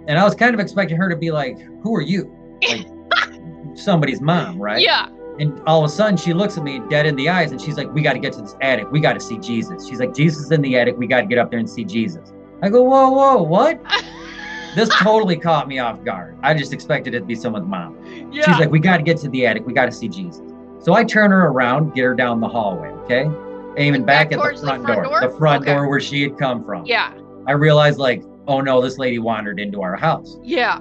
And 0.08 0.18
I 0.18 0.24
was 0.24 0.34
kind 0.34 0.54
of 0.54 0.60
expecting 0.60 0.96
her 0.96 1.08
to 1.10 1.16
be 1.16 1.30
like, 1.30 1.58
who 1.82 1.94
are 1.94 2.00
you? 2.00 2.34
Like 2.66 2.86
somebody's 3.74 4.20
mom, 4.20 4.58
right? 4.60 4.80
Yeah. 4.80 5.08
And 5.40 5.60
all 5.66 5.82
of 5.84 5.90
a 5.90 5.92
sudden, 5.92 6.16
she 6.16 6.32
looks 6.34 6.56
at 6.58 6.62
me 6.64 6.80
dead 6.90 7.06
in 7.06 7.16
the 7.16 7.28
eyes 7.28 7.50
and 7.50 7.60
she's 7.60 7.76
like, 7.76 7.92
We 7.92 8.02
got 8.02 8.12
to 8.12 8.18
get 8.18 8.34
to 8.34 8.42
this 8.42 8.54
attic. 8.60 8.90
We 8.92 9.00
got 9.00 9.14
to 9.14 9.20
see 9.20 9.38
Jesus. 9.38 9.88
She's 9.88 9.98
like, 9.98 10.14
Jesus 10.14 10.44
is 10.44 10.50
in 10.52 10.60
the 10.62 10.76
attic. 10.78 10.96
We 10.98 11.06
got 11.06 11.22
to 11.22 11.26
get 11.26 11.38
up 11.38 11.50
there 11.50 11.58
and 11.58 11.68
see 11.68 11.84
Jesus. 11.84 12.32
I 12.62 12.68
go, 12.68 12.82
Whoa, 12.82 13.10
whoa, 13.10 13.42
what? 13.42 13.80
This 14.76 14.88
totally 15.00 15.36
caught 15.36 15.66
me 15.66 15.80
off 15.80 16.04
guard. 16.04 16.38
I 16.44 16.54
just 16.54 16.72
expected 16.72 17.12
it 17.12 17.18
to 17.20 17.24
be 17.24 17.34
someone's 17.34 17.66
mom. 17.66 17.98
yeah. 18.32 18.44
She's 18.44 18.58
like, 18.60 18.70
We 18.70 18.78
got 18.78 18.98
to 18.98 19.02
get 19.02 19.16
to 19.18 19.28
the 19.28 19.44
attic. 19.44 19.66
We 19.66 19.72
got 19.72 19.86
to 19.86 19.90
see 19.92 20.08
Jesus. 20.08 20.42
So 20.78 20.94
I 20.94 21.02
turn 21.02 21.32
her 21.32 21.48
around, 21.48 21.92
get 21.96 22.04
her 22.04 22.14
down 22.14 22.38
the 22.40 22.46
hallway, 22.46 22.88
okay? 22.90 23.28
Aiming 23.78 24.04
Back 24.04 24.30
back, 24.30 24.32
at 24.32 24.36
the 24.36 24.36
towards 24.36 24.60
the 24.60 24.68
front, 24.68 24.84
front 24.84 25.02
door, 25.02 25.20
door? 25.20 25.28
the 25.28 25.36
front 25.36 25.62
Okay. 25.64 25.72
door 25.74 25.88
where 25.88 25.98
she 26.00 26.22
had 26.22 26.38
come 26.38 26.64
from. 26.64 26.84
yeah. 26.86 27.12
I 27.48 27.52
realized, 27.52 27.98
like, 27.98 28.22
oh 28.46 28.60
no, 28.60 28.80
this 28.80 28.96
lady 28.96 29.18
wandered 29.18 29.58
into 29.58 29.82
our 29.82 29.96
house. 29.96 30.38
Yeah. 30.40 30.78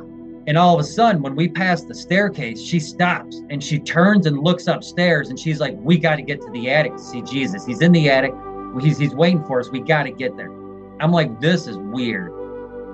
And 0.49 0.57
all 0.57 0.73
of 0.73 0.79
a 0.79 0.83
sudden, 0.83 1.21
when 1.21 1.35
we 1.35 1.47
pass 1.47 1.83
the 1.83 1.93
staircase, 1.93 2.59
she 2.59 2.79
stops 2.79 3.43
and 3.51 3.63
she 3.63 3.77
turns 3.77 4.25
and 4.25 4.39
looks 4.39 4.65
upstairs 4.65 5.29
and 5.29 5.39
she's 5.39 5.59
like, 5.59 5.75
We 5.77 5.99
got 5.99 6.15
to 6.15 6.23
get 6.23 6.41
to 6.41 6.49
the 6.49 6.71
attic 6.71 6.93
to 6.93 6.99
see 6.99 7.21
Jesus. 7.21 7.67
He's 7.67 7.81
in 7.81 7.91
the 7.91 8.09
attic. 8.09 8.33
He's, 8.81 8.97
he's 8.97 9.13
waiting 9.13 9.45
for 9.45 9.59
us. 9.59 9.69
We 9.69 9.79
got 9.79 10.03
to 10.03 10.11
get 10.11 10.35
there. 10.37 10.51
I'm 10.99 11.11
like, 11.11 11.39
This 11.39 11.67
is 11.67 11.77
weird. 11.77 12.33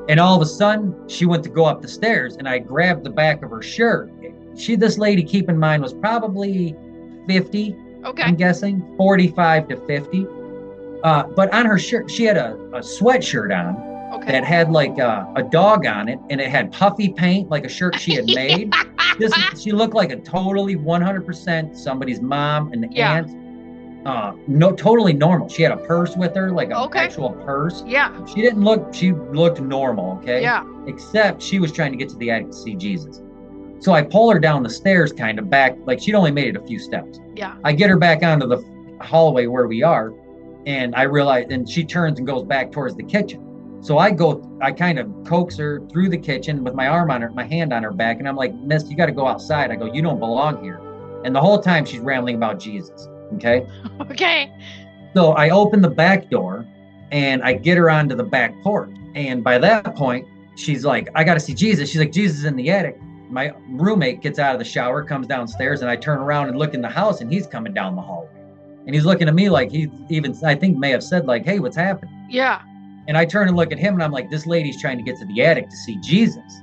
And 0.10 0.20
all 0.20 0.36
of 0.36 0.42
a 0.42 0.46
sudden, 0.46 1.08
she 1.08 1.26
went 1.26 1.46
to 1.46 1.50
go 1.50 1.64
up 1.64 1.82
the 1.82 1.88
stairs 1.88 2.36
and 2.36 2.46
I 2.46 2.60
grabbed 2.60 3.06
the 3.06 3.10
back 3.10 3.42
of 3.42 3.52
her 3.52 3.62
shirt. 3.62 4.12
She, 4.58 4.76
this 4.76 4.98
lady, 4.98 5.24
keep 5.24 5.48
in 5.48 5.58
mind, 5.58 5.82
was 5.82 5.94
probably 5.94 6.76
50, 7.26 7.74
Okay. 8.04 8.24
I'm 8.24 8.36
guessing, 8.36 8.86
45 8.98 9.70
to 9.70 9.78
50. 9.78 10.28
Uh, 11.06 11.24
but 11.24 11.54
on 11.54 11.66
her 11.66 11.80
shirt, 11.80 12.12
she 12.12 12.26
had 12.26 12.36
a, 12.36 12.56
a 12.74 12.82
sweatshirt 12.82 13.58
on 13.58 13.95
Okay. 14.14 14.32
that 14.32 14.44
had 14.46 14.72
like 14.72 14.98
a, 15.00 15.28
a 15.36 15.44
dog 15.44 15.86
on 15.86 16.08
it 16.08 16.20
and 16.30 16.40
it 16.40 16.50
had 16.50 16.72
puffy 16.72 17.10
paint 17.10 17.50
like 17.50 17.66
a 17.66 17.70
shirt 17.70 18.00
she 18.00 18.14
had 18.16 18.26
made 18.36 18.72
this 19.20 19.34
she 19.62 19.72
looked 19.72 19.94
like 19.94 20.12
a 20.12 20.16
totally 20.18 20.76
100% 20.76 21.76
somebody's 21.76 22.22
mom 22.22 22.72
and 22.72 22.88
Yeah. 22.94 23.14
aunt 23.14 24.08
uh 24.08 24.34
no 24.48 24.72
totally 24.72 25.12
normal 25.14 25.50
she 25.50 25.64
had 25.64 25.72
a 25.72 25.78
purse 25.78 26.16
with 26.16 26.36
her 26.36 26.52
like 26.52 26.70
an 26.70 26.76
Okay. 26.78 27.00
actual 27.00 27.32
purse 27.32 27.84
yeah. 27.88 28.14
she 28.26 28.42
didn't 28.42 28.64
look 28.64 28.94
she 28.94 29.12
looked 29.12 29.60
normal 29.60 30.18
okay 30.22 30.42
Yeah. 30.44 30.64
except 30.88 31.42
she 31.42 31.60
was 31.60 31.72
trying 31.72 31.92
to 31.92 31.98
get 31.98 32.10
to 32.10 32.16
the 32.18 32.30
attic 32.32 32.48
to 32.48 32.54
see 32.54 32.76
jesus 32.76 33.22
so 33.80 33.92
i 33.94 34.02
pull 34.04 34.32
her 34.32 34.40
down 34.40 34.62
the 34.64 34.70
stairs 34.70 35.12
kind 35.12 35.40
of 35.40 35.50
back 35.50 35.76
like 35.86 36.00
she'd 36.00 36.16
only 36.16 36.32
made 36.32 36.48
it 36.48 36.56
a 36.56 36.66
few 36.66 36.80
steps 36.80 37.20
Yeah. 37.36 37.56
I 37.64 37.74
get 37.74 37.90
her 37.90 37.98
back 37.98 38.24
onto 38.24 38.48
the 38.48 38.64
hallway 39.02 39.48
where 39.48 39.68
we 39.68 39.84
are, 39.84 40.14
and 40.66 40.96
I 40.96 41.04
realize, 41.04 41.48
and 41.50 41.68
she 41.70 41.84
turns 41.84 42.18
and 42.18 42.26
goes 42.26 42.44
back 42.44 42.72
towards 42.72 42.96
the 42.96 43.04
kitchen. 43.04 43.42
So 43.86 44.00
I 44.00 44.10
go, 44.10 44.42
I 44.64 44.72
kind 44.72 44.98
of 44.98 45.08
coax 45.28 45.58
her 45.58 45.80
through 45.92 46.10
the 46.10 46.18
kitchen 46.18 46.64
with 46.64 46.74
my 46.74 46.88
arm 46.88 47.12
on 47.12 47.22
her, 47.22 47.30
my 47.30 47.44
hand 47.44 47.72
on 47.72 47.84
her 47.84 47.92
back, 47.92 48.18
and 48.18 48.28
I'm 48.28 48.36
like, 48.36 48.52
Miss, 48.56 48.90
you 48.90 48.98
got 48.98 49.06
to 49.06 49.12
go 49.12 49.28
outside. 49.28 49.70
I 49.70 49.76
go, 49.76 49.86
you 49.86 50.02
don't 50.02 50.18
belong 50.20 50.64
here. 50.64 50.82
And 51.24 51.36
the 51.36 51.40
whole 51.40 51.62
time 51.62 51.86
she's 51.86 52.00
rambling 52.00 52.36
about 52.36 52.60
Jesus. 52.60 53.08
Okay. 53.36 53.68
Okay. 54.12 54.52
So 55.14 55.34
I 55.34 55.52
open 55.52 55.82
the 55.82 55.90
back 55.90 56.32
door 56.32 56.66
and 57.12 57.44
I 57.44 57.54
get 57.54 57.78
her 57.78 57.90
onto 57.92 58.16
the 58.16 58.24
back 58.24 58.60
porch. 58.64 58.90
And 59.14 59.44
by 59.44 59.60
that 59.60 59.96
point, 59.96 60.28
she's 60.58 60.84
like, 60.84 61.08
I 61.14 61.24
got 61.24 61.36
to 61.36 61.40
see 61.40 61.54
Jesus. 61.54 61.88
She's 61.90 62.00
like, 62.00 62.12
Jesus 62.12 62.40
is 62.40 62.46
in 62.46 62.56
the 62.56 62.72
attic. 62.72 63.00
My 63.30 63.54
roommate 63.70 64.20
gets 64.22 64.40
out 64.40 64.54
of 64.54 64.60
the 64.60 64.66
shower, 64.66 65.04
comes 65.04 65.28
downstairs, 65.28 65.82
and 65.82 65.92
I 65.92 65.96
turn 65.96 66.18
around 66.18 66.50
and 66.50 66.58
look 66.58 66.74
in 66.74 66.82
the 66.82 66.90
house, 66.90 67.22
and 67.22 67.32
he's 67.32 67.46
coming 67.46 67.74
down 67.74 67.96
the 67.96 68.02
hallway. 68.02 68.30
And 68.88 68.96
he's 68.96 69.06
looking 69.06 69.28
at 69.28 69.36
me 69.36 69.50
like 69.50 69.72
he 69.72 69.90
even, 70.10 70.36
I 70.44 70.56
think, 70.56 70.76
may 70.76 70.90
have 70.90 71.04
said, 71.04 71.28
like, 71.28 71.46
hey, 71.46 71.60
what's 71.60 71.78
happening? 71.78 72.14
Yeah. 72.30 72.62
And 73.08 73.18
I 73.18 73.26
turn 73.26 73.48
and 73.48 73.56
look 73.56 73.72
at 73.72 73.78
him, 73.78 73.94
and 73.94 74.04
I'm 74.04 74.12
like, 74.12 74.30
this 74.30 74.46
lady's 74.46 74.80
trying 74.82 74.98
to 74.98 75.04
get 75.04 75.18
to 75.20 75.26
the 75.26 75.44
attic 75.44 75.70
to 75.70 75.76
see 75.76 75.98
Jesus. 75.98 76.62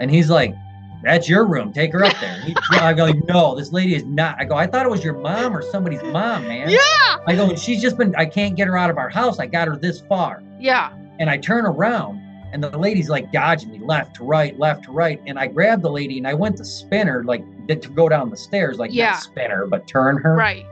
And 0.00 0.10
he's 0.10 0.28
like, 0.28 0.54
that's 1.02 1.28
your 1.28 1.46
room. 1.46 1.72
Take 1.72 1.92
her 1.92 2.02
up 2.02 2.18
there. 2.20 2.40
He, 2.40 2.56
I 2.70 2.92
go, 2.94 3.08
no, 3.28 3.54
this 3.54 3.72
lady 3.72 3.94
is 3.94 4.04
not. 4.04 4.36
I 4.40 4.44
go, 4.44 4.56
I 4.56 4.66
thought 4.66 4.86
it 4.86 4.88
was 4.90 5.04
your 5.04 5.18
mom 5.18 5.56
or 5.56 5.62
somebody's 5.62 6.02
mom, 6.02 6.48
man. 6.48 6.70
Yeah. 6.70 6.78
I 7.26 7.36
go, 7.36 7.54
she's 7.54 7.80
just 7.80 7.96
been, 7.96 8.14
I 8.16 8.24
can't 8.26 8.56
get 8.56 8.66
her 8.68 8.76
out 8.76 8.90
of 8.90 8.98
our 8.98 9.08
house. 9.10 9.38
I 9.38 9.46
got 9.46 9.68
her 9.68 9.76
this 9.76 10.00
far. 10.00 10.42
Yeah. 10.58 10.92
And 11.18 11.28
I 11.30 11.36
turn 11.36 11.66
around 11.66 12.20
and 12.52 12.62
the 12.64 12.76
lady's 12.76 13.08
like 13.08 13.30
dodging 13.32 13.70
me 13.70 13.78
left 13.78 14.16
to 14.16 14.24
right, 14.24 14.58
left 14.58 14.84
to 14.84 14.92
right. 14.92 15.20
And 15.26 15.38
I 15.38 15.46
grabbed 15.46 15.82
the 15.82 15.90
lady 15.90 16.18
and 16.18 16.26
I 16.26 16.34
went 16.34 16.56
to 16.56 16.64
spin 16.64 17.06
her, 17.06 17.22
like 17.22 17.44
to 17.68 17.76
go 17.76 18.08
down 18.08 18.30
the 18.30 18.36
stairs, 18.36 18.78
like 18.78 18.92
Yeah. 18.92 19.16
spin 19.18 19.50
her, 19.50 19.66
but 19.66 19.86
turn 19.86 20.16
her 20.18 20.36
Right. 20.36 20.64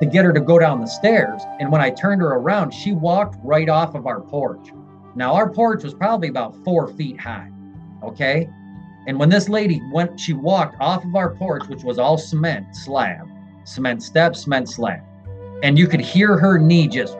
To 0.00 0.06
get 0.06 0.24
her 0.24 0.32
to 0.32 0.40
go 0.40 0.58
down 0.58 0.80
the 0.80 0.86
stairs. 0.86 1.42
And 1.60 1.70
when 1.70 1.80
I 1.80 1.90
turned 1.90 2.20
her 2.20 2.32
around, 2.34 2.72
she 2.72 2.92
walked 2.92 3.36
right 3.42 3.68
off 3.68 3.94
of 3.94 4.06
our 4.06 4.20
porch. 4.20 4.70
Now, 5.14 5.34
our 5.34 5.48
porch 5.48 5.84
was 5.84 5.94
probably 5.94 6.28
about 6.28 6.56
four 6.64 6.88
feet 6.88 7.20
high. 7.20 7.50
Okay. 8.02 8.48
And 9.06 9.18
when 9.18 9.28
this 9.28 9.48
lady 9.48 9.80
went, 9.92 10.18
she 10.18 10.32
walked 10.32 10.76
off 10.80 11.04
of 11.04 11.14
our 11.14 11.34
porch, 11.34 11.68
which 11.68 11.84
was 11.84 11.98
all 11.98 12.18
cement 12.18 12.74
slab, 12.74 13.28
cement 13.64 14.02
steps, 14.02 14.42
cement 14.42 14.68
slab. 14.68 15.02
And 15.62 15.78
you 15.78 15.86
could 15.86 16.00
hear 16.00 16.36
her 16.36 16.58
knee 16.58 16.88
just 16.88 17.16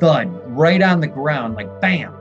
thud 0.00 0.28
right 0.46 0.82
on 0.82 1.00
the 1.00 1.06
ground, 1.06 1.54
like 1.54 1.80
bam. 1.80 2.14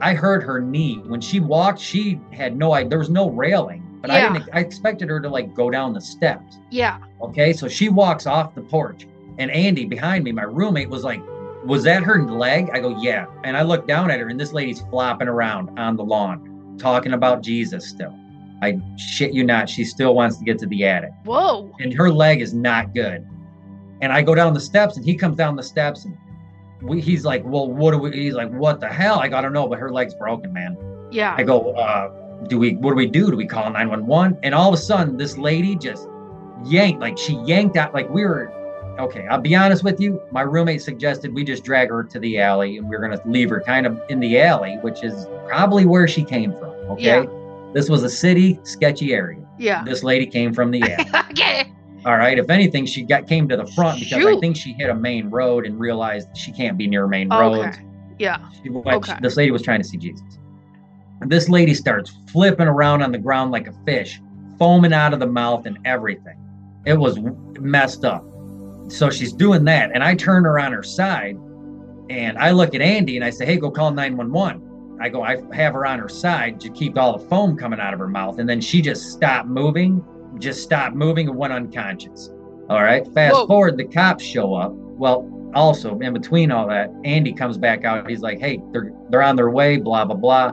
I 0.00 0.14
heard 0.14 0.42
her 0.42 0.60
knee. 0.60 1.00
When 1.06 1.20
she 1.20 1.40
walked, 1.40 1.80
she 1.80 2.20
had 2.32 2.56
no 2.56 2.74
idea. 2.74 2.90
There 2.90 2.98
was 2.98 3.10
no 3.10 3.30
railing, 3.30 3.82
but 4.02 4.10
I 4.10 4.20
didn't, 4.20 4.48
I 4.52 4.60
expected 4.60 5.08
her 5.08 5.20
to 5.20 5.28
like 5.28 5.54
go 5.54 5.70
down 5.70 5.92
the 5.92 6.00
steps. 6.00 6.58
Yeah. 6.70 6.98
Okay, 7.22 7.52
so 7.52 7.68
she 7.68 7.88
walks 7.88 8.26
off 8.26 8.54
the 8.54 8.60
porch, 8.60 9.06
and 9.38 9.50
Andy 9.50 9.84
behind 9.84 10.24
me, 10.24 10.32
my 10.32 10.44
roommate, 10.44 10.88
was 10.88 11.04
like, 11.04 11.22
"Was 11.64 11.84
that 11.84 12.02
her 12.02 12.22
leg?" 12.24 12.70
I 12.72 12.80
go, 12.80 12.96
"Yeah." 13.00 13.26
And 13.44 13.56
I 13.56 13.62
look 13.62 13.86
down 13.86 14.10
at 14.10 14.20
her, 14.20 14.28
and 14.28 14.38
this 14.38 14.52
lady's 14.52 14.80
flopping 14.90 15.28
around 15.28 15.78
on 15.78 15.96
the 15.96 16.04
lawn, 16.04 16.76
talking 16.78 17.12
about 17.12 17.42
Jesus. 17.42 17.86
Still, 17.86 18.14
I 18.62 18.80
shit 18.96 19.32
you 19.32 19.44
not, 19.44 19.68
she 19.68 19.84
still 19.84 20.14
wants 20.14 20.38
to 20.38 20.44
get 20.44 20.58
to 20.60 20.66
the 20.66 20.84
attic, 20.84 21.12
Whoa. 21.24 21.70
and 21.80 21.92
her 21.94 22.10
leg 22.10 22.40
is 22.40 22.54
not 22.54 22.94
good. 22.94 23.26
And 24.00 24.12
I 24.12 24.22
go 24.22 24.34
down 24.34 24.54
the 24.54 24.60
steps, 24.60 24.96
and 24.96 25.04
he 25.04 25.14
comes 25.14 25.36
down 25.36 25.56
the 25.56 25.62
steps, 25.62 26.04
and 26.04 26.16
we, 26.82 27.00
he's 27.00 27.24
like, 27.24 27.42
"Well, 27.44 27.68
what 27.70 27.92
do 27.92 27.98
we?" 27.98 28.12
He's 28.12 28.34
like, 28.34 28.50
"What 28.50 28.80
the 28.80 28.88
hell?" 28.88 29.18
I 29.20 29.28
go, 29.28 29.36
"I 29.36 29.40
don't 29.42 29.52
know, 29.52 29.66
but 29.68 29.78
her 29.78 29.90
leg's 29.90 30.14
broken, 30.14 30.52
man." 30.52 30.76
Yeah. 31.10 31.34
I 31.36 31.42
go, 31.42 31.72
uh, 31.72 32.08
do 32.48 32.58
we, 32.58 32.74
what 32.74 32.90
do 32.90 32.96
we 32.96 33.06
do? 33.06 33.30
Do 33.30 33.36
we 33.36 33.46
call 33.46 33.70
911? 33.70 34.38
And 34.42 34.54
all 34.54 34.68
of 34.68 34.74
a 34.74 34.76
sudden, 34.76 35.16
this 35.16 35.38
lady 35.38 35.76
just 35.76 36.08
yanked, 36.64 37.00
like 37.00 37.16
she 37.16 37.34
yanked 37.46 37.76
out, 37.76 37.94
like 37.94 38.08
we 38.10 38.24
were, 38.24 38.52
okay, 38.98 39.26
I'll 39.28 39.40
be 39.40 39.54
honest 39.54 39.82
with 39.84 40.00
you. 40.00 40.20
My 40.30 40.42
roommate 40.42 40.82
suggested 40.82 41.32
we 41.34 41.44
just 41.44 41.64
drag 41.64 41.90
her 41.90 42.02
to 42.04 42.18
the 42.18 42.38
alley 42.40 42.78
and 42.78 42.88
we 42.88 42.96
are 42.96 43.00
going 43.00 43.16
to 43.18 43.28
leave 43.28 43.50
her 43.50 43.60
kind 43.60 43.86
of 43.86 44.00
in 44.08 44.20
the 44.20 44.40
alley, 44.40 44.76
which 44.82 45.02
is 45.04 45.26
probably 45.46 45.84
where 45.86 46.06
she 46.08 46.24
came 46.24 46.52
from. 46.52 46.70
Okay. 46.90 47.22
Yeah. 47.22 47.26
This 47.74 47.88
was 47.88 48.02
a 48.04 48.10
city, 48.10 48.58
sketchy 48.62 49.12
area. 49.12 49.40
Yeah. 49.58 49.84
This 49.84 50.02
lady 50.02 50.26
came 50.26 50.52
from 50.54 50.70
the 50.70 50.82
alley. 50.92 51.10
okay. 51.30 51.72
All 52.04 52.16
right. 52.16 52.38
If 52.38 52.50
anything, 52.50 52.86
she 52.86 53.02
got 53.02 53.26
came 53.26 53.48
to 53.48 53.56
the 53.56 53.66
front 53.68 54.00
because 54.00 54.24
I 54.24 54.38
think 54.38 54.56
she 54.56 54.72
hit 54.72 54.88
a 54.90 54.94
main 54.94 55.28
road 55.30 55.66
and 55.66 55.78
realized 55.78 56.28
she 56.36 56.52
can't 56.52 56.78
be 56.78 56.86
near 56.86 57.06
main 57.06 57.32
Okay. 57.32 57.40
roads. 57.40 57.76
Yeah. 58.18 58.38
She 58.62 58.70
went, 58.70 58.86
Okay. 58.86 59.18
This 59.20 59.36
lady 59.36 59.50
was 59.50 59.62
trying 59.62 59.82
to 59.82 59.88
see 59.88 59.96
Jesus. 59.98 60.22
This 61.26 61.48
lady 61.48 61.74
starts 61.74 62.12
flipping 62.30 62.66
around 62.68 63.02
on 63.02 63.10
the 63.10 63.18
ground 63.18 63.50
like 63.50 63.66
a 63.66 63.72
fish, 63.84 64.20
foaming 64.58 64.92
out 64.92 65.12
of 65.14 65.20
the 65.20 65.26
mouth 65.26 65.66
and 65.66 65.78
everything. 65.84 66.36
It 66.84 66.96
was 66.98 67.18
messed 67.58 68.04
up. 68.04 68.24
So 68.88 69.10
she's 69.10 69.32
doing 69.32 69.64
that, 69.64 69.90
and 69.94 70.02
I 70.02 70.14
turn 70.14 70.44
her 70.44 70.58
on 70.58 70.72
her 70.72 70.82
side, 70.82 71.36
and 72.10 72.38
I 72.38 72.50
look 72.52 72.74
at 72.74 72.80
Andy 72.80 73.16
and 73.16 73.24
I 73.24 73.30
say, 73.30 73.46
"Hey, 73.46 73.56
go 73.56 73.70
call 73.70 73.90
911." 73.90 74.62
I 75.00 75.08
go, 75.08 75.22
I 75.22 75.36
have 75.52 75.74
her 75.74 75.84
on 75.84 75.98
her 75.98 76.08
side 76.08 76.58
to 76.60 76.70
keep 76.70 76.96
all 76.96 77.18
the 77.18 77.24
foam 77.26 77.56
coming 77.56 77.80
out 77.80 77.92
of 77.92 78.00
her 78.00 78.08
mouth, 78.08 78.38
and 78.38 78.48
then 78.48 78.60
she 78.60 78.80
just 78.80 79.10
stopped 79.12 79.48
moving, 79.48 80.02
just 80.38 80.62
stopped 80.62 80.96
moving 80.96 81.28
and 81.28 81.36
went 81.36 81.52
unconscious. 81.52 82.30
All 82.68 82.82
right. 82.82 83.06
Fast 83.12 83.34
Whoa. 83.34 83.46
forward, 83.46 83.76
the 83.76 83.84
cops 83.84 84.24
show 84.24 84.54
up. 84.54 84.72
Well, 84.72 85.30
also 85.54 85.98
in 86.00 86.12
between 86.12 86.50
all 86.50 86.66
that, 86.68 86.90
Andy 87.04 87.32
comes 87.32 87.58
back 87.58 87.84
out. 87.84 88.08
He's 88.08 88.20
like, 88.20 88.40
"Hey, 88.40 88.60
they're 88.72 88.92
they're 89.10 89.22
on 89.22 89.36
their 89.36 89.50
way." 89.50 89.76
Blah 89.76 90.06
blah 90.06 90.16
blah. 90.16 90.52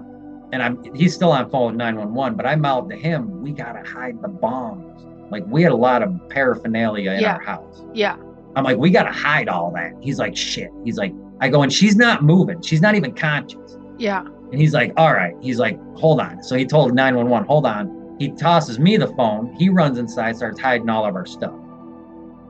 And 0.51 0.61
I'm 0.61 0.83
he's 0.93 1.15
still 1.15 1.31
on 1.31 1.49
phone 1.49 1.67
with 1.67 1.75
911, 1.77 2.37
but 2.37 2.45
I 2.45 2.55
mouthed 2.55 2.91
to 2.91 2.97
him, 2.97 3.41
"We 3.41 3.51
gotta 3.51 3.87
hide 3.89 4.21
the 4.21 4.27
bombs." 4.27 5.05
Like 5.33 5.43
we 5.47 5.63
had 5.63 5.71
a 5.71 5.75
lot 5.75 6.01
of 6.03 6.13
paraphernalia 6.29 7.11
in 7.11 7.21
Yeah. 7.21 7.33
our 7.35 7.41
house. 7.41 7.83
Yeah. 7.93 8.15
I'm 8.55 8.63
like, 8.63 8.77
"We 8.77 8.91
gotta 8.91 9.11
hide 9.11 9.49
all 9.49 9.71
that." 9.71 9.93
He's 9.99 10.19
like, 10.19 10.37
"Shit." 10.37 10.69
He's 10.85 10.97
like, 10.97 11.11
I 11.41 11.49
go, 11.49 11.63
and 11.63 11.73
she's 11.73 11.95
not 11.95 12.23
moving. 12.23 12.61
She's 12.61 12.79
not 12.81 12.93
even 12.95 13.13
conscious. 13.13 13.77
Yeah. 13.97 14.21
And 14.21 14.61
he's 14.61 14.73
like, 14.73 14.93
all 14.95 15.11
right. 15.13 15.33
He's 15.41 15.57
like, 15.59 15.77
hold 15.97 16.21
on. 16.21 16.41
So 16.43 16.55
he 16.55 16.63
told 16.65 16.93
911, 16.93 17.47
hold 17.47 17.65
on. 17.65 18.15
He 18.19 18.29
tosses 18.29 18.77
me 18.79 18.95
the 18.97 19.07
phone. 19.07 19.53
He 19.57 19.67
runs 19.67 19.97
inside, 19.97 20.37
starts 20.37 20.59
hiding 20.59 20.89
all 20.89 21.05
of 21.05 21.15
our 21.15 21.25
stuff. 21.25 21.55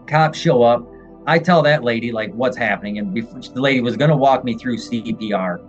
Cops 0.06 0.38
show 0.38 0.62
up. 0.64 0.86
I 1.26 1.40
tell 1.40 1.62
that 1.64 1.84
lady, 1.84 2.12
like, 2.12 2.34
what's 2.34 2.58
happening. 2.58 2.98
And 3.00 3.14
before, 3.14 3.40
the 3.40 3.62
lady 3.62 3.80
was 3.80 3.96
going 3.96 4.12
to 4.12 4.18
walk 4.18 4.44
me 4.44 4.56
through 4.58 4.78
CPR, 4.78 5.60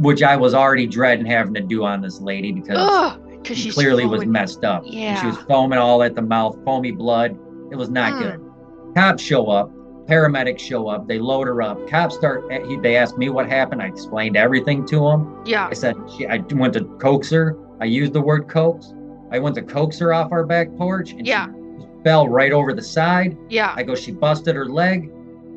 which 0.00 0.22
I 0.22 0.36
was 0.36 0.54
already 0.54 0.86
dreading 0.86 1.26
having 1.26 1.52
to 1.54 1.60
do 1.60 1.84
on 1.84 2.00
this 2.00 2.20
lady 2.20 2.52
because 2.52 2.76
Ugh. 2.78 3.20
Because 3.42 3.58
she 3.58 3.70
clearly 3.70 4.04
was 4.06 4.26
messed 4.26 4.64
up. 4.64 4.82
Yeah. 4.84 5.20
She 5.20 5.26
was 5.26 5.36
foaming 5.48 5.78
all 5.78 6.02
at 6.02 6.14
the 6.14 6.22
mouth, 6.22 6.56
foamy 6.64 6.92
blood. 6.92 7.38
It 7.70 7.76
was 7.76 7.88
not 7.90 8.12
Mm. 8.14 8.18
good. 8.22 8.94
Cops 8.96 9.22
show 9.22 9.46
up. 9.46 9.70
Paramedics 10.06 10.58
show 10.58 10.88
up. 10.88 11.06
They 11.06 11.18
load 11.18 11.46
her 11.46 11.62
up. 11.62 11.86
Cops 11.88 12.16
start. 12.16 12.44
eh, 12.50 12.60
They 12.82 12.96
asked 12.96 13.16
me 13.16 13.28
what 13.30 13.48
happened. 13.48 13.80
I 13.80 13.86
explained 13.86 14.36
everything 14.36 14.84
to 14.86 14.96
them. 15.08 15.42
Yeah. 15.44 15.68
I 15.70 15.74
said 15.74 15.94
she, 16.16 16.26
I 16.26 16.38
went 16.52 16.74
to 16.74 16.84
coax 17.00 17.30
her. 17.30 17.56
I 17.80 17.84
used 17.84 18.12
the 18.12 18.20
word 18.20 18.48
coax. 18.48 18.92
I 19.30 19.38
went 19.38 19.54
to 19.54 19.62
coax 19.62 19.98
her 20.00 20.12
off 20.12 20.32
our 20.32 20.44
back 20.44 20.74
porch, 20.76 21.12
and 21.12 21.24
Yeah. 21.26 21.46
she 21.46 21.86
fell 22.02 22.28
right 22.28 22.52
over 22.52 22.72
the 22.72 22.82
side. 22.82 23.36
Yeah. 23.48 23.72
I 23.76 23.84
go, 23.84 23.94
she 23.94 24.10
busted 24.10 24.56
her 24.56 24.66
leg. 24.66 25.12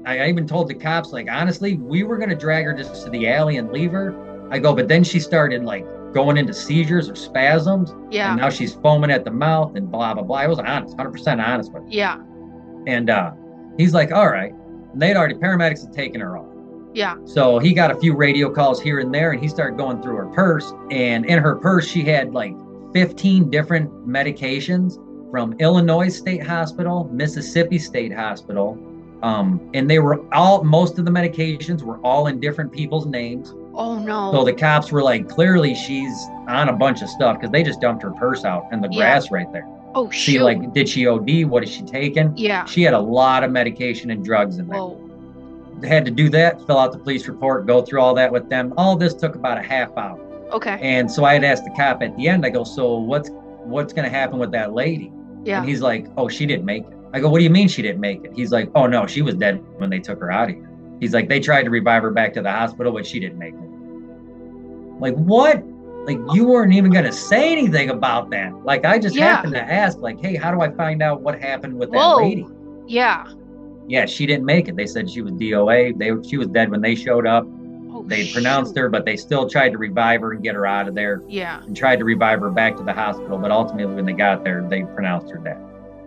I, 0.06 0.20
I 0.20 0.28
even 0.30 0.46
told 0.46 0.68
the 0.68 0.76
cops, 0.76 1.12
like, 1.12 1.28
honestly, 1.32 1.78
we 1.78 2.04
were 2.04 2.18
gonna 2.18 2.36
drag 2.36 2.66
her 2.66 2.74
just 2.74 3.04
to 3.06 3.10
the 3.10 3.28
alley 3.28 3.58
and 3.58 3.72
leave 3.72 3.92
her. 3.92 4.14
I 4.52 4.60
go, 4.60 4.76
but 4.76 4.88
then 4.88 5.04
she 5.04 5.20
started 5.20 5.64
like 5.64 5.88
going 6.14 6.38
into 6.38 6.54
seizures 6.54 7.10
or 7.10 7.16
spasms, 7.16 7.94
Yeah. 8.12 8.32
and 8.32 8.42
now 8.42 8.50
she's 8.50 8.74
foaming 8.76 9.12
at 9.12 9.26
the 9.26 9.32
mouth 9.32 9.76
and 9.76 9.92
blah 9.92 10.14
blah 10.14 10.24
blah. 10.24 10.38
I 10.38 10.48
was 10.48 10.60
honest, 10.60 10.96
hundred 10.98 11.12
percent 11.12 11.42
honest 11.42 11.72
with 11.74 11.84
her. 11.84 11.90
Yeah. 11.90 12.22
And 12.88 13.10
uh, 13.10 13.32
he's 13.78 13.94
like, 13.94 14.12
all 14.12 14.30
right. 14.30 14.54
And 14.94 15.02
they'd 15.02 15.16
already 15.16 15.36
paramedics 15.36 15.82
had 15.84 15.94
taken 15.94 16.22
her 16.22 16.38
off. 16.38 16.48
Yeah. 16.94 17.16
So 17.26 17.58
he 17.60 17.74
got 17.74 17.90
a 17.92 17.96
few 17.96 18.16
radio 18.16 18.50
calls 18.52 18.82
here 18.82 19.00
and 19.00 19.14
there, 19.14 19.32
and 19.32 19.42
he 19.42 19.48
started 19.48 19.78
going 19.78 20.02
through 20.02 20.16
her 20.18 20.28
purse. 20.28 20.72
And 20.92 21.26
in 21.26 21.40
her 21.40 21.56
purse, 21.56 21.88
she 21.88 22.04
had 22.04 22.34
like 22.34 22.54
15 22.94 23.50
different 23.50 23.90
medications 24.08 25.00
from 25.32 25.54
Illinois 25.60 26.10
State 26.10 26.46
Hospital, 26.46 27.10
Mississippi 27.12 27.80
State 27.80 28.14
Hospital. 28.14 28.78
Um, 29.24 29.72
and 29.74 29.90
they 29.90 29.98
were 30.00 30.24
all, 30.36 30.64
most 30.64 31.00
of 31.00 31.06
the 31.06 31.12
medications 31.12 31.82
were 31.82 31.98
all 32.00 32.28
in 32.28 32.40
different 32.40 32.72
people's 32.72 33.06
names. 33.08 33.56
Oh 33.76 33.98
no. 34.00 34.32
So 34.32 34.44
the 34.44 34.54
cops 34.54 34.92
were 34.92 35.02
like, 35.04 35.28
clearly 35.28 35.74
she's 35.76 36.14
on 36.48 36.70
a 36.70 36.74
bunch 36.74 37.02
of 37.02 37.10
stuff 37.10 37.38
because 37.40 37.52
they 37.52 37.64
just 37.64 37.82
dumped 37.82 38.04
her 38.04 38.12
purse 38.12 38.46
out 38.46 38.66
in 38.72 38.82
the 38.82 38.88
Yeah. 38.92 38.98
grass 39.00 39.32
right 39.32 39.52
there. 39.52 39.68
oh 39.96 40.10
See, 40.12 40.34
shoot. 40.34 40.44
like, 40.44 40.74
did 40.74 40.88
she 40.90 41.08
OD? 41.08 41.46
What 41.46 41.64
is 41.64 41.70
she 41.70 41.82
taking? 41.84 42.36
yeah. 42.38 42.66
She 42.66 42.84
had 42.84 42.94
a 42.94 43.00
lot 43.00 43.44
of 43.44 43.52
medication 43.52 44.12
and 44.12 44.24
drugs 44.24 44.58
in 44.58 44.68
there 44.68 44.80
Whoa. 44.80 45.00
had 45.84 46.06
to 46.06 46.12
do 46.12 46.30
that, 46.30 46.66
fill 46.66 46.78
out 46.80 46.92
the 46.92 47.00
police 47.00 47.28
report, 47.28 47.66
go 47.68 47.82
through 47.82 48.02
all 48.02 48.14
that 48.16 48.32
with 48.32 48.50
them. 48.50 48.74
All 48.78 48.96
this 48.96 49.14
took 49.14 49.36
about 49.36 49.58
a 49.58 49.62
half 49.64 49.96
hour. 49.98 50.20
Okay. 50.52 50.78
And 50.82 51.10
so 51.12 51.26
I 51.26 51.34
had 51.34 51.44
asked 51.44 51.64
the 51.66 51.72
cop 51.72 52.02
at 52.04 52.16
the 52.16 52.28
end, 52.28 52.46
I 52.46 52.50
go, 52.50 52.64
so 52.64 52.96
what's 52.98 53.30
what's 53.64 53.92
gonna 53.94 54.10
happen 54.10 54.38
with 54.40 54.52
that 54.52 54.74
lady? 54.74 55.12
Yeah. 55.44 55.60
And 55.60 55.68
he's 55.70 55.82
like, 55.82 56.06
Oh, 56.18 56.28
she 56.28 56.46
didn't 56.46 56.66
make 56.66 56.84
it. 56.84 56.94
I 57.14 57.20
go, 57.20 57.30
What 57.30 57.40
do 57.40 57.44
you 57.44 57.50
mean 57.50 57.68
she 57.68 57.82
didn't 57.82 58.02
make 58.02 58.24
it? 58.24 58.32
He's 58.36 58.52
like, 58.52 58.70
Oh 58.76 58.86
no, 58.88 59.08
she 59.08 59.22
was 59.24 59.36
dead 59.36 59.64
when 59.78 59.90
they 59.90 60.00
took 60.00 60.20
her 60.20 60.32
out 60.32 60.50
of 60.50 60.56
here. 60.56 60.70
He's 61.00 61.14
like, 61.14 61.28
they 61.28 61.40
tried 61.40 61.64
to 61.64 61.70
revive 61.70 62.02
her 62.04 62.12
back 62.12 62.34
to 62.34 62.42
the 62.42 62.52
hospital, 62.52 62.94
but 62.94 63.06
she 63.06 63.20
didn't 63.20 63.38
make 63.38 63.54
it. 63.54 63.60
Like 65.04 65.16
what? 65.16 65.62
Like 66.06 66.18
you 66.34 66.48
weren't 66.48 66.74
even 66.74 66.92
gonna 66.92 67.12
say 67.12 67.52
anything 67.52 67.90
about 67.90 68.30
that. 68.32 68.54
Like 68.66 68.86
I 68.86 68.98
just 68.98 69.16
Yeah. 69.16 69.36
happened 69.36 69.54
to 69.56 69.62
ask, 69.62 70.00
like, 70.00 70.20
hey, 70.22 70.36
how 70.36 70.50
do 70.52 70.62
I 70.62 70.70
find 70.72 71.02
out 71.04 71.22
what 71.22 71.40
happened 71.40 71.78
with 71.78 71.92
that 71.92 72.16
lady? 72.18 72.48
Yeah. 72.88 73.26
Yeah, 73.88 74.06
she 74.06 74.26
didn't 74.26 74.46
make 74.46 74.70
it. 74.70 74.78
They 74.78 74.86
said 74.88 75.10
she 75.10 75.22
was 75.22 75.34
DOA. 75.34 75.92
They 75.98 76.12
she 76.28 76.38
was 76.38 76.48
dead 76.48 76.72
when 76.72 76.80
they 76.82 76.96
showed 76.96 77.28
up. 77.28 77.46
Oh, 77.92 78.04
They 78.08 78.32
pronounced 78.32 78.78
her, 78.78 78.88
but 78.90 79.06
they 79.06 79.18
still 79.18 79.48
tried 79.50 79.74
to 79.74 79.78
revive 79.78 80.22
her 80.22 80.32
and 80.32 80.42
get 80.42 80.56
her 80.56 80.66
out 80.66 80.88
of 80.88 80.96
there 80.96 81.22
Yeah. 81.28 81.62
and 81.64 81.76
tried 81.76 82.00
to 82.00 82.06
revive 82.06 82.40
her 82.40 82.50
back 82.50 82.78
to 82.78 82.84
the 82.84 82.94
hospital. 82.94 83.38
But 83.38 83.52
ultimately, 83.52 83.94
when 83.94 84.06
they 84.06 84.14
got 84.14 84.44
there, 84.46 84.66
they 84.70 84.84
pronounced 84.84 85.30
her 85.32 85.38
dead. 85.38 85.58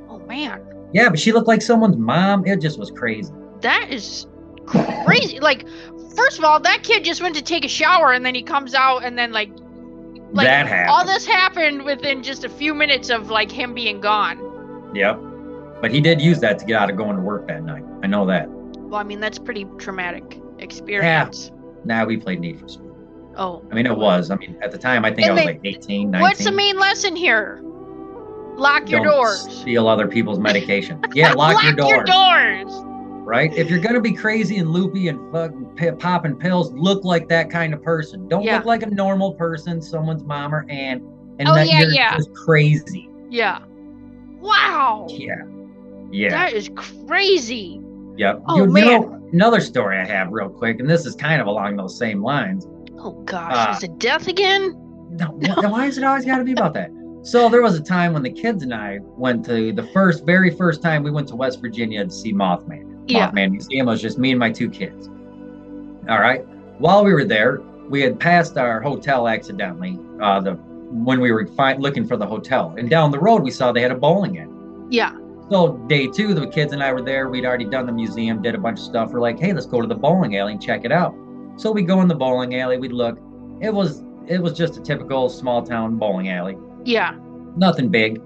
Oh 0.09 0.19
man. 0.21 0.61
Yeah, 0.93 1.11
but 1.11 1.19
she 1.19 1.33
looked 1.33 1.49
like 1.49 1.61
someone's 1.63 1.97
mom. 1.99 2.47
It 2.47 2.61
just 2.63 2.79
was 2.79 2.91
crazy. 2.91 3.33
That 3.61 3.89
is 3.91 4.27
crazy. 4.67 5.39
like, 5.41 5.65
first 6.17 6.39
of 6.39 6.45
all, 6.45 6.59
that 6.61 6.83
kid 6.83 7.05
just 7.05 7.21
went 7.23 7.35
to 7.37 7.43
take 7.43 7.65
a 7.65 7.69
shower 7.69 8.13
and 8.13 8.25
then 8.25 8.35
he 8.35 8.43
comes 8.43 8.75
out 8.75 9.05
and 9.05 9.17
then 9.19 9.33
like 9.33 9.51
like 10.33 10.47
that 10.47 10.67
happened. 10.67 10.91
all 10.91 11.05
this 11.07 11.25
happened 11.25 11.85
within 11.85 12.23
just 12.23 12.45
a 12.45 12.49
few 12.49 12.75
minutes 12.75 13.11
of 13.11 13.31
like 13.31 13.51
him 13.51 13.75
being 13.75 14.01
gone. 14.01 14.39
Yep. 14.95 15.21
But 15.81 15.91
he 15.93 16.01
did 16.01 16.21
use 16.21 16.41
that 16.41 16.59
to 16.59 16.65
get 16.65 16.81
out 16.81 16.91
of 16.91 16.97
going 16.97 17.17
to 17.17 17.23
work 17.23 17.47
that 17.49 17.63
night. 17.63 17.85
I 18.03 18.07
know 18.07 18.27
that. 18.27 18.49
Well, 18.51 18.97
I 19.01 19.05
mean 19.05 19.21
that's 19.21 19.39
pretty 19.39 19.67
traumatic 19.79 20.41
experience. 20.59 21.51
Yeah. 21.53 21.61
Now 21.85 22.05
we 22.07 22.17
played 22.17 22.41
Need 22.41 22.59
for 22.59 22.69
Speed. 22.69 22.83
Oh. 23.37 23.63
I 23.71 23.75
mean, 23.75 23.85
it 23.87 23.97
was. 23.97 24.31
I 24.31 24.37
mean, 24.37 24.57
at 24.63 24.73
the 24.73 24.79
time, 24.79 25.05
I 25.05 25.11
think 25.13 25.29
And 25.29 25.33
I 25.33 25.35
was 25.35 25.41
they- 25.43 25.47
like 25.53 25.61
18, 25.63 26.11
19. 26.11 26.21
What's 26.23 26.43
the 26.45 26.53
main 26.53 26.79
lesson 26.79 27.15
here? 27.15 27.61
Lock 28.57 28.89
your 28.91 29.05
Don't 29.05 29.13
doors. 29.15 29.47
steal 29.61 29.87
other 29.87 30.09
people's 30.09 30.39
medication. 30.51 30.99
Yeah, 31.13 31.35
lock, 31.35 31.63
your 31.63 31.75
doors. 31.75 31.91
your 31.91 32.05
doors. 32.05 32.73
Right? 33.27 33.53
If 33.55 33.69
you're 33.69 33.81
gonna 33.81 34.01
be 34.01 34.13
crazy 34.13 34.59
and 34.59 34.71
loopy 34.71 35.09
and 35.09 35.19
fucking 35.33 35.97
popping 35.99 36.37
pills, 36.37 36.73
look 36.73 37.05
like 37.05 37.29
that 37.29 37.51
kind 37.51 37.75
of 37.75 37.83
person. 37.83 38.29
Don't 38.29 38.45
Yeah. 38.45 38.57
look 38.57 38.65
like 38.67 38.83
a 38.85 38.91
normal 38.91 39.35
person, 39.35 39.83
someone's 39.83 40.23
mom 40.23 40.55
or 40.55 40.65
aunt, 40.71 41.03
and 41.39 41.49
Oh, 41.49 41.55
that 41.55 41.67
yeah, 41.69 41.81
you're 41.81 41.91
yeah. 41.91 42.17
just 42.17 42.33
crazy. 42.35 43.11
Yeah. 43.29 43.59
Wow. 44.41 45.07
Yeah, 45.11 45.35
yeah, 46.11 46.29
That 46.31 46.53
is 46.53 46.71
crazy. 46.77 47.81
yep. 48.17 48.43
Oh, 48.47 48.57
you, 48.59 48.63
you 48.65 48.71
man. 48.71 48.85
know, 49.01 49.29
another 49.33 49.61
story 49.61 49.99
I 49.99 50.05
have 50.05 50.31
real 50.31 50.49
quick, 50.49 50.79
and 50.79 50.89
this 50.89 51.05
is 51.05 51.15
kind 51.17 51.41
of 51.41 51.47
along 51.49 51.77
those 51.77 51.99
same 51.99 52.23
lines. 52.23 52.67
Oh 52.99 53.11
gosh, 53.25 53.69
Uh, 53.69 53.73
is 53.77 53.83
it 53.83 53.99
death 53.99 54.29
again? 54.29 54.75
No, 55.11 55.27
wh- 55.27 55.71
why 55.71 55.87
is 55.87 55.99
it 55.99 56.05
always 56.05 56.25
got 56.25 56.39
to 56.39 56.45
be 56.45 56.53
about 56.53 56.75
that? 56.75 56.91
So 57.23 57.49
there 57.49 57.63
was 57.63 57.77
a 57.77 57.83
time 57.83 58.13
when 58.13 58.23
the 58.23 58.31
kids 58.31 58.63
and 58.63 58.73
I 58.73 59.01
went 59.03 59.45
to 59.47 59.73
the 59.73 59.83
first, 59.89 60.25
very 60.25 60.51
first 60.51 60.81
time 60.81 61.03
we 61.03 61.11
went 61.11 61.27
to 61.29 61.37
West 61.37 61.61
Virginia 61.61 62.05
to 62.05 62.11
see 62.11 62.33
Mothman. 62.33 62.85
Yeah. 63.07 63.31
Mothman 63.31 63.53
Museum. 63.53 63.89
It 63.89 63.91
was 63.91 64.03
just 64.03 64.19
me 64.19 64.31
and 64.33 64.39
my 64.41 64.51
two 64.51 64.69
kids. 64.71 65.09
All 66.09 66.21
right. 66.21 66.45
While 66.79 67.05
we 67.05 67.13
were 67.13 67.25
there, 67.25 67.61
we 67.89 68.01
had 68.03 68.19
passed 68.19 68.57
our 68.57 68.81
hotel 68.81 69.29
accidentally. 69.29 69.99
Uh, 70.21 70.41
the 70.41 70.53
when 70.55 71.21
we 71.21 71.33
were 71.33 71.47
fi- 71.49 71.75
looking 71.77 72.07
for 72.07 72.17
the 72.17 72.27
hotel, 72.27 72.75
and 72.79 72.89
down 72.89 73.11
the 73.11 73.19
road 73.19 73.43
we 73.43 73.51
saw 73.51 73.73
they 73.73 73.83
had 73.83 73.91
a 73.91 73.97
bowling 73.97 74.39
alley. 74.39 74.55
Yeah. 74.91 75.13
So 75.51 75.77
day 75.89 76.07
two, 76.09 76.33
the 76.35 76.47
kids 76.47 76.73
and 76.73 76.83
I 76.83 76.93
were 76.93 77.03
there. 77.03 77.29
We'd 77.29 77.45
already 77.45 77.65
done 77.65 77.87
the 77.87 77.93
museum, 77.93 78.41
did 78.43 78.55
a 78.55 78.59
bunch 78.59 78.79
of 78.81 78.85
stuff. 78.85 79.11
We're 79.13 79.21
like, 79.21 79.39
hey, 79.39 79.53
let's 79.53 79.67
go 79.67 79.81
to 79.81 79.87
the 79.87 79.95
bowling 79.95 80.37
alley 80.37 80.53
and 80.53 80.63
check 80.63 80.85
it 80.85 80.93
out. 80.93 81.15
So 81.57 81.71
we 81.73 81.83
go 81.83 82.01
in 82.03 82.09
the 82.09 82.15
bowling 82.15 82.57
alley. 82.57 82.79
We 82.79 82.89
look. 82.89 83.19
It 83.61 83.73
was 83.73 84.03
it 84.29 84.41
was 84.43 84.53
just 84.55 84.77
a 84.77 84.81
typical 84.81 85.29
small 85.29 85.63
town 85.63 85.97
bowling 85.99 86.29
alley 86.31 86.57
Yeah. 86.85 87.15
nothing 87.57 87.89
big. 87.89 88.21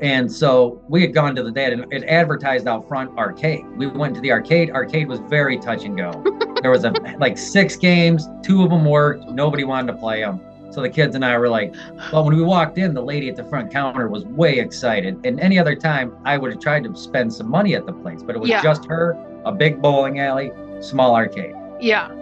And 0.00 0.30
so 0.30 0.82
we 0.88 1.00
had 1.00 1.14
gone 1.14 1.34
to 1.36 1.42
the 1.42 1.50
dad 1.52 1.72
and 1.72 1.92
it 1.92 2.04
advertised 2.04 2.66
out 2.66 2.86
front 2.88 3.16
arcade. 3.16 3.64
We 3.76 3.86
went 3.86 4.14
to 4.16 4.20
the 4.20 4.32
arcade. 4.32 4.70
Arcade 4.70 5.08
was 5.08 5.20
very 5.20 5.56
touch 5.58 5.84
and 5.84 5.96
go. 5.96 6.10
there 6.62 6.70
was 6.70 6.84
a 6.84 6.90
like 7.18 7.38
six 7.38 7.76
games, 7.76 8.28
two 8.42 8.62
of 8.64 8.70
them 8.70 8.84
worked. 8.84 9.28
Nobody 9.30 9.64
wanted 9.64 9.92
to 9.92 9.98
play 9.98 10.20
them. 10.20 10.40
So 10.72 10.82
the 10.82 10.88
kids 10.90 11.14
and 11.14 11.24
I 11.24 11.38
were 11.38 11.48
like, 11.48 11.72
but 12.10 12.24
when 12.24 12.34
we 12.34 12.42
walked 12.42 12.78
in, 12.78 12.94
the 12.94 13.02
lady 13.02 13.28
at 13.28 13.36
the 13.36 13.44
front 13.44 13.70
counter 13.70 14.08
was 14.08 14.24
way 14.24 14.58
excited. 14.58 15.24
And 15.24 15.38
any 15.38 15.56
other 15.56 15.76
time, 15.76 16.16
I 16.24 16.36
would 16.36 16.50
have 16.50 16.60
tried 16.60 16.82
to 16.84 16.96
spend 16.96 17.32
some 17.32 17.48
money 17.48 17.76
at 17.76 17.86
the 17.86 17.92
place, 17.92 18.22
but 18.24 18.34
it 18.34 18.40
was 18.40 18.50
Yeah. 18.50 18.60
just 18.60 18.84
her, 18.86 19.16
a 19.44 19.52
big 19.52 19.80
bowling 19.80 20.18
alley, 20.18 20.50
small 20.80 21.14
arcade. 21.14 21.54
Yeah. 21.80 22.12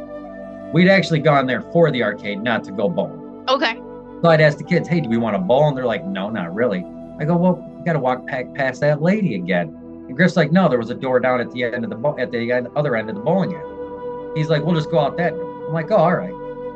We'd 0.75 0.89
actually 0.89 1.21
gone 1.21 1.47
there 1.47 1.63
for 1.73 1.91
the 1.91 2.03
arcade, 2.03 2.43
not 2.43 2.63
to 2.65 2.73
go 2.73 2.91
bowling. 2.91 3.45
Okay. 3.49 3.81
So 4.23 4.29
I'd 4.29 4.43
ask 4.43 4.59
the 4.59 4.65
kids, 4.65 4.87
hey, 4.87 5.01
do 5.01 5.09
we 5.09 5.17
want 5.17 5.35
to 5.35 5.39
bowl? 5.41 5.69
And 5.69 5.77
they're 5.77 5.87
like, 5.87 6.05
no, 6.05 6.29
not 6.29 6.55
really. 6.55 6.85
I 7.23 7.25
go, 7.25 7.37
well, 7.37 7.65
you 7.79 7.85
got 7.85 7.93
to 7.93 8.01
walk 8.01 8.27
back 8.27 8.53
past 8.55 8.81
that 8.81 9.01
lady 9.01 9.37
again. 9.37 9.69
And 10.09 10.17
Griff's 10.17 10.37
like, 10.37 10.51
no, 10.51 10.69
there 10.69 10.79
was 10.79 10.91
a 10.91 10.95
door 10.95 11.21
down 11.21 11.41
at 11.41 11.51
the 11.53 11.63
end 11.63 11.85
of 11.85 11.91
the 11.91 11.97
bo- 11.97 12.19
at 12.19 12.33
the 12.33 12.51
end- 12.51 12.69
other 12.75 12.97
end 12.97 13.09
of 13.09 13.15
the 13.15 13.23
bowling 13.23 13.55
alley. 13.55 14.33
He's 14.35 14.49
like, 14.51 14.65
we'll 14.65 14.75
just 14.75 14.91
go 14.91 14.99
out 14.99 15.17
that 15.19 15.31
door. 15.35 15.67
I'm 15.69 15.73
like, 15.73 15.91
oh, 15.91 15.97
all 15.97 16.15
right. 16.17 16.33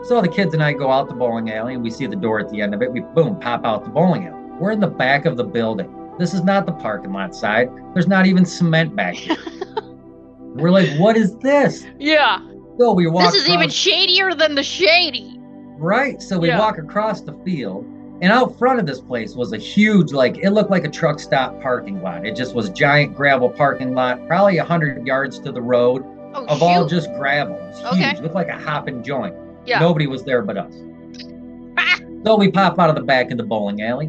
So 0.06 0.20
the 0.22 0.28
kids 0.28 0.54
and 0.54 0.62
I 0.62 0.72
go 0.72 0.92
out 0.92 1.09
the 1.09 1.14
bowling 1.14 1.50
alley 1.50 1.74
and 1.74 1.82
we 1.82 1.90
see 1.90 2.06
the 2.06 2.14
door 2.16 2.38
at 2.38 2.48
the 2.50 2.61
end 2.61 2.74
of 2.74 2.82
it. 2.82 2.92
We 2.92 3.00
boom, 3.00 3.40
pop 3.40 3.64
out 3.64 3.82
the 3.85 3.90
bowling 3.90 4.26
alley. 4.28 4.40
We're 4.61 4.70
in 4.70 4.78
the 4.80 4.87
back 4.87 5.24
of 5.26 5.37
the 5.37 5.42
building. 5.44 5.92
This 6.18 6.32
is 6.32 6.42
not 6.44 6.64
the 6.64 6.72
parking 6.72 7.12
lot 7.12 7.35
side. 7.35 7.68
There's 7.92 8.06
not 8.06 8.24
even 8.26 8.44
cement 8.46 8.94
back 8.94 9.14
here. 9.14 9.37
We're 10.54 10.70
like, 10.70 10.88
what 10.98 11.16
is 11.16 11.37
this? 11.38 11.87
Yeah. 11.98 12.38
So 12.78 12.92
we 12.92 13.06
walk. 13.06 13.32
This 13.32 13.42
is 13.42 13.48
even 13.50 13.68
shadier 13.68 14.32
than 14.35 14.54
the 14.54 14.62
shady. 14.62 15.35
right. 15.78 16.22
So 16.22 16.38
we 16.38 16.48
Yeah. 16.48 16.59
walk 16.59 16.78
across 16.78 17.20
the 17.22 17.32
field, 17.44 17.85
and 18.22 18.33
out 18.33 18.59
front 18.59 18.79
of 18.81 18.87
this 18.87 19.00
place 19.00 19.35
was 19.35 19.52
a 19.52 19.59
huge, 19.59 20.12
like 20.12 20.38
it 20.38 20.50
looked 20.50 20.70
like 20.70 20.85
a 20.85 20.90
truck 20.90 21.18
stop 21.20 21.61
parking 21.61 22.02
lot. 22.02 22.26
It 22.26 22.35
just 22.37 22.55
was 22.55 22.70
giant 22.70 23.14
gravel 23.14 23.50
parking 23.50 23.94
lot, 23.94 24.26
probably 24.26 24.59
a 24.59 24.64
hundred 24.64 25.07
yards 25.07 25.38
to 25.40 25.52
the 25.52 25.61
road, 25.62 26.05
Oh, 26.35 26.44
of 26.46 26.62
all 26.62 26.87
just 26.87 27.09
gravel. 27.14 27.57
It 27.57 27.85
Okay. 27.87 28.11
huge. 28.11 28.20
Looked 28.20 28.35
like 28.35 28.48
a 28.48 28.59
hopping 28.59 29.02
joint. 29.02 29.35
Yeah. 29.64 29.79
Nobody 29.81 30.07
was 30.07 30.22
there 30.24 30.42
but 30.42 30.57
us. 30.59 30.74
Ah. 31.79 31.98
So 32.24 32.37
we 32.37 32.50
pop 32.50 32.79
out 32.81 32.88
of 32.90 32.96
the 32.96 33.02
back 33.02 33.31
of 33.31 33.37
the 33.37 33.44
bowling 33.44 33.83
alley, 33.83 34.07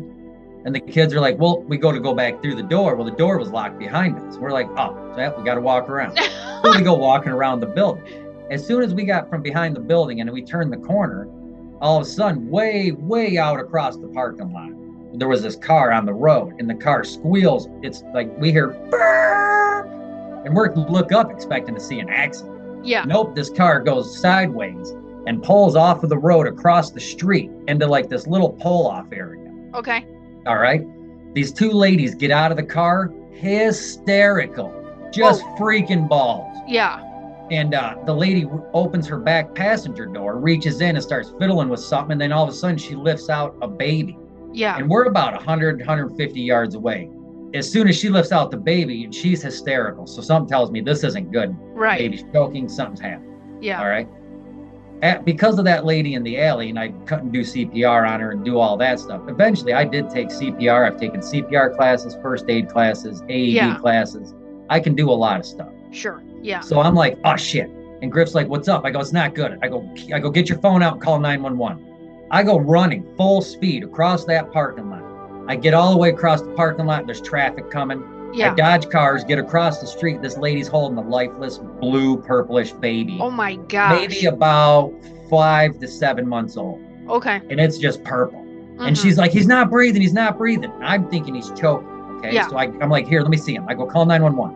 and 0.65 0.73
the 0.73 0.79
kids 0.79 1.13
are 1.13 1.19
like, 1.19 1.37
"Well, 1.37 1.61
we 1.63 1.77
go 1.77 1.91
to 1.91 1.99
go 1.99 2.15
back 2.15 2.41
through 2.41 2.55
the 2.55 2.63
door. 2.63 2.95
Well, 2.95 3.05
the 3.05 3.11
door 3.15 3.37
was 3.37 3.49
locked 3.51 3.77
behind 3.77 4.17
us. 4.17 4.37
We're 4.37 4.49
like, 4.51 4.67
oh, 4.75 5.13
yeah, 5.15 5.31
we 5.37 5.43
got 5.43 5.53
to 5.55 5.61
walk 5.61 5.87
around. 5.87 6.17
so 6.63 6.71
we 6.75 6.81
go 6.81 6.95
walking 6.95 7.31
around 7.31 7.59
the 7.59 7.67
building. 7.67 8.03
As 8.49 8.65
soon 8.65 8.81
as 8.81 8.93
we 8.95 9.03
got 9.03 9.29
from 9.29 9.43
behind 9.43 9.75
the 9.75 9.79
building 9.81 10.19
and 10.21 10.31
we 10.31 10.41
turned 10.41 10.73
the 10.73 10.77
corner, 10.77 11.27
all 11.81 11.97
of 11.97 12.03
a 12.03 12.05
sudden, 12.09 12.49
way, 12.49 12.91
way 12.91 13.37
out 13.37 13.59
across 13.59 13.97
the 13.97 14.07
parking 14.07 14.51
lot, 14.51 14.71
there 15.19 15.27
was 15.27 15.41
this 15.41 15.55
car 15.55 15.91
on 15.91 16.05
the 16.05 16.13
road, 16.13 16.53
and 16.59 16.69
the 16.69 16.75
car 16.75 17.03
squeals. 17.03 17.67
It's 17.81 18.03
like 18.13 18.35
we 18.37 18.51
hear, 18.51 18.71
and 20.45 20.55
we're 20.55 20.73
look 20.75 21.11
up 21.11 21.31
expecting 21.31 21.75
to 21.75 21.81
see 21.81 21.99
an 21.99 22.09
accident. 22.09 22.85
yeah. 22.85 23.03
Nope, 23.05 23.35
this 23.35 23.49
car 23.49 23.79
goes 23.81 24.19
sideways 24.19 24.91
and 25.25 25.43
pulls 25.43 25.75
off 25.75 26.03
of 26.03 26.09
the 26.09 26.17
road 26.17 26.47
across 26.47 26.91
the 26.91 26.99
street 26.99 27.51
into 27.67 27.85
like 27.85 28.09
this 28.09 28.27
little 28.27 28.51
pull 28.51 28.87
off 28.87 29.07
area. 29.11 29.51
Okay. 29.75 30.05
All 30.45 30.57
right. 30.57 30.81
These 31.33 31.51
two 31.51 31.71
ladies 31.71 32.15
get 32.15 32.31
out 32.31 32.51
of 32.51 32.57
the 32.57 32.63
car, 32.63 33.11
hysterical, 33.31 34.71
just 35.11 35.43
freaking 35.57 36.07
balls. 36.07 36.55
Yeah. 36.67 37.01
And 37.51 37.73
uh, 37.73 37.95
the 38.05 38.13
lady 38.13 38.45
opens 38.73 39.07
her 39.07 39.17
back 39.19 39.55
passenger 39.55 40.05
door, 40.05 40.37
reaches 40.37 40.81
in 40.81 40.95
and 40.95 41.03
starts 41.03 41.33
fiddling 41.39 41.69
with 41.69 41.79
something. 41.79 42.13
And 42.13 42.21
then 42.21 42.31
all 42.31 42.43
of 42.43 42.49
a 42.49 42.53
sudden 42.53 42.77
she 42.77 42.95
lifts 42.95 43.29
out 43.29 43.55
a 43.61 43.67
baby. 43.67 44.17
Yeah. 44.53 44.77
And 44.77 44.89
we're 44.89 45.05
about 45.05 45.33
100, 45.33 45.77
150 45.79 46.41
yards 46.41 46.75
away. 46.75 47.09
As 47.53 47.71
soon 47.71 47.87
as 47.87 47.97
she 47.97 48.09
lifts 48.09 48.31
out 48.33 48.51
the 48.51 48.57
baby, 48.57 49.05
and 49.05 49.15
she's 49.15 49.41
hysterical. 49.41 50.05
So 50.05 50.21
something 50.21 50.49
tells 50.49 50.69
me 50.71 50.81
this 50.81 51.03
isn't 51.05 51.31
good. 51.31 51.55
Right. 51.73 51.97
Baby's 51.97 52.23
choking, 52.33 52.67
something's 52.67 52.99
happening. 52.99 53.57
Yeah. 53.61 53.79
All 53.79 53.87
right. 53.87 54.07
At, 55.01 55.25
because 55.25 55.59
of 55.59 55.65
that 55.65 55.85
lady 55.85 56.15
in 56.15 56.23
the 56.23 56.41
alley, 56.41 56.69
and 56.69 56.79
I 56.79 56.89
couldn't 57.05 57.31
do 57.31 57.41
CPR 57.41 58.09
on 58.09 58.19
her 58.19 58.31
and 58.31 58.43
do 58.43 58.57
all 58.57 58.75
that 58.77 58.99
stuff. 58.99 59.21
Eventually, 59.27 59.73
I 59.73 59.85
did 59.85 60.09
take 60.09 60.29
CPR. 60.29 60.85
I've 60.91 60.99
taken 60.99 61.21
CPR 61.21 61.75
classes, 61.75 62.17
first 62.21 62.45
aid 62.49 62.67
classes, 62.67 63.21
AED 63.29 63.53
Yeah. 63.53 63.77
classes. 63.77 64.33
I 64.69 64.79
can 64.79 64.95
do 64.95 65.09
a 65.09 65.13
lot 65.13 65.39
of 65.39 65.45
stuff. 65.45 65.69
Sure. 65.91 66.21
Yeah. 66.41 66.59
So 66.61 66.79
I'm 66.79 66.95
like, 66.95 67.17
oh 67.25 67.35
shit. 67.35 67.69
And 68.01 68.11
Griff's 68.11 68.35
like, 68.35 68.47
what's 68.47 68.67
up? 68.67 68.85
I 68.85 68.91
go, 68.91 68.99
it's 68.99 69.11
not 69.13 69.33
good. 69.33 69.57
I 69.63 69.67
go, 69.69 69.89
I 70.13 70.19
go, 70.19 70.29
get 70.29 70.49
your 70.49 70.59
phone 70.59 70.83
out 70.83 70.93
and 70.93 71.01
call 71.01 71.19
911. 71.19 72.27
I 72.29 72.43
go 72.43 72.59
running 72.59 73.03
full 73.15 73.41
speed 73.41 73.83
across 73.83 74.25
that 74.25 74.51
parking 74.51 74.89
lot. 74.89 75.03
I 75.47 75.55
get 75.55 75.73
all 75.73 75.91
the 75.91 75.97
way 75.97 76.09
across 76.09 76.41
the 76.41 76.51
parking 76.53 76.85
lot. 76.85 77.05
There's 77.05 77.21
traffic 77.21 77.71
coming. 77.71 78.03
Yeah. 78.33 78.51
I 78.51 78.55
dodge 78.55 78.89
cars, 78.89 79.23
get 79.23 79.39
across 79.39 79.79
the 79.79 79.87
street. 79.87 80.21
This 80.21 80.37
lady's 80.37 80.67
holding 80.67 80.97
a 80.97 81.01
lifeless 81.01 81.57
blue, 81.57 82.17
purplish 82.21 82.71
baby 82.73 83.17
Oh 83.21 83.31
my 83.31 83.55
god. 83.55 83.95
maybe 83.95 84.25
about 84.25 84.93
five 85.29 85.79
to 85.79 85.87
seven 85.87 86.27
months 86.27 86.57
old, 86.57 86.81
Okay. 87.09 87.41
and 87.49 87.59
it's 87.59 87.77
just 87.77 88.03
purple. 88.03 88.39
And 88.79 88.95
Mhm. 88.95 89.01
she's 89.01 89.17
like, 89.17 89.31
"He's 89.31 89.47
not 89.47 89.71
breathing. 89.71 90.01
He's 90.01 90.13
not 90.13 90.37
breathing." 90.37 90.71
I'm 90.81 91.09
thinking 91.09 91.33
he's 91.35 91.49
choking. 91.51 91.87
Okay, 92.17 92.33
Yeah. 92.33 92.47
so 92.47 92.57
I, 92.57 92.63
I'm 92.81 92.89
like, 92.89 93.07
"Here, 93.07 93.21
let 93.21 93.29
me 93.31 93.37
see 93.37 93.55
him." 93.55 93.65
I 93.67 93.73
go 93.73 93.85
call 93.87 94.05
911, 94.05 94.55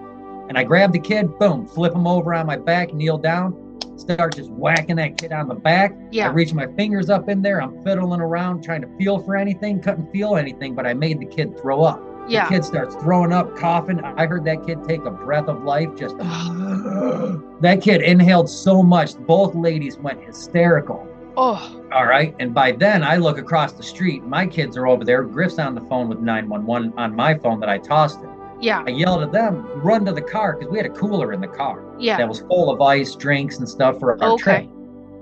and 0.52 0.58
I 0.58 0.66
grab 0.66 0.92
the 0.92 1.00
kid. 1.00 1.40
Boom, 1.40 1.66
flip 1.66 1.96
him 1.96 2.06
over 2.06 2.34
on 2.34 2.46
my 2.46 2.58
back, 2.58 2.94
kneel 2.94 3.18
down, 3.18 3.80
start 3.96 4.36
just 4.36 4.50
whacking 4.50 4.98
that 4.98 5.18
kid 5.18 5.32
on 5.32 5.48
the 5.48 5.56
back. 5.56 5.96
Yeah. 6.12 6.28
I 6.28 6.32
reach 6.32 6.54
my 6.54 6.68
fingers 6.76 7.10
up 7.10 7.30
in 7.30 7.42
there. 7.42 7.62
I'm 7.62 7.82
fiddling 7.86 8.20
around, 8.20 8.62
trying 8.62 8.82
to 8.82 8.98
feel 8.98 9.24
for 9.24 9.38
anything. 9.38 9.82
Couldn't 9.82 10.12
feel 10.12 10.36
anything, 10.36 10.76
but 10.76 10.86
I 10.86 10.94
made 10.94 11.22
the 11.22 11.26
kid 11.26 11.58
throw 11.58 11.84
up. 11.84 12.04
Yeah. 12.28 12.50
The 12.50 12.56
kid 12.56 12.66
starts 12.66 12.96
throwing 12.96 13.32
up, 13.32 13.56
coughing. 13.56 14.02
I 14.02 14.26
heard 14.26 14.44
that 14.44 14.66
kid 14.68 14.84
take 14.84 15.06
a 15.06 15.12
breath 15.12 15.48
of 15.48 15.64
life. 15.64 15.88
Just 15.96 16.18
that 17.62 17.80
kid 17.82 18.02
inhaled 18.02 18.50
so 18.50 18.84
much, 18.84 19.18
both 19.20 19.56
ladies 19.56 19.96
went 20.00 20.22
hysterical. 20.22 21.08
Oh. 21.38 21.82
All 21.94 22.08
right. 22.08 22.36
And 22.40 22.54
by 22.54 22.74
then, 22.74 23.04
I 23.04 23.16
look 23.16 23.38
across 23.38 23.72
the 23.72 23.84
street. 23.84 24.22
My 24.24 24.46
kids 24.46 24.76
are 24.76 24.86
over 24.86 25.06
there. 25.06 25.24
Griff's 25.24 25.60
on 25.60 25.76
the 25.76 25.82
phone 25.82 26.10
with 26.10 26.20
911 26.20 26.92
on 26.98 27.16
my 27.16 27.38
phone 27.38 27.62
that 27.62 27.70
I 27.70 27.78
tossed 27.78 28.20
him. 28.20 28.31
Yeah. 28.62 28.84
I 28.86 28.92
yelled 28.92 29.24
at 29.24 29.32
them, 29.32 29.66
run 29.82 30.06
to 30.06 30.12
the 30.12 30.22
car 30.22 30.56
because 30.58 30.72
we 30.72 30.78
had 30.78 30.86
a 30.86 30.90
cooler 30.94 31.34
in 31.34 31.42
the 31.42 31.48
car 31.48 31.84
Yeah. 32.00 32.18
that 32.18 32.28
was 32.30 32.40
full 32.42 32.70
of 32.70 32.80
ice, 32.82 33.16
drinks, 33.16 33.58
and 33.58 33.68
stuff 33.68 34.00
for 34.00 34.12
our 34.24 34.32
Okay. 34.34 34.42
trip. 34.44 34.70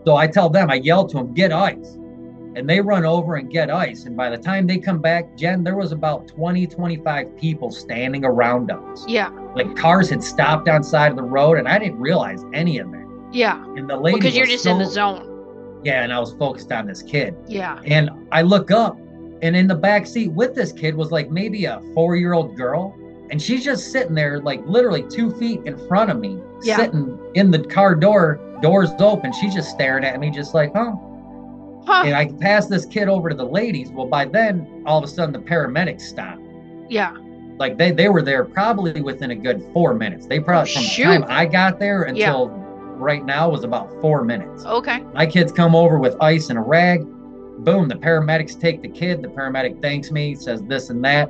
So 0.06 0.16
I 0.18 0.28
tell 0.28 0.50
them, 0.50 0.70
I 0.70 0.76
yell 0.76 1.06
to 1.08 1.18
them, 1.18 1.34
get 1.34 1.52
ice. 1.52 1.98
And 2.56 2.68
they 2.68 2.82
run 2.82 3.06
over 3.06 3.36
and 3.36 3.50
get 3.50 3.70
ice. 3.70 4.06
And 4.06 4.18
by 4.18 4.30
the 4.30 4.38
time 4.38 4.66
they 4.68 4.78
come 4.80 5.00
back, 5.00 5.38
Jen, 5.38 5.64
there 5.64 5.76
was 5.78 5.92
about 5.92 6.28
20, 6.28 6.66
25 6.68 7.38
people 7.38 7.72
standing 7.72 8.26
around 8.26 8.72
us. 8.72 9.06
Yeah. 9.08 9.30
Like 9.56 9.76
cars 9.76 10.10
had 10.10 10.24
stopped 10.24 10.68
on 10.68 10.84
side 10.84 11.12
of 11.12 11.16
the 11.18 11.24
road, 11.24 11.58
and 11.60 11.68
I 11.68 11.78
didn't 11.80 12.00
realize 12.00 12.44
any 12.54 12.80
of 12.80 12.92
that. 12.92 13.06
Yeah. 13.32 13.64
And 13.78 13.90
the 13.90 13.96
lady 13.96 14.18
Because 14.20 14.36
you're 14.36 14.48
just 14.48 14.66
in 14.66 14.80
the 14.80 14.86
zone. 14.86 15.26
Yeah, 15.84 16.04
and 16.04 16.12
I 16.12 16.20
was 16.20 16.34
focused 16.34 16.72
on 16.72 16.88
this 16.88 17.02
kid. 17.04 17.36
Yeah. 17.48 17.80
And 17.86 18.10
I 18.32 18.42
look 18.42 18.72
up, 18.72 18.98
and 19.42 19.56
in 19.56 19.68
the 19.68 19.76
back 19.76 20.06
seat 20.08 20.30
with 20.30 20.56
this 20.56 20.72
kid 20.74 20.96
was 20.96 21.12
like 21.12 21.30
maybe 21.30 21.66
a 21.66 21.82
four-year-old 21.94 22.58
girl, 22.58 22.96
and 23.32 23.42
she's 23.42 23.64
just 23.64 23.92
sitting 23.92 24.14
there, 24.16 24.40
like 24.42 24.62
literally 24.66 25.04
two 25.10 25.32
feet 25.38 25.62
in 25.66 25.78
front 25.88 26.10
of 26.12 26.20
me, 26.20 26.40
Yeah. 26.64 26.78
sitting 26.78 27.18
in 27.36 27.52
the 27.52 27.60
car 27.60 27.96
door, 27.96 28.40
doors 28.62 28.90
open. 29.00 29.32
She's 29.34 29.54
just 29.54 29.70
staring 29.70 30.04
at 30.04 30.20
me, 30.20 30.30
just 30.32 30.54
like, 30.54 30.72
oh. 30.76 31.06
Huh. 31.88 32.04
And 32.06 32.16
I 32.16 32.28
pass 32.40 32.68
this 32.68 32.86
kid 32.86 33.08
over 33.08 33.30
to 33.30 33.36
the 33.36 33.46
ladies. 33.46 33.90
Well, 33.92 34.06
by 34.06 34.26
then, 34.26 34.84
all 34.86 34.98
of 35.00 35.04
a 35.04 35.08
sudden, 35.08 35.32
the 35.34 35.40
paramedics 35.40 36.02
stopped. 36.02 36.42
Yeah. 36.90 37.14
Like 37.58 37.78
they 37.78 37.92
they 37.92 38.10
were 38.10 38.22
there 38.22 38.46
probably 38.46 39.02
within 39.02 39.32
a 39.32 39.36
good 39.36 39.64
four 39.74 39.94
minutes. 39.94 40.26
They 40.28 40.40
probably 40.40 40.72
from 40.72 40.84
shoot. 40.84 41.04
the 41.06 41.20
time 41.20 41.26
I 41.30 41.46
got 41.46 41.80
there 41.80 42.04
Yeah. 42.04 42.30
until 42.30 42.50
right 42.98 43.24
now 43.26 43.50
was 43.50 43.64
about 43.64 43.90
four 44.02 44.24
minutes. 44.24 44.66
Okay. 44.66 45.00
My 45.14 45.26
kids 45.26 45.52
come 45.52 45.76
over 45.76 46.00
with 46.00 46.16
ice 46.22 46.50
and 46.50 46.60
a 46.60 46.62
rag. 46.62 47.02
Boom, 47.66 47.88
the 47.90 47.96
paramedics 47.96 48.60
take 48.60 48.82
the 48.82 48.88
kid. 48.88 49.22
The 49.22 49.28
paramedic 49.30 49.82
thanks 49.82 50.12
me, 50.12 50.36
says 50.36 50.62
this 50.64 50.90
and 50.90 51.04
that. 51.06 51.30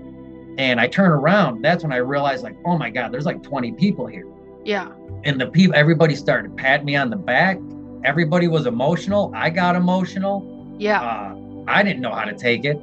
And 0.59 0.79
I 0.79 0.87
turn 0.87 1.09
around. 1.09 1.61
That's 1.61 1.83
when 1.83 1.93
I 1.93 1.97
realized, 1.97 2.43
like, 2.43 2.57
oh 2.65 2.77
my 2.77 2.89
God, 2.89 3.13
there's 3.13 3.25
like 3.25 3.41
20 3.41 3.71
people 3.71 4.05
here. 4.05 4.27
Yeah. 4.65 4.91
And 5.23 5.39
the 5.39 5.47
people, 5.47 5.73
everybody 5.75 6.15
started 6.15 6.55
patting 6.57 6.85
me 6.85 6.97
on 6.97 7.09
the 7.09 7.15
back. 7.15 7.57
Everybody 8.03 8.49
was 8.49 8.65
emotional. 8.65 9.31
I 9.33 9.49
got 9.51 9.77
emotional. 9.77 10.75
Yeah. 10.77 11.01
Uh, 11.01 11.63
I 11.67 11.81
didn't 11.81 12.01
know 12.01 12.11
how 12.11 12.25
to 12.25 12.33
take 12.35 12.65
it 12.65 12.77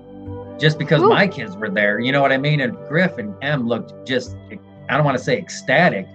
just 0.59 0.79
because 0.79 1.03
Ooh. 1.03 1.11
my 1.11 1.29
kids 1.29 1.55
were 1.55 1.69
there. 1.69 2.01
You 2.01 2.13
know 2.13 2.23
what 2.23 2.33
I 2.33 2.39
mean? 2.39 2.61
And 2.61 2.75
Griff 2.89 3.19
and 3.19 3.35
M 3.43 3.69
looked 3.69 4.09
just, 4.09 4.37
I 4.89 4.97
don't 4.97 5.05
want 5.05 5.19
to 5.19 5.23
say 5.23 5.37
ecstatic, 5.37 6.09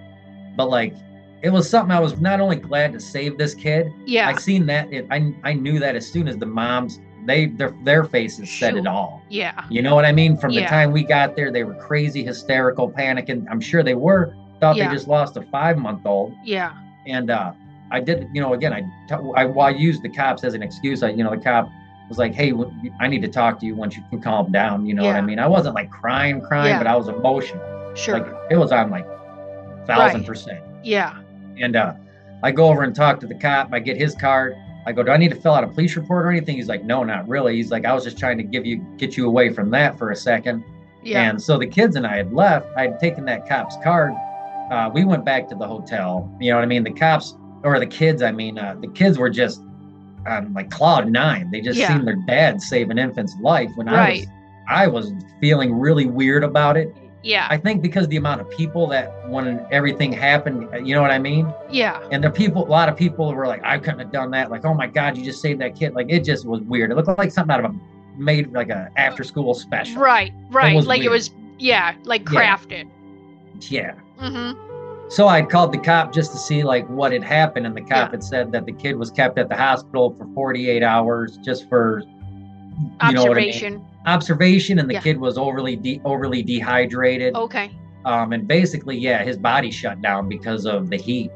but 0.56 0.68
like, 0.68 0.94
it 1.42 1.50
was 1.50 1.70
something 1.70 1.92
I 1.92 2.00
was 2.00 2.20
not 2.20 2.40
only 2.40 2.56
glad 2.56 2.92
to 2.92 3.00
save 3.00 3.38
this 3.38 3.54
kid, 3.54 3.92
Yeah. 4.04 4.28
I 4.28 4.34
seen 4.34 4.66
that. 4.66 4.92
It, 4.92 5.06
I 5.10 5.32
I 5.44 5.52
knew 5.54 5.78
that 5.80 5.96
as 5.96 6.08
soon 6.08 6.26
as 6.28 6.36
the 6.38 6.46
moms 6.46 7.00
they 7.26 7.46
their 7.46 7.74
their 7.84 8.04
faces 8.04 8.50
said 8.50 8.76
it 8.76 8.86
all. 8.86 9.22
Yeah. 9.28 9.64
You 9.70 9.82
know 9.82 9.94
what 9.94 10.04
I 10.04 10.12
mean? 10.12 10.36
From 10.36 10.52
the 10.54 10.64
time 10.66 10.92
we 10.92 11.02
got 11.04 11.36
there, 11.36 11.50
they 11.52 11.64
were 11.64 11.74
crazy, 11.74 12.24
hysterical, 12.24 12.90
panicking. 12.90 13.46
I'm 13.50 13.60
sure 13.60 13.82
they 13.82 13.94
were. 13.94 14.34
Thought 14.60 14.76
Yeah. 14.76 14.88
they 14.88 14.94
just 14.94 15.08
lost 15.08 15.36
a 15.36 15.42
five 15.42 15.78
month 15.78 16.04
old. 16.06 16.34
Yeah. 16.44 16.72
And 17.06 17.30
uh, 17.30 17.52
I 17.90 18.00
did. 18.00 18.28
You 18.32 18.40
know, 18.40 18.54
again, 18.54 18.72
I 18.72 18.82
I, 19.36 19.44
I 19.46 19.70
used 19.70 20.02
the 20.02 20.08
cops 20.08 20.44
as 20.44 20.54
an 20.54 20.62
excuse. 20.62 21.02
I 21.02 21.10
you 21.10 21.24
know 21.24 21.30
the 21.30 21.36
cop 21.42 21.68
was 22.08 22.18
like, 22.18 22.34
"Hey, 22.34 22.52
I 23.00 23.08
need 23.08 23.22
to 23.22 23.28
talk 23.28 23.58
to 23.60 23.66
you 23.66 23.74
once 23.74 23.96
you 23.96 24.02
can 24.10 24.20
calm 24.20 24.52
down." 24.52 24.86
You 24.86 24.94
know 24.94 25.04
what 25.04 25.16
I 25.16 25.20
mean? 25.20 25.38
I 25.38 25.46
wasn't 25.48 25.74
like 25.74 25.90
crying, 25.90 26.40
crying, 26.40 26.70
Yeah. 26.70 26.78
but 26.78 26.86
I 26.86 26.94
was 26.96 27.08
emotional. 27.08 27.94
Sure. 27.94 28.18
Like 28.20 28.26
it 28.50 28.56
was 28.56 28.70
on 28.72 28.90
like 28.90 29.06
thousand 29.86 30.20
Right. 30.20 30.26
percent. 30.26 30.60
yeah. 30.82 31.18
And 31.58 31.76
uh, 31.76 31.94
I 32.42 32.50
go 32.52 32.68
over 32.68 32.82
and 32.82 32.94
talk 32.94 33.20
to 33.20 33.26
the 33.26 33.34
cop. 33.34 33.68
I 33.72 33.78
get 33.80 33.96
his 33.96 34.14
card. 34.14 34.54
I 34.84 34.92
go, 34.92 35.02
do 35.02 35.10
I 35.12 35.16
need 35.16 35.30
to 35.30 35.36
fill 35.36 35.54
out 35.54 35.64
a 35.64 35.68
police 35.68 35.94
report 35.96 36.26
or 36.26 36.30
anything? 36.30 36.56
He's 36.56 36.68
like, 36.68 36.84
no, 36.84 37.04
not 37.04 37.28
really. 37.28 37.56
He's 37.56 37.70
like, 37.70 37.84
I 37.84 37.92
was 37.94 38.02
just 38.04 38.18
trying 38.18 38.36
to 38.38 38.42
give 38.42 38.66
you, 38.66 38.78
get 38.96 39.16
you 39.16 39.26
away 39.26 39.52
from 39.52 39.70
that 39.70 39.96
for 39.96 40.10
a 40.10 40.16
second. 40.16 40.64
Yeah. 41.02 41.28
And 41.28 41.40
so 41.40 41.58
the 41.58 41.66
kids 41.66 41.96
and 41.96 42.06
I 42.06 42.16
had 42.16 42.32
left. 42.32 42.66
I 42.76 42.82
had 42.82 42.98
taken 42.98 43.24
that 43.26 43.48
cop's 43.48 43.76
card. 43.82 44.12
Uh, 44.70 44.90
we 44.92 45.04
went 45.04 45.24
back 45.24 45.48
to 45.48 45.54
the 45.54 45.66
hotel. 45.66 46.34
You 46.40 46.50
know 46.50 46.56
what 46.56 46.64
I 46.64 46.66
mean? 46.66 46.82
The 46.82 46.92
cops, 46.92 47.34
or 47.62 47.78
the 47.78 47.86
kids, 47.86 48.22
I 48.22 48.32
mean, 48.32 48.58
uh, 48.58 48.76
the 48.80 48.88
kids 48.88 49.18
were 49.18 49.30
just 49.30 49.60
on 50.26 50.52
like 50.54 50.70
cloud 50.70 51.10
nine. 51.10 51.50
They 51.50 51.60
just 51.60 51.78
Yeah. 51.78 51.88
seen 51.88 52.04
their 52.04 52.16
dad 52.26 52.62
save 52.62 52.90
an 52.90 52.98
infant's 52.98 53.36
life 53.40 53.70
when 53.74 53.88
I 53.88 54.10
was, 54.10 54.26
I 54.68 54.86
was 54.86 55.12
feeling 55.40 55.74
really 55.74 56.06
weird 56.06 56.44
about 56.44 56.76
it. 56.76 56.94
Yeah. 57.22 57.46
I 57.50 57.56
think 57.56 57.82
because 57.82 58.08
the 58.08 58.16
amount 58.16 58.40
of 58.40 58.50
people 58.50 58.86
that 58.88 59.28
when 59.28 59.64
everything 59.70 60.12
happened, 60.12 60.68
you 60.86 60.94
know 60.94 61.02
what 61.02 61.10
I 61.10 61.18
mean? 61.18 61.52
yeah. 61.70 62.00
And 62.10 62.22
the 62.22 62.30
people, 62.30 62.66
a 62.66 62.68
lot 62.68 62.88
of 62.88 62.96
people 62.96 63.32
were 63.34 63.46
like, 63.46 63.62
I 63.64 63.78
couldn't 63.78 64.00
have 64.00 64.12
done 64.12 64.30
that. 64.32 64.50
Like, 64.50 64.64
oh 64.64 64.74
my 64.74 64.86
God, 64.86 65.16
you 65.16 65.24
just 65.24 65.40
saved 65.40 65.60
that 65.60 65.74
kid. 65.76 65.94
Like, 65.94 66.06
it 66.10 66.24
just 66.24 66.44
was 66.46 66.60
weird. 66.62 66.90
It 66.90 66.96
looked 66.96 67.08
like 67.18 67.30
something 67.32 67.52
out 67.54 67.64
of 67.64 67.70
a 67.70 67.74
made 68.18 68.52
like 68.52 68.68
a 68.68 68.90
after 68.96 69.24
school 69.24 69.54
special. 69.54 70.00
Right. 70.00 70.32
Right. 70.50 70.74
was 70.74 70.86
like 70.86 71.02
it 71.02 71.08
was. 71.10 71.30
Yeah. 71.58 71.94
Like 72.04 72.28
Yeah. 72.30 72.56
crafted. 72.56 72.88
Yeah. 73.70 73.94
Mm-hmm. 74.20 75.08
So 75.08 75.28
I 75.28 75.42
called 75.42 75.72
the 75.72 75.78
cop 75.78 76.12
just 76.12 76.32
to 76.32 76.38
see 76.38 76.62
like 76.62 76.88
what 76.88 77.12
had 77.12 77.22
happened, 77.22 77.66
and 77.66 77.76
the 77.76 77.80
cop 77.82 77.90
Yeah. 77.90 78.10
had 78.12 78.24
said 78.24 78.52
that 78.52 78.66
the 78.66 78.72
kid 78.72 78.96
was 78.96 79.10
kept 79.10 79.38
at 79.38 79.48
the 79.48 79.56
hospital 79.56 80.14
for 80.18 80.26
48 80.34 80.82
hours 80.82 81.36
just 81.44 81.68
for 81.68 82.02
what 82.72 83.00
I 83.00 83.08
mean? 83.12 83.18
Observation. 83.18 83.84
observation, 84.06 84.78
and 84.78 84.88
the 84.88 84.94
Yeah. 84.94 85.00
Kid 85.00 85.18
was 85.18 85.38
overly 85.38 85.76
de- 85.76 86.00
overly 86.04 86.42
dehydrated. 86.42 87.34
Okay. 87.36 87.70
Um, 88.04 88.32
and 88.32 88.48
basically, 88.48 88.96
yeah, 88.98 89.22
his 89.22 89.36
body 89.36 89.70
shut 89.70 90.02
down 90.02 90.28
because 90.28 90.66
of 90.66 90.90
the 90.90 90.96
heat. 90.96 91.30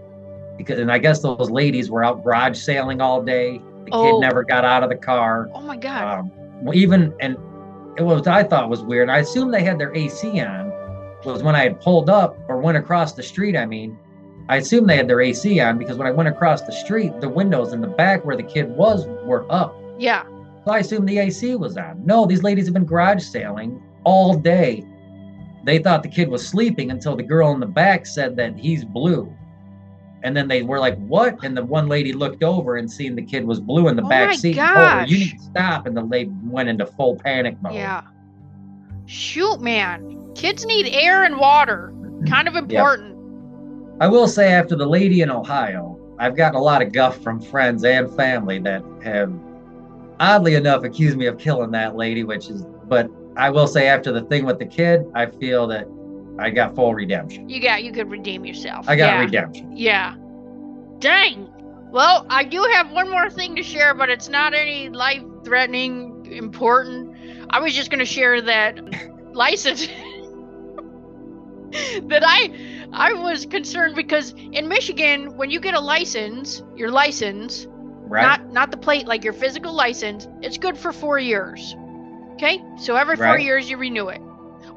Because 0.59 0.79
and 0.81 0.91
I 0.91 0.99
guess 0.99 1.21
those 1.21 1.51
ladies 1.51 1.91
were 1.91 2.03
out 2.03 2.25
garage 2.25 2.59
sailing 2.59 3.01
all 3.01 3.23
day. 3.23 3.61
The 3.85 3.91
Oh. 3.93 4.15
kid 4.15 4.21
never 4.21 4.43
got 4.43 4.65
out 4.65 4.83
of 4.83 4.89
the 4.89 4.97
car. 4.97 5.49
Oh 5.55 5.61
my 5.61 5.77
God. 5.77 6.19
Um, 6.19 6.31
well, 6.63 6.75
even 6.77 7.13
and 7.21 7.37
it 7.97 8.03
was 8.03 8.27
I 8.27 8.43
thought 8.43 8.69
was 8.69 8.83
weird. 8.83 9.09
I 9.11 9.19
assumed 9.19 9.55
they 9.55 9.63
had 9.63 9.79
their 9.79 9.95
AC 9.95 10.41
on. 10.41 10.73
Was 11.25 11.43
when 11.43 11.57
I 11.57 11.63
had 11.65 11.81
pulled 11.81 12.09
up 12.09 12.39
or 12.49 12.59
went 12.59 12.79
across 12.79 13.13
the 13.13 13.23
street. 13.23 13.57
I 13.57 13.67
mean, 13.67 13.99
I 14.49 14.57
assumed 14.57 14.89
they 14.89 14.97
had 14.97 15.09
their 15.09 15.21
AC 15.21 15.59
on 15.61 15.77
because 15.77 15.97
when 15.99 16.07
I 16.07 16.13
went 16.13 16.29
across 16.29 16.63
the 16.63 16.71
street, 16.73 17.21
the 17.21 17.29
windows 17.29 17.73
in 17.73 17.81
the 17.81 17.89
back 17.89 18.25
where 18.25 18.37
the 18.37 18.45
kid 18.45 18.69
was 18.71 19.07
were 19.25 19.45
up. 19.51 19.75
yeah. 19.99 20.23
I 20.73 20.79
assumed 20.79 21.09
the 21.09 21.19
AC 21.19 21.55
was 21.57 21.77
on. 21.77 22.05
No, 22.05 22.27
these 22.27 22.43
ladies 22.43 22.65
have 22.67 22.75
been 22.75 22.85
garage 22.85 23.23
sailing 23.23 23.83
all 24.05 24.35
day. 24.37 24.85
They 25.65 25.79
thought 25.79 26.03
the 26.03 26.09
kid 26.09 26.29
was 26.29 26.47
sleeping 26.47 26.91
until 26.91 27.17
the 27.17 27.23
girl 27.23 27.53
in 27.53 27.61
the 27.61 27.67
back 27.67 28.07
said 28.07 28.37
that 28.37 28.57
he's 28.57 28.85
blue. 28.85 29.33
And 30.23 30.37
then 30.37 30.49
they 30.49 30.63
were 30.63 30.79
like, 30.81 30.97
"What?" 31.07 31.45
And 31.45 31.57
the 31.57 31.65
one 31.65 31.89
lady 31.89 32.13
looked 32.13 32.43
over 32.43 32.77
and 32.77 32.91
seen 32.91 33.15
the 33.15 33.23
kid 33.23 33.45
was 33.45 33.61
blue 33.61 33.89
in 33.89 33.97
the 33.97 34.03
Oh 34.05 34.09
back 34.09 34.35
seat. 34.35 34.57
her, 34.57 34.63
you 34.63 34.75
gosh. 34.75 35.11
need 35.11 35.31
to 35.33 35.39
stop. 35.41 35.87
And 35.87 35.97
the 35.97 36.03
lady 36.03 36.33
went 36.45 36.69
into 36.69 36.87
full 36.87 37.17
panic 37.17 37.57
mode. 37.63 37.75
Yeah. 37.75 38.03
Shoot, 39.07 39.61
man. 39.61 40.33
Kids 40.35 40.67
need 40.67 40.89
air 40.93 41.25
and 41.25 41.37
water. 41.39 41.93
Kind 42.29 42.49
of 42.49 42.57
important. 42.57 43.15
I 44.01 44.09
will 44.09 44.27
say, 44.27 44.53
after 44.53 44.75
the 44.75 44.87
lady 44.87 45.21
in 45.21 45.31
Ohio, 45.31 45.99
I've 46.19 46.37
gotten 46.37 46.57
a 46.57 46.63
lot 46.63 46.83
of 46.83 46.93
guff 46.93 47.23
from 47.23 47.41
friends 47.41 47.85
and 47.85 48.11
family 48.17 48.59
that 48.61 48.83
have, 49.05 49.33
oddly 50.21 50.55
enough, 50.55 50.85
accused 50.85 51.17
me 51.17 51.27
of 51.27 51.39
killing 51.39 51.71
that 51.73 51.97
lady, 51.97 52.25
which 52.25 52.49
is, 52.49 52.65
but 52.85 53.11
I 53.37 53.51
will 53.51 53.67
say, 53.67 53.89
after 53.89 54.13
the 54.13 54.23
thing 54.23 54.45
with 54.45 54.59
the 54.59 54.67
kid, 54.67 55.05
I 55.15 55.27
feel 55.27 55.67
that 55.69 55.87
I 56.39 56.51
got 56.51 56.75
full 56.75 56.95
redemption. 56.95 57.49
You 57.49 57.61
got 57.61 57.85
you 57.85 57.93
could 57.93 58.11
redeem 58.11 58.45
yourself. 58.45 58.89
I 58.89 58.97
got 58.97 59.15
yeah. 59.15 59.21
redemption. 59.21 59.77
Yeah. 59.77 60.15
Dang. 60.99 61.53
Well, 61.91 62.27
I 62.29 62.45
do 62.45 62.63
have 62.73 62.91
one 62.91 63.11
more 63.11 63.31
thing 63.31 63.57
to 63.57 63.63
share, 63.63 63.95
but 63.95 64.11
it's 64.11 64.29
not 64.29 64.55
any 64.55 64.89
life 64.89 65.23
threatening, 65.45 66.27
important. 66.31 67.17
I 67.51 67.61
was 67.61 67.75
just 67.75 67.91
going 67.91 68.01
to 68.01 68.05
share 68.05 68.43
that 68.43 68.79
license 69.35 69.87
that 72.03 72.23
I 72.25 72.89
I 72.93 73.13
was 73.13 73.47
concerned 73.47 73.95
because 73.95 74.33
in 74.53 74.69
Michigan, 74.69 75.37
when 75.37 75.51
you 75.51 75.61
get 75.61 75.75
a 75.75 75.81
license, 75.81 76.63
your 76.75 76.91
license, 76.91 77.67
Right? 78.07 78.23
not 78.23 78.53
not 78.53 78.71
the 78.71 78.77
plate, 78.77 79.07
like 79.09 79.25
your 79.25 79.33
physical 79.33 79.73
license, 79.73 80.29
it's 80.43 80.59
good 80.59 80.79
for 80.79 80.93
four 80.93 81.19
years. 81.19 81.75
Okay, 82.35 82.63
so 82.79 82.95
every 82.97 83.17
four 83.17 83.25
Right. 83.27 83.41
years 83.43 83.69
you 83.71 83.77
renew 83.77 84.09
it. 84.09 84.21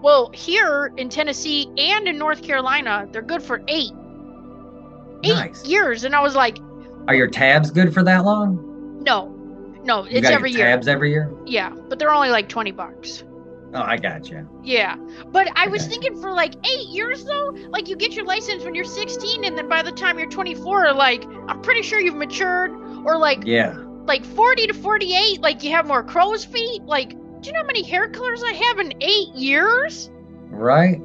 Well, 0.02 0.32
here 0.34 0.92
in 0.98 1.10
Tennessee 1.10 1.70
and 1.78 2.08
in 2.08 2.18
North 2.18 2.42
Carolina, 2.42 3.08
they're 3.12 3.22
good 3.22 3.44
for 3.44 3.62
eight 3.68 3.92
eight 5.24 5.34
nice. 5.36 5.66
years, 5.66 6.04
and 6.06 6.16
I 6.16 6.22
was 6.22 6.36
like, 6.36 6.58
Are 7.08 7.16
your 7.16 7.28
tabs 7.28 7.72
good 7.72 7.94
for 7.94 8.04
that 8.04 8.24
long? 8.24 8.66
no, 9.04 9.28
no, 9.84 10.06
You 10.06 10.18
it's 10.18 10.30
every 10.30 10.52
your 10.52 10.60
year. 10.60 10.68
tabs 10.70 10.88
every 10.88 11.12
year? 11.12 11.32
Yeah, 11.46 11.70
but 11.90 12.00
they're 12.00 12.14
only 12.14 12.30
like 12.30 12.48
twenty 12.50 12.72
bucks. 12.72 13.24
Oh, 13.74 13.82
I 13.84 13.98
got 13.98 14.30
you. 14.32 14.48
Yeah, 14.64 14.96
but 15.28 15.48
I 15.56 15.68
was 15.68 15.84
Okay. 15.84 15.92
thinking 15.92 16.22
for 16.22 16.32
like 16.32 16.56
eight 16.66 16.88
years 16.88 17.24
though, 17.26 17.54
like 17.70 17.88
you 17.88 17.96
get 17.96 18.14
your 18.16 18.26
license 18.26 18.64
when 18.64 18.74
you're 18.74 18.84
16, 18.86 19.44
and 19.44 19.56
then 19.58 19.68
by 19.70 19.84
the 19.84 19.92
time 19.92 20.18
you're 20.18 20.30
24, 20.30 20.92
like 20.94 21.24
I'm 21.48 21.62
pretty 21.62 21.84
sure 21.84 22.00
you've 22.00 22.16
matured, 22.16 22.72
or 23.06 23.18
like 23.18 23.44
Yeah. 23.46 23.76
like 24.06 24.24
40 24.26 24.68
to 24.68 24.74
48, 24.74 25.42
like 25.42 25.64
you 25.64 25.72
have 25.72 25.86
more 25.88 26.04
crow's 26.04 26.44
feet. 26.46 26.84
Like, 26.84 27.10
do 27.10 27.48
you 27.48 27.54
know 27.54 27.60
how 27.62 27.66
many 27.68 27.84
hair 27.84 28.10
colors 28.10 28.44
I 28.44 28.54
have 28.54 28.80
in 28.80 28.94
eight 29.02 29.30
years? 29.36 30.10
Right? 30.50 31.00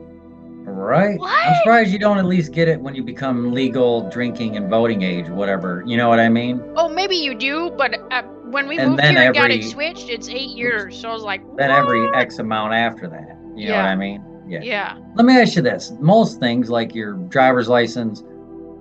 Right? 0.66 1.18
I'm 1.22 1.54
surprised 1.56 1.90
you 1.90 1.98
don't 1.98 2.16
at 2.18 2.24
least 2.24 2.52
get 2.52 2.68
it 2.68 2.80
when 2.80 2.94
you 2.94 3.02
become 3.02 3.52
legal 3.52 4.08
drinking 4.08 4.56
and 4.56 4.70
voting 4.70 5.02
age, 5.02 5.28
whatever. 5.28 5.82
You 5.86 5.96
know 5.98 6.08
what 6.08 6.18
I 6.18 6.28
mean? 6.30 6.62
Oh, 6.76 6.88
maybe 6.88 7.16
you 7.16 7.34
do, 7.34 7.70
but 7.76 8.00
uh, 8.10 8.22
when 8.50 8.66
we 8.66 8.78
And 8.78 8.92
moved 8.92 9.02
here 9.02 9.18
and 9.18 9.34
got 9.34 9.50
it 9.50 9.62
switched, 9.64 10.08
it's 10.08 10.28
eight 10.28 10.56
years. 10.56 10.98
So 10.98 11.10
I 11.10 11.12
was 11.12 11.22
like, 11.22 11.42
Then 11.56 11.70
every? 11.70 12.08
X 12.14 12.38
amount 12.38 12.72
after 12.72 13.08
that. 13.08 13.36
You 13.54 13.68
know 13.68 13.76
what 13.76 13.84
I 13.84 13.94
mean? 13.94 14.24
Yeah. 14.48 14.60
Yeah. 14.62 14.98
Let 15.14 15.26
me 15.26 15.38
ask 15.38 15.54
you 15.56 15.62
this. 15.62 15.92
Most 16.00 16.40
things 16.40 16.70
like 16.70 16.94
your 16.94 17.12
driver's 17.28 17.68
license, 17.68 18.22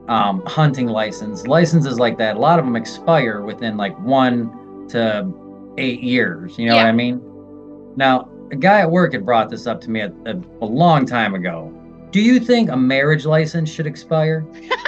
um, 0.07 0.43
hunting 0.45 0.87
license, 0.87 1.47
licenses 1.47 1.99
like 1.99 2.17
that, 2.17 2.35
a 2.35 2.39
lot 2.39 2.59
of 2.59 2.65
them 2.65 2.75
expire 2.75 3.41
within 3.41 3.77
like 3.77 3.97
one 3.99 4.87
to 4.89 5.27
eight 5.77 6.01
years. 6.01 6.57
You 6.57 6.67
know 6.67 6.75
what 6.75 6.85
I 6.85 6.91
mean? 6.91 7.21
Now, 7.95 8.29
a 8.51 8.55
guy 8.55 8.81
at 8.81 8.91
work 8.91 9.13
had 9.13 9.25
brought 9.25 9.49
this 9.49 9.65
up 9.67 9.81
to 9.81 9.89
me 9.89 10.01
a, 10.01 10.13
a, 10.25 10.35
a 10.61 10.65
long 10.65 11.05
time 11.05 11.35
ago. 11.35 11.71
Do 12.11 12.21
you 12.21 12.39
think 12.39 12.69
a 12.69 12.77
marriage 12.77 13.25
license 13.25 13.69
should 13.71 13.87
expire? 13.87 14.45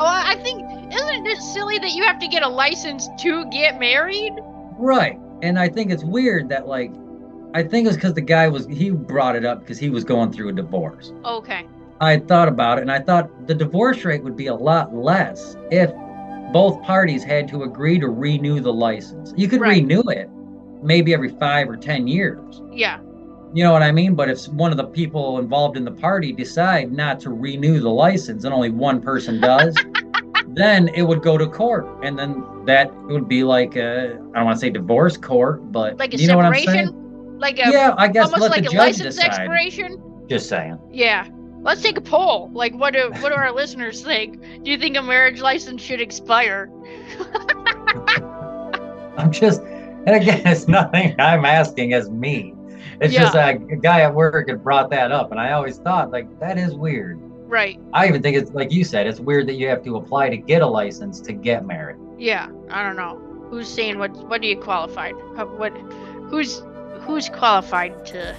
Oh, 0.00 0.06
I 0.06 0.30
I 0.30 0.42
think 0.42 0.62
isn't 0.94 1.26
it 1.26 1.42
silly 1.42 1.78
that 1.78 1.90
you 1.90 2.04
have 2.04 2.18
to 2.20 2.28
get 2.28 2.42
a 2.42 2.48
license 2.48 3.08
to 3.20 3.44
get 3.50 3.78
married? 3.78 4.32
Right. 4.78 5.18
And 5.42 5.58
I 5.58 5.68
think 5.68 5.90
it's 5.90 6.04
weird 6.04 6.48
that 6.48 6.66
like 6.66 6.90
I 7.52 7.62
think 7.62 7.86
it's 7.86 7.96
because 7.96 8.14
the 8.14 8.22
guy 8.22 8.48
was 8.48 8.66
he 8.66 8.90
brought 8.90 9.36
it 9.36 9.44
up 9.44 9.60
because 9.60 9.78
he 9.78 9.90
was 9.90 10.04
going 10.04 10.32
through 10.32 10.48
a 10.48 10.52
divorce. 10.52 11.12
Okay. 11.24 11.66
I 12.00 12.12
had 12.12 12.26
thought 12.28 12.48
about 12.48 12.78
it 12.78 12.82
and 12.82 12.90
I 12.90 12.98
thought 13.00 13.46
the 13.46 13.54
divorce 13.54 14.04
rate 14.04 14.22
would 14.22 14.36
be 14.36 14.46
a 14.46 14.54
lot 14.54 14.94
less 14.94 15.56
if 15.70 15.90
both 16.52 16.82
parties 16.82 17.22
had 17.22 17.46
to 17.48 17.62
agree 17.64 17.98
to 17.98 18.08
renew 18.08 18.60
the 18.60 18.72
license. 18.72 19.32
You 19.36 19.48
could 19.48 19.60
Right. 19.60 19.82
renew 19.82 20.02
it 20.08 20.28
maybe 20.82 21.12
every 21.12 21.28
five 21.28 21.68
or 21.68 21.76
ten 21.76 22.06
years. 22.08 22.62
Yeah. 22.72 22.98
You 23.52 23.64
know 23.64 23.72
what 23.72 23.82
I 23.82 23.92
mean? 23.92 24.14
But 24.14 24.30
if 24.30 24.46
one 24.48 24.70
of 24.70 24.76
the 24.78 24.84
people 24.86 25.38
involved 25.38 25.76
in 25.76 25.84
the 25.84 25.90
party 25.90 26.32
decide 26.32 26.90
not 26.92 27.20
to 27.20 27.30
renew 27.30 27.80
the 27.80 27.90
license 27.90 28.44
and 28.44 28.54
only 28.54 28.70
one 28.70 29.00
person 29.00 29.40
does, 29.40 29.76
then 30.48 30.88
it 30.94 31.02
would 31.02 31.22
go 31.22 31.36
to 31.36 31.46
court. 31.46 31.86
And 32.02 32.18
then 32.18 32.42
that 32.64 32.92
would 33.08 33.28
be 33.28 33.44
like 33.44 33.76
a, 33.76 34.12
I 34.34 34.38
don't 34.38 34.44
want 34.46 34.56
to 34.56 34.60
say 34.60 34.70
divorce 34.70 35.16
court, 35.16 35.70
but 35.70 35.98
Like 35.98 36.14
a 36.14 36.16
you 36.16 36.28
know 36.28 36.36
what 36.36 36.46
I'm 36.46 36.54
separation? 36.54 36.86
saying? 36.88 37.38
Like 37.38 37.58
a 37.58 37.70
Yeah, 37.70 37.94
I 37.98 38.08
guess 38.08 38.26
almost 38.26 38.42
let 38.42 38.50
like 38.52 38.62
the 38.62 38.68
a 38.68 38.72
judge 38.72 38.78
license 38.78 39.16
decide. 39.16 39.26
expiration? 39.26 40.02
Just 40.28 40.48
saying. 40.48 40.78
Yeah. 40.90 41.26
Let's 41.62 41.82
take 41.82 41.96
a 41.98 42.00
poll. 42.00 42.50
Like 42.52 42.74
what 42.74 42.94
do 42.94 43.10
what 43.20 43.30
do 43.30 43.34
our 43.34 43.52
listeners 43.54 44.02
think? 44.02 44.40
Do 44.64 44.70
you 44.70 44.78
think 44.78 44.96
a 44.96 45.02
marriage 45.02 45.40
license 45.40 45.82
should 45.82 46.00
expire? 46.00 46.70
I'm 49.16 49.30
just, 49.32 49.60
and 49.62 50.10
again, 50.10 50.42
it's 50.46 50.68
nothing 50.68 51.14
I'm 51.18 51.44
asking 51.44 51.92
as 51.92 52.10
me. 52.10 52.54
It's 53.00 53.14
just 53.14 53.34
a, 53.34 53.50
a 53.50 53.76
guy 53.76 54.00
at 54.02 54.14
work 54.14 54.48
had 54.48 54.62
brought 54.62 54.90
that 54.90 55.10
up, 55.10 55.30
and 55.30 55.40
I 55.40 55.52
always 55.52 55.78
thought 55.78 56.10
like 56.10 56.38
that 56.40 56.58
is 56.58 56.74
weird. 56.74 57.18
Right. 57.48 57.80
I 57.92 58.06
even 58.06 58.22
think 58.22 58.36
it's 58.36 58.52
like 58.52 58.70
you 58.70 58.84
said, 58.84 59.06
it's 59.06 59.20
weird 59.20 59.48
that 59.48 59.54
you 59.54 59.68
have 59.68 59.82
to 59.84 59.96
apply 59.96 60.28
to 60.30 60.36
get 60.36 60.62
a 60.62 60.66
license 60.66 61.20
to 61.22 61.32
get 61.32 61.66
married. 61.66 61.96
Yeah. 62.18 62.48
I 62.70 62.82
don't 62.82 62.96
know. 62.96 63.18
Who's 63.50 63.68
saying 63.68 63.98
what 63.98 64.12
what 64.28 64.40
do 64.40 64.48
you 64.48 64.56
qualified? 64.56 65.14
What 65.14 65.76
who's 66.30 66.62
who's 67.00 67.28
qualified 67.28 68.06
to 68.06 68.36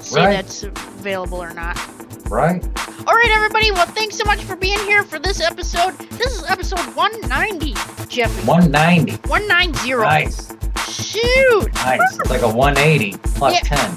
say 0.00 0.20
Right. 0.20 0.32
that's 0.34 0.64
available 0.64 1.42
or 1.42 1.54
not? 1.54 1.78
Right? 2.28 2.62
All 3.06 3.14
right, 3.14 3.30
everybody. 3.32 3.70
Well, 3.72 3.86
thanks 3.86 4.16
so 4.16 4.24
much 4.24 4.42
for 4.42 4.56
being 4.56 4.78
here 4.80 5.02
for 5.04 5.18
this 5.18 5.40
episode. 5.40 5.96
This 6.12 6.38
is 6.38 6.44
episode 6.48 6.80
190, 6.96 7.74
Jeffy. 8.08 8.46
190. 8.46 9.16
190. 9.28 9.94
Nice. 10.02 10.48
Shoot. 10.88 11.72
Nice. 11.74 12.00
It's 12.18 12.30
like 12.30 12.42
a 12.42 12.48
180 12.48 13.16
plus 13.34 13.54
Yeah. 13.54 13.60
10. 13.76 13.96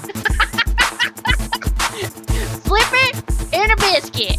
Flip 2.66 2.88
it 2.92 3.54
in 3.54 3.70
a 3.70 3.76
biscuit. 3.76 4.38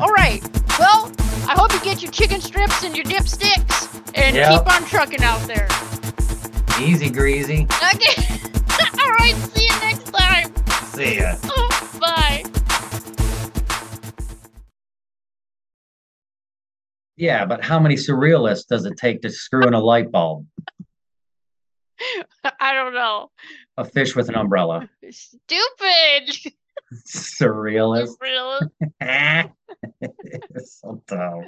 All 0.00 0.10
right. 0.12 0.42
Well, 0.78 1.10
I 1.48 1.54
hope 1.58 1.72
you 1.72 1.80
get 1.80 2.02
your 2.02 2.12
chicken 2.12 2.40
strips 2.40 2.84
and 2.84 2.94
your 2.96 3.06
dipsticks 3.06 3.88
and 4.14 4.36
Yep. 4.36 4.50
keep 4.64 4.74
on 4.74 4.84
trucking 4.84 5.22
out 5.22 5.40
there. 5.48 5.66
Easy 6.80 7.08
greasy. 7.10 7.66
Okay. 7.94 8.22
All 9.02 9.10
right. 9.12 9.34
See 9.54 9.64
you 9.64 9.74
next 9.80 10.12
time. 10.12 10.52
See 10.92 11.18
ya. 11.18 11.34
Oh. 11.44 11.70
Yeah, 17.16 17.46
but 17.46 17.64
how 17.64 17.78
many 17.78 17.94
surrealists 17.94 18.66
does 18.66 18.84
it 18.84 18.96
take 18.98 19.22
to 19.22 19.30
screw 19.30 19.66
in 19.66 19.74
a 19.74 19.80
light 19.80 20.12
bulb? 20.12 20.46
I 22.60 22.74
don't 22.74 22.94
know. 22.94 23.30
A 23.78 23.84
fish 23.84 24.14
with 24.14 24.28
an 24.28 24.34
umbrella. 24.34 24.88
Stupid. 25.10 26.36
Surrealist. 27.06 28.12
Really? 28.20 28.66
so 30.64 31.02
dumb. 31.06 31.46